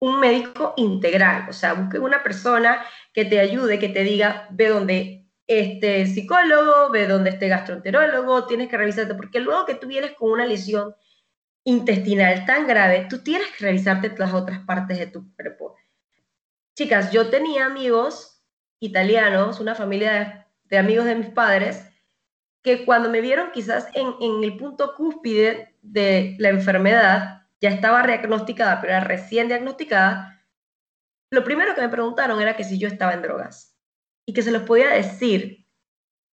un 0.00 0.20
médico 0.20 0.74
integral, 0.76 1.46
o 1.48 1.52
sea, 1.52 1.72
busquen 1.72 2.02
una 2.02 2.22
persona 2.22 2.84
que 3.14 3.24
te 3.24 3.40
ayude, 3.40 3.78
que 3.78 3.88
te 3.88 4.04
diga, 4.04 4.46
ve 4.50 4.68
dónde 4.68 5.26
este 5.46 6.06
psicólogo, 6.06 6.90
ve 6.90 7.06
dónde 7.06 7.30
este 7.30 7.48
gastroenterólogo, 7.48 8.46
tienes 8.46 8.68
que 8.68 8.76
revisarte, 8.76 9.14
porque 9.14 9.40
luego 9.40 9.64
que 9.64 9.76
tú 9.76 9.86
vienes 9.86 10.12
con 10.12 10.30
una 10.30 10.44
lesión, 10.44 10.94
intestinal 11.64 12.44
tan 12.44 12.66
grave, 12.66 13.06
tú 13.08 13.22
tienes 13.22 13.48
que 13.52 13.64
revisarte 13.64 14.12
las 14.18 14.34
otras 14.34 14.60
partes 14.66 14.98
de 14.98 15.06
tu 15.06 15.32
cuerpo. 15.34 15.76
Chicas, 16.74 17.12
yo 17.12 17.30
tenía 17.30 17.66
amigos 17.66 18.42
italianos, 18.80 19.60
una 19.60 19.74
familia 19.74 20.48
de, 20.64 20.78
amigos 20.78 21.04
de 21.06 21.14
mis 21.14 21.28
padres, 21.28 21.86
que 22.62 22.84
cuando 22.84 23.08
me 23.08 23.20
vieron 23.20 23.52
quizás 23.52 23.88
en, 23.94 24.42
el 24.42 24.56
punto 24.56 24.94
cúspide 24.96 25.76
de 25.82 26.36
la 26.38 26.48
enfermedad, 26.48 27.41
ya 27.62 27.70
estaba 27.70 28.04
diagnosticada, 28.04 28.80
pero 28.80 28.92
era 28.92 29.04
recién 29.04 29.46
diagnosticada, 29.46 30.44
lo 31.30 31.44
primero 31.44 31.74
que 31.74 31.80
me 31.80 31.88
preguntaron 31.88 32.42
era 32.42 32.56
que 32.56 32.64
si 32.64 32.78
yo 32.78 32.88
estaba 32.88 33.14
en 33.14 33.22
drogas 33.22 33.78
y 34.26 34.34
que 34.34 34.42
se 34.42 34.50
los 34.50 34.64
podía 34.64 34.90
decir 34.90 35.66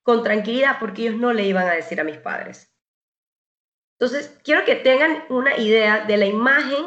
con 0.04 0.24
tranquilidad 0.24 0.78
porque 0.80 1.04
ellos 1.04 1.16
no 1.16 1.32
le 1.32 1.46
iban 1.46 1.68
a 1.68 1.74
decir 1.74 2.02
a 2.02 2.04
mis 2.04 2.18
padres. 2.18 2.74
Entonces, 4.00 4.40
quiero 4.44 4.66
que 4.66 4.76
tengan 4.76 5.24
una 5.30 5.56
idea 5.58 6.06
de 6.06 6.18
la 6.18 6.26
imagen 6.26 6.86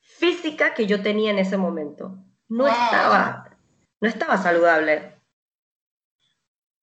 física 0.00 0.74
que 0.74 0.86
yo 0.86 1.00
tenía 1.00 1.30
en 1.30 1.38
ese 1.38 1.56
momento. 1.56 2.18
No 2.48 2.66
estaba, 2.66 3.56
no 4.00 4.08
estaba 4.08 4.36
saludable. 4.38 5.14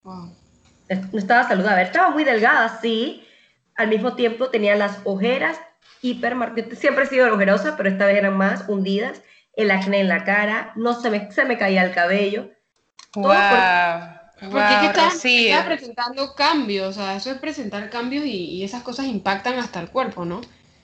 No 0.03 1.19
estaba 1.19 1.47
saludable. 1.47 1.83
Estaba 1.83 2.09
muy 2.09 2.23
delgada, 2.23 2.79
sí. 2.79 3.27
Al 3.75 3.89
mismo 3.89 4.15
tiempo 4.15 4.49
tenía 4.49 4.75
las 4.75 5.01
ojeras 5.03 5.59
hipermarcadas. 6.01 6.77
Siempre 6.79 7.05
he 7.05 7.07
sido 7.07 7.33
ojerosa, 7.33 7.75
pero 7.77 7.89
esta 7.89 8.05
vez 8.05 8.17
eran 8.17 8.37
más 8.37 8.65
hundidas. 8.67 9.21
El 9.55 9.71
acné 9.71 9.99
en 9.99 10.07
la 10.07 10.23
cara, 10.23 10.71
no 10.75 10.99
se 10.99 11.09
me, 11.09 11.31
se 11.31 11.45
me 11.45 11.57
caía 11.57 11.83
el 11.83 11.93
cabello. 11.93 12.49
Wow. 13.15 13.33
Porque 14.39 14.57
es 14.57 14.79
que 15.21 15.47
está, 15.47 15.65
presentando 15.65 16.33
cambios, 16.33 16.97
o 16.97 17.01
sea, 17.01 17.15
eso 17.15 17.31
es 17.31 17.37
presentar 17.39 17.89
cambios 17.89 18.25
y, 18.25 18.63
esas 18.63 18.83
cosas 18.83 19.07
impactan 19.07 19.59
hasta 19.59 19.81
el 19.81 19.89
cuerpo, 19.89 20.23
¿no? 20.23 20.39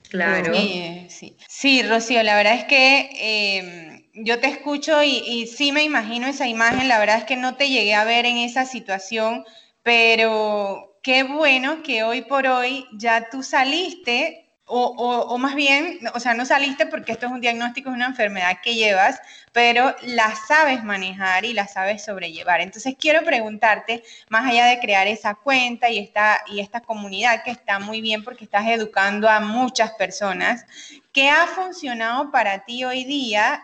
Claro. 0.09 0.53
Sí, 0.53 1.37
sí. 1.47 1.83
Rocío, 1.83 2.21
la 2.23 2.35
verdad 2.35 2.55
es 2.55 2.65
que 2.65 3.09
em, 3.57 4.03
yo 4.13 4.39
te 4.39 4.47
escucho 4.47 5.01
y, 5.03 5.23
y, 5.25 5.47
sí 5.47 5.71
me 5.71 5.83
imagino 5.83 6.27
esa 6.27 6.47
imagen, 6.47 6.87
la 6.87 6.99
verdad 6.99 7.19
es 7.19 7.23
que 7.23 7.37
no 7.37 7.55
te 7.55 7.69
llegué 7.69 7.95
a 7.95 8.03
ver 8.03 8.25
en 8.25 8.37
esa 8.37 8.65
situación, 8.65 9.45
pero 9.83 10.99
qué 11.01 11.23
bueno 11.23 11.81
que 11.81 12.03
hoy 12.03 12.23
por 12.23 12.47
hoy 12.47 12.85
ya 12.93 13.29
tú 13.29 13.41
saliste 13.41 14.44
o, 14.67 15.37
más 15.37 15.53
bien, 15.55 15.99
o 16.13 16.19
sea, 16.19 16.33
no 16.33 16.45
saliste 16.45 16.87
porque 16.87 17.11
esto 17.11 17.27
es 17.27 17.31
un 17.31 17.41
diagnóstico, 17.41 17.89
es 17.89 17.95
una 17.95 18.07
enfermedad 18.07 18.59
que 18.63 18.73
llevas, 18.73 19.19
pero 19.51 19.95
la 20.01 20.33
sabes 20.47 20.83
manejar 20.83 21.45
y 21.45 21.53
la 21.53 21.67
sabes 21.67 22.03
sobrellevar. 22.03 22.61
Entonces, 22.61 22.95
quiero 22.99 23.23
preguntarte, 23.23 24.03
más 24.29 24.49
allá 24.49 24.65
de 24.65 24.79
crear 24.79 25.07
esa 25.07 25.35
cuenta 25.35 25.89
y 25.89 25.99
esta, 25.99 26.41
y 26.47 26.59
esta 26.59 26.81
comunidad 26.81 27.43
que 27.43 27.51
está 27.51 27.79
muy 27.79 28.01
bien 28.01 28.23
porque 28.23 28.45
estás 28.45 28.67
educando 28.67 29.29
a 29.29 29.39
muchas 29.39 29.91
personas, 29.93 30.65
¿qué 31.13 31.29
ha 31.29 31.45
funcionado 31.47 32.31
para 32.31 32.65
ti 32.65 32.83
hoy 32.85 33.03
día 33.03 33.63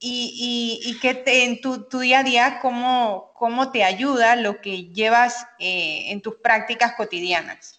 y, 0.00 0.80
y, 0.84 0.98
que 1.00 1.24
en 1.26 1.60
tu, 1.60 1.88
día 1.98 2.20
a 2.20 2.22
día, 2.22 2.58
cómo, 2.60 3.32
cómo 3.34 3.72
te 3.72 3.82
ayuda 3.82 4.36
lo 4.36 4.60
que 4.60 4.84
llevas 4.92 5.44
eh, 5.58 6.12
en 6.12 6.20
tus 6.20 6.36
prácticas 6.36 6.92
cotidianas? 6.94 7.77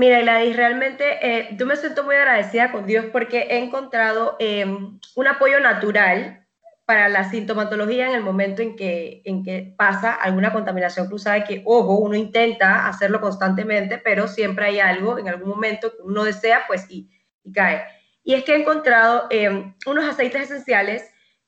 Mira, 0.00 0.18
Gladys, 0.20 0.56
realmente 0.56 1.04
eh, 1.20 1.48
yo 1.58 1.66
me 1.66 1.76
siento 1.76 2.04
muy 2.04 2.14
agradecida 2.14 2.72
con 2.72 2.86
Dios 2.86 3.04
porque 3.12 3.40
he 3.50 3.58
encontrado 3.58 4.36
eh, 4.38 4.64
un 4.64 5.26
apoyo 5.26 5.60
natural 5.60 6.46
para 6.86 7.10
la 7.10 7.28
sintomatología 7.28 8.08
en 8.08 8.14
el 8.14 8.22
momento 8.22 8.62
en 8.62 8.76
que, 8.76 9.20
en 9.26 9.44
que 9.44 9.74
pasa 9.76 10.14
alguna 10.14 10.54
contaminación 10.54 11.06
cruzada, 11.06 11.44
que, 11.44 11.62
ojo, 11.66 11.98
uno 11.98 12.14
intenta 12.14 12.88
hacerlo 12.88 13.20
constantemente, 13.20 13.98
pero 13.98 14.26
siempre 14.26 14.64
hay 14.64 14.80
algo 14.80 15.18
en 15.18 15.28
algún 15.28 15.50
momento 15.50 15.90
que 15.90 16.02
uno 16.02 16.24
desea, 16.24 16.62
pues, 16.66 16.86
y, 16.88 17.10
cae. 17.52 17.82
Y 18.24 18.32
es 18.32 18.44
que 18.44 18.54
he 18.54 18.58
encontrado 18.58 19.26
eh, 19.28 19.74
unos 19.84 20.08
aceites 20.08 20.44
esenciales 20.44 21.04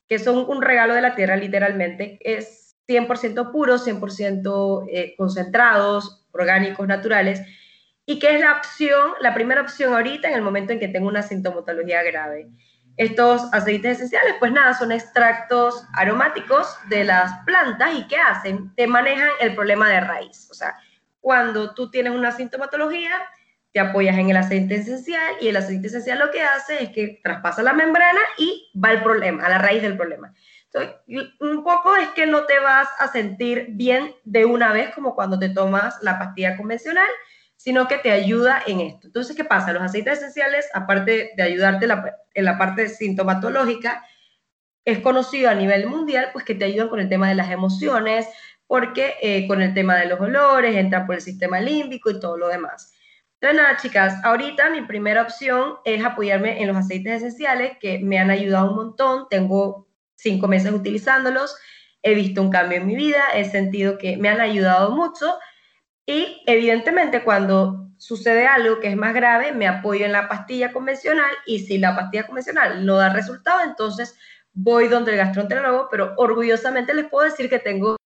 que 0.06 0.18
son 0.18 0.44
un 0.46 0.60
regalo 0.60 0.92
de 0.92 1.00
la 1.00 1.14
tierra, 1.14 1.36
literalmente. 1.36 2.18
Es 2.20 2.76
100% 2.86 3.50
puros, 3.50 3.86
100% 3.86 5.16
concentrados, 5.16 6.26
orgánicos, 6.32 6.86
naturales 6.86 7.40
y 8.06 8.18
que 8.18 8.34
es 8.34 8.40
la 8.40 8.52
opción, 8.52 9.12
la 9.20 9.34
primera 9.34 9.60
opción 9.60 9.94
ahorita 9.94 10.28
en 10.28 10.34
el 10.34 10.42
momento 10.42 10.72
en 10.72 10.80
que 10.80 10.88
tengo 10.88 11.08
una 11.08 11.22
sintomatología 11.22 12.02
grave. 12.02 12.48
Estos 12.96 13.42
aceites 13.52 13.96
esenciales, 13.96 14.34
pues 14.38 14.52
nada, 14.52 14.74
son 14.74 14.92
extractos 14.92 15.86
aromáticos 15.94 16.76
de 16.88 17.04
las 17.04 17.32
plantas 17.46 17.94
y 17.94 18.06
¿qué 18.06 18.16
hacen? 18.16 18.74
Te 18.74 18.86
manejan 18.86 19.30
el 19.40 19.54
problema 19.54 19.88
de 19.88 20.00
raíz. 20.00 20.48
O 20.50 20.54
sea, 20.54 20.76
cuando 21.20 21.74
tú 21.74 21.90
tienes 21.90 22.12
una 22.12 22.32
sintomatología, 22.32 23.22
te 23.72 23.80
apoyas 23.80 24.18
en 24.18 24.28
el 24.28 24.36
aceite 24.36 24.74
esencial 24.74 25.36
y 25.40 25.48
el 25.48 25.56
aceite 25.56 25.86
esencial 25.86 26.18
lo 26.18 26.30
que 26.30 26.42
hace 26.42 26.82
es 26.82 26.90
que 26.90 27.20
traspasa 27.22 27.62
la 27.62 27.72
membrana 27.72 28.20
y 28.36 28.70
va 28.78 28.90
al 28.90 29.02
problema, 29.02 29.46
a 29.46 29.48
la 29.48 29.58
raíz 29.58 29.80
del 29.80 29.96
problema. 29.96 30.34
Entonces, 30.66 31.32
un 31.40 31.64
poco 31.64 31.96
es 31.96 32.08
que 32.10 32.26
no 32.26 32.44
te 32.44 32.58
vas 32.58 32.88
a 32.98 33.08
sentir 33.08 33.68
bien 33.70 34.14
de 34.24 34.44
una 34.44 34.72
vez 34.72 34.94
como 34.94 35.14
cuando 35.14 35.38
te 35.38 35.48
tomas 35.48 36.02
la 36.02 36.18
pastilla 36.18 36.56
convencional, 36.56 37.08
sino 37.62 37.86
que 37.86 37.96
te 37.98 38.10
ayuda 38.10 38.60
en 38.66 38.80
esto. 38.80 39.06
Entonces, 39.06 39.36
¿qué 39.36 39.44
pasa? 39.44 39.72
Los 39.72 39.84
aceites 39.84 40.18
esenciales, 40.18 40.68
aparte 40.74 41.30
de 41.36 41.42
ayudarte 41.44 41.86
en 42.34 42.44
la 42.44 42.58
parte 42.58 42.88
sintomatológica, 42.88 44.04
es 44.84 44.98
conocido 44.98 45.48
a 45.48 45.54
nivel 45.54 45.86
mundial, 45.86 46.30
pues 46.32 46.44
que 46.44 46.56
te 46.56 46.64
ayudan 46.64 46.88
con 46.88 46.98
el 46.98 47.08
tema 47.08 47.28
de 47.28 47.36
las 47.36 47.52
emociones, 47.52 48.26
porque 48.66 49.14
eh, 49.22 49.46
con 49.46 49.62
el 49.62 49.74
tema 49.74 49.94
de 49.94 50.06
los 50.06 50.18
olores, 50.18 50.74
entra 50.74 51.06
por 51.06 51.14
el 51.14 51.20
sistema 51.20 51.60
límbico 51.60 52.10
y 52.10 52.18
todo 52.18 52.36
lo 52.36 52.48
demás. 52.48 52.94
Entonces, 53.40 53.62
nada, 53.62 53.76
chicas, 53.76 54.24
ahorita 54.24 54.70
mi 54.70 54.82
primera 54.82 55.22
opción 55.22 55.74
es 55.84 56.04
apoyarme 56.04 56.60
en 56.60 56.66
los 56.66 56.76
aceites 56.76 57.18
esenciales 57.18 57.78
que 57.80 58.00
me 58.00 58.18
han 58.18 58.32
ayudado 58.32 58.70
un 58.70 58.74
montón. 58.76 59.28
Tengo 59.30 59.86
cinco 60.16 60.48
meses 60.48 60.72
utilizándolos, 60.72 61.56
he 62.02 62.16
visto 62.16 62.42
un 62.42 62.50
cambio 62.50 62.78
en 62.78 62.88
mi 62.88 62.96
vida, 62.96 63.22
he 63.36 63.44
sentido 63.44 63.98
que 63.98 64.16
me 64.16 64.28
han 64.28 64.40
ayudado 64.40 64.90
mucho 64.90 65.38
y 66.06 66.42
evidentemente 66.46 67.22
cuando 67.22 67.88
sucede 67.96 68.46
algo 68.46 68.80
que 68.80 68.88
es 68.88 68.96
más 68.96 69.14
grave, 69.14 69.52
me 69.52 69.68
apoyo 69.68 70.04
en 70.04 70.12
la 70.12 70.28
pastilla 70.28 70.72
convencional 70.72 71.30
y 71.46 71.60
si 71.60 71.78
la 71.78 71.94
pastilla 71.94 72.26
convencional 72.26 72.84
no 72.84 72.96
da 72.96 73.12
resultado, 73.12 73.60
entonces 73.62 74.18
voy 74.52 74.88
donde 74.88 75.12
el 75.12 75.18
gastroenterólogo, 75.18 75.88
pero 75.90 76.14
orgullosamente 76.16 76.94
les 76.94 77.06
puedo 77.06 77.24
decir 77.24 77.48
que 77.48 77.58
tengo 77.58 77.96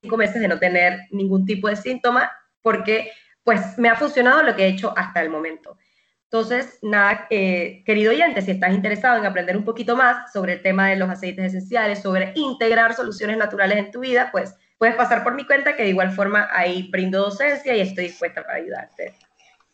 cinco 0.00 0.16
meses 0.16 0.40
de 0.40 0.48
no 0.48 0.58
tener 0.58 1.00
ningún 1.10 1.44
tipo 1.44 1.68
de 1.68 1.76
síntoma 1.76 2.32
porque 2.62 3.12
pues 3.44 3.78
me 3.78 3.88
ha 3.88 3.96
funcionado 3.96 4.42
lo 4.42 4.56
que 4.56 4.64
he 4.64 4.68
hecho 4.68 4.94
hasta 4.96 5.20
el 5.20 5.28
momento. 5.28 5.76
Entonces, 6.24 6.78
nada, 6.80 7.26
eh, 7.28 7.82
querido 7.84 8.10
oyente, 8.10 8.40
si 8.40 8.52
estás 8.52 8.72
interesado 8.72 9.18
en 9.18 9.26
aprender 9.26 9.54
un 9.54 9.64
poquito 9.64 9.96
más 9.96 10.32
sobre 10.32 10.54
el 10.54 10.62
tema 10.62 10.88
de 10.88 10.96
los 10.96 11.10
aceites 11.10 11.46
esenciales, 11.46 12.00
sobre 12.00 12.32
integrar 12.36 12.94
soluciones 12.94 13.36
naturales 13.36 13.76
en 13.76 13.90
tu 13.90 14.00
vida, 14.00 14.30
pues 14.32 14.54
puedes 14.82 14.96
pasar 14.96 15.22
por 15.22 15.36
mi 15.36 15.46
cuenta, 15.46 15.76
que 15.76 15.84
de 15.84 15.90
igual 15.90 16.10
forma 16.10 16.48
ahí 16.50 16.88
brindo 16.90 17.22
docencia 17.22 17.72
y 17.76 17.80
estoy 17.80 18.08
dispuesta 18.08 18.42
para 18.42 18.56
ayudarte. 18.56 19.14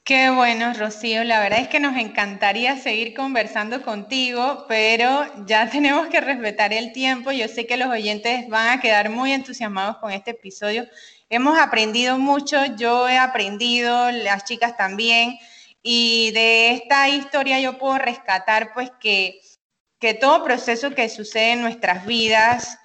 Qué 0.05 0.29
bueno, 0.29 0.75
Rocío. 0.75 1.25
La 1.25 1.41
verdad 1.41 1.61
es 1.61 1.69
que 1.69 1.81
nos 1.81 1.97
encantaría 1.97 2.77
seguir 2.77 3.15
conversando 3.15 3.81
contigo, 3.81 4.67
pero 4.69 5.25
ya 5.47 5.71
tenemos 5.71 6.09
que 6.09 6.21
respetar 6.21 6.75
el 6.75 6.93
tiempo. 6.93 7.33
Yo 7.33 7.49
sé 7.49 7.67
que 7.67 7.79
los 7.79 7.89
oyentes 7.89 8.51
van 8.51 8.69
a 8.69 8.83
quedar 8.83 9.09
muy 9.09 9.33
entusiasmados 9.33 9.97
con 9.97 10.13
este 10.13 10.33
episodio. 10.33 10.87
Hemos 11.31 11.59
aprendido 11.59 12.19
mucho, 12.19 12.67
yo 12.77 13.09
he 13.09 13.17
aprendido, 13.17 14.11
las 14.11 14.45
chicas 14.45 14.77
también, 14.77 15.39
y 15.81 16.33
de 16.33 16.73
esta 16.73 17.09
historia 17.09 17.59
yo 17.61 17.79
puedo 17.79 17.97
rescatar 17.97 18.75
pues 18.75 18.91
que, 19.01 19.41
que 20.01 20.13
todo 20.13 20.45
proceso 20.45 20.91
que 20.91 21.09
sucede 21.09 21.53
en 21.53 21.63
nuestras 21.63 22.05
vidas 22.05 22.79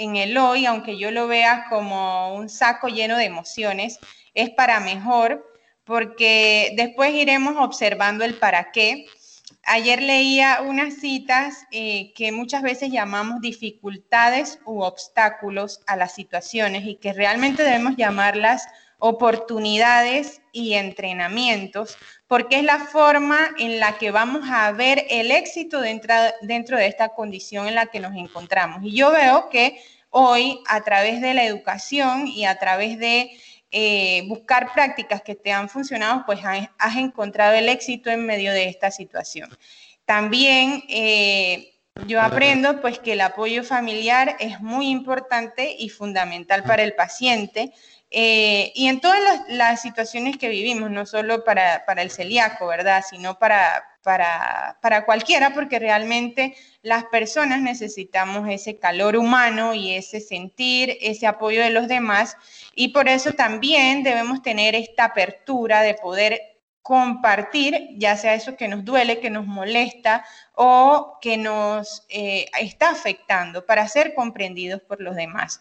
en 0.00 0.16
el 0.16 0.36
hoy, 0.38 0.64
aunque 0.64 0.96
yo 0.96 1.10
lo 1.10 1.28
vea 1.28 1.66
como 1.68 2.34
un 2.34 2.48
saco 2.48 2.88
lleno 2.88 3.18
de 3.18 3.26
emociones, 3.26 3.98
es 4.32 4.48
para 4.48 4.80
mejor, 4.80 5.46
porque 5.84 6.72
después 6.74 7.12
iremos 7.12 7.56
observando 7.58 8.24
el 8.24 8.34
para 8.38 8.72
qué. 8.72 9.04
Ayer 9.64 10.00
leía 10.00 10.62
unas 10.66 10.94
citas 10.94 11.66
eh, 11.70 12.14
que 12.14 12.32
muchas 12.32 12.62
veces 12.62 12.90
llamamos 12.90 13.42
dificultades 13.42 14.58
u 14.64 14.80
obstáculos 14.80 15.82
a 15.86 15.96
las 15.96 16.14
situaciones 16.14 16.84
y 16.86 16.96
que 16.96 17.12
realmente 17.12 17.62
debemos 17.62 17.96
llamarlas 17.96 18.66
oportunidades 18.98 20.40
y 20.52 20.74
entrenamientos, 20.74 21.98
porque 22.30 22.58
es 22.58 22.62
la 22.62 22.78
forma 22.78 23.50
en 23.58 23.80
la 23.80 23.98
que 23.98 24.12
vamos 24.12 24.48
a 24.48 24.70
ver 24.70 25.04
el 25.10 25.32
éxito 25.32 25.80
dentro, 25.80 26.14
dentro 26.42 26.76
de 26.76 26.86
esta 26.86 27.08
condición 27.08 27.66
en 27.66 27.74
la 27.74 27.86
que 27.86 27.98
nos 27.98 28.14
encontramos. 28.14 28.84
Y 28.84 28.92
yo 28.92 29.10
veo 29.10 29.48
que 29.50 29.82
hoy, 30.10 30.60
a 30.68 30.80
través 30.82 31.20
de 31.20 31.34
la 31.34 31.44
educación 31.44 32.28
y 32.28 32.44
a 32.44 32.56
través 32.56 33.00
de 33.00 33.32
eh, 33.72 34.22
buscar 34.28 34.72
prácticas 34.72 35.22
que 35.22 35.34
te 35.34 35.50
han 35.50 35.68
funcionado, 35.68 36.22
pues 36.24 36.38
has, 36.44 36.96
encontrado 36.96 37.54
el 37.54 37.68
éxito 37.68 38.10
en 38.10 38.24
medio 38.24 38.52
de 38.52 38.68
esta 38.68 38.92
situación. 38.92 39.50
También 40.04 40.84
eh, 40.88 41.72
yo 42.06 42.20
aprendo 42.20 42.80
pues 42.80 43.00
que 43.00 43.14
el 43.14 43.22
apoyo 43.22 43.64
familiar 43.64 44.36
es 44.38 44.60
muy 44.60 44.88
importante 44.88 45.74
y 45.76 45.88
fundamental 45.88 46.62
para 46.62 46.84
el 46.84 46.94
paciente 46.94 47.72
eh, 48.12 48.72
y 48.74 48.88
en 48.88 49.00
todas 49.00 49.20
las, 49.48 49.80
situaciones 49.80 50.36
que 50.36 50.48
vivimos, 50.48 50.90
no 50.90 51.06
solo 51.06 51.44
para, 51.44 51.84
el 51.96 52.10
celíaco, 52.10 52.66
¿verdad? 52.66 53.04
Sino 53.08 53.38
para, 53.38 53.84
para, 54.02 54.78
para, 54.82 55.04
cualquiera, 55.04 55.54
porque 55.54 55.78
realmente 55.78 56.56
las 56.82 57.04
personas 57.04 57.60
necesitamos 57.60 58.48
ese 58.48 58.78
calor 58.78 59.16
humano 59.16 59.74
y 59.74 59.94
ese 59.94 60.20
sentir, 60.20 60.98
ese 61.00 61.28
apoyo 61.28 61.62
de 61.62 61.70
los 61.70 61.86
demás. 61.86 62.36
Y 62.74 62.88
por 62.88 63.08
eso 63.08 63.32
también 63.32 64.02
debemos 64.02 64.42
tener 64.42 64.74
esta 64.74 65.04
apertura 65.04 65.82
de 65.82 65.94
poder 65.94 66.50
compartir, 66.82 67.90
ya 67.98 68.16
sea 68.16 68.34
eso 68.34 68.56
que 68.56 68.66
nos 68.66 68.84
duele, 68.84 69.20
que 69.20 69.30
nos 69.30 69.46
molesta 69.46 70.24
o 70.54 71.18
que 71.20 71.36
nos 71.36 72.04
eh, 72.08 72.46
está 72.60 72.90
afectando 72.90 73.64
para 73.64 73.86
ser 73.86 74.14
comprendidos 74.14 74.80
por 74.82 75.00
los 75.00 75.14
demás. 75.14 75.60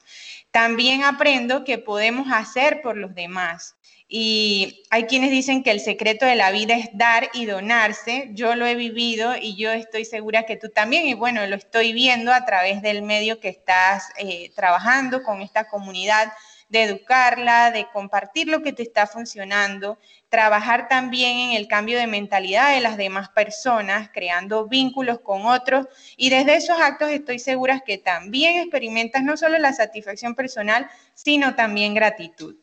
También 0.52 1.04
aprendo 1.04 1.64
que 1.64 1.78
podemos 1.78 2.28
hacer 2.32 2.82
por 2.82 2.97
los 2.97 3.14
demás. 3.14 3.76
Y 4.12 4.84
hay 4.89 5.04
quienes 5.04 5.30
dicen 5.30 5.62
que 5.62 5.70
el 5.70 5.80
secreto 5.80 6.26
de 6.26 6.36
la 6.36 6.50
vida 6.50 6.76
es 6.76 6.89
dar 6.93 7.30
y 7.34 7.45
donarse. 7.45 8.30
Yo 8.34 8.56
lo 8.56 8.66
he 8.66 8.74
vivido 8.74 9.36
y 9.39 9.56
yo 9.56 9.72
estoy 9.72 10.04
segura 10.04 10.47
que 10.47 10.58
tú 10.58 10.70
también. 10.70 11.06
Y 11.06 11.14
bueno, 11.14 11.45
lo 11.45 11.56
estoy 11.56 11.93
viendo 11.93 12.34
a 12.34 12.43
través 12.43 12.82
del 12.82 13.04
medio 13.04 13.39
que 13.39 13.50
estás 13.50 14.10
eh, 14.18 14.52
trabajando 14.56 15.22
con 15.22 15.41
esta 15.41 15.68
comunidad 15.68 16.34
de 16.70 16.84
educarla, 16.84 17.72
de 17.72 17.88
compartir 17.91 18.47
lo 18.47 18.61
que 18.61 18.74
te 18.74 18.84
está 18.84 19.07
funcionando, 19.07 19.97
trabajar 20.30 20.88
también 20.88 21.38
en 21.38 21.51
el 21.57 21.67
cambio 21.67 21.97
de 21.97 22.07
mentalidad 22.07 22.74
de 22.74 22.82
las 22.82 22.95
demás 22.95 23.30
personas, 23.30 24.09
creando 24.13 24.67
vínculos 24.67 25.20
con 25.20 25.45
otros 25.45 25.88
y 26.15 26.30
desde 26.30 26.55
esos 26.55 26.80
actos 26.80 27.09
estoy 27.09 27.39
segura 27.39 27.82
que 27.82 27.97
también 27.97 28.59
experimentas 28.59 29.24
no 29.24 29.36
solo 29.36 29.57
la 29.57 29.74
satisfacción 29.74 30.36
personal, 30.36 30.89
sino 31.15 31.55
también 31.55 31.95
gratitud. 31.95 32.55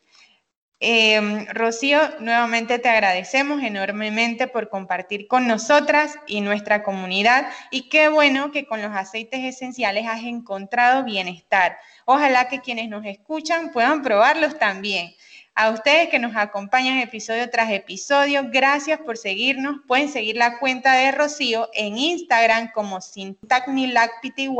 Em, 0.79 1.47
Rocío, 1.47 1.99
nuevamente 2.21 2.79
te 2.79 2.91
agradecemos 2.91 3.63
enormemente 3.63 4.47
por 4.47 4.69
compartir 4.69 5.27
con 5.27 5.49
nosotras 5.49 6.17
y 6.27 6.43
nuestra 6.43 6.83
comunidad 6.83 7.49
y 7.71 7.89
qué 7.89 8.09
bueno 8.09 8.53
que 8.53 8.67
con 8.67 8.83
los 8.83 8.95
aceites 8.95 9.41
esenciales 9.43 10.07
has 10.07 10.23
encontrado 10.25 11.03
bienestar. 11.03 11.79
Ojalá 12.05 12.49
que 12.49 12.61
quienes 12.61 12.91
nos 12.91 13.07
escuchan 13.07 13.73
puedan 13.73 14.03
probarlos 14.03 14.59
también. 14.59 15.15
A 15.55 15.71
ustedes 15.71 16.11
que 16.11 16.19
nos 16.19 16.37
acompañan 16.37 16.99
episodio 16.99 17.49
tras 17.49 17.71
episodio, 17.71 18.43
gracias 18.53 19.01
por 19.01 19.17
seguirnos. 19.17 19.77
Pueden 19.89 20.11
seguir 20.11 20.37
la 20.37 20.59
cuenta 20.59 20.93
de 20.93 21.11
Rocío 21.11 21.71
en 21.73 21.97
Instagram 21.97 22.71
como 22.73 23.01
Sintacnilacpty 23.01 24.51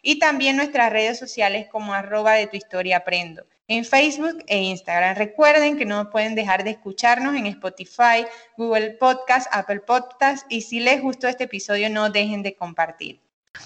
y 0.00 0.18
también 0.18 0.56
nuestras 0.56 0.90
redes 0.90 1.18
sociales 1.18 1.68
como 1.70 1.92
arroba 1.92 2.32
de 2.32 2.46
tu 2.46 2.56
historia 2.56 2.96
aprendo 2.96 3.44
en 3.70 3.84
Facebook 3.84 4.42
e 4.48 4.58
Instagram. 4.64 5.16
Recuerden 5.16 5.78
que 5.78 5.86
no 5.86 6.10
pueden 6.10 6.34
dejar 6.34 6.64
de 6.64 6.70
escucharnos 6.70 7.36
en 7.36 7.46
Spotify, 7.46 8.26
Google 8.56 8.96
Podcast, 8.98 9.46
Apple 9.52 9.80
Podcast 9.80 10.44
y 10.50 10.62
si 10.62 10.80
les 10.80 11.00
gustó 11.00 11.28
este 11.28 11.44
episodio 11.44 11.88
no 11.88 12.10
dejen 12.10 12.42
de 12.42 12.56
compartir. 12.56 13.20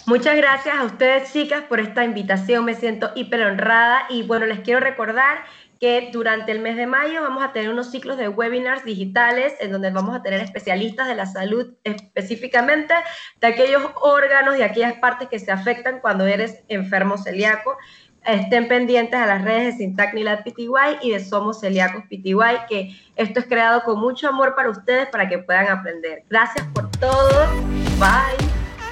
Muchas 0.07 0.37
gracias 0.37 0.77
a 0.77 0.85
ustedes 0.85 1.33
chicas 1.33 1.63
por 1.65 1.81
esta 1.81 2.05
invitación, 2.05 2.67
me 2.67 2.75
siento 2.75 3.13
hiper 3.15 3.43
honrada 3.43 4.03
y 4.11 4.23
bueno, 4.23 4.45
les 4.45 4.61
quiero 4.61 4.81
recordar 4.81 5.39
que 5.81 6.11
durante 6.13 6.53
el 6.53 6.61
mes 6.61 6.77
de 6.77 6.87
mayo 6.87 7.23
vamos 7.23 7.43
a 7.43 7.53
tener 7.53 7.71
unos 7.71 7.91
ciclos 7.91 8.17
de 8.17 8.29
webinars 8.29 8.85
digitales 8.85 9.55
en 9.61 9.73
donde 9.73 9.91
vamos 9.91 10.15
a 10.15 10.23
tener 10.23 10.41
especialistas 10.41 11.09
de 11.09 11.15
la 11.15 11.27
salud 11.27 11.75
específicamente 11.85 12.95
de 13.41 13.47
aquellos 13.47 13.83
órganos 14.01 14.59
y 14.59 14.63
aquellas 14.63 14.95
partes 14.95 15.29
que 15.29 15.39
se 15.39 15.51
afectan 15.51 16.01
cuando 16.01 16.27
eres 16.27 16.63
enfermo 16.69 17.19
celíaco 17.19 17.77
estén 18.27 18.69
pendientes 18.69 19.19
a 19.19 19.27
las 19.27 19.43
redes 19.43 19.75
de 19.75 19.85
Sintacnilat 19.85 20.43
PTY 20.43 20.99
y 21.03 21.11
de 21.11 21.25
Somos 21.25 21.61
Celíacos 21.61 22.05
PTY, 22.05 22.67
que 22.69 22.97
esto 23.17 23.41
es 23.41 23.47
creado 23.47 23.83
con 23.85 24.01
mucho 24.01 24.29
amor 24.29 24.55
para 24.55 24.71
ustedes 24.71 25.09
para 25.09 25.29
que 25.29 25.39
puedan 25.39 25.69
aprender. 25.69 26.25
Gracias 26.29 26.67
por 26.75 26.91
todo. 26.93 27.47
Bye. 27.99 28.49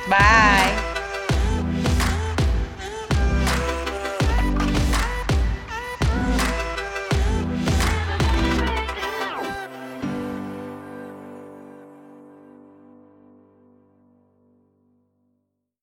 Bye. 0.09 1.02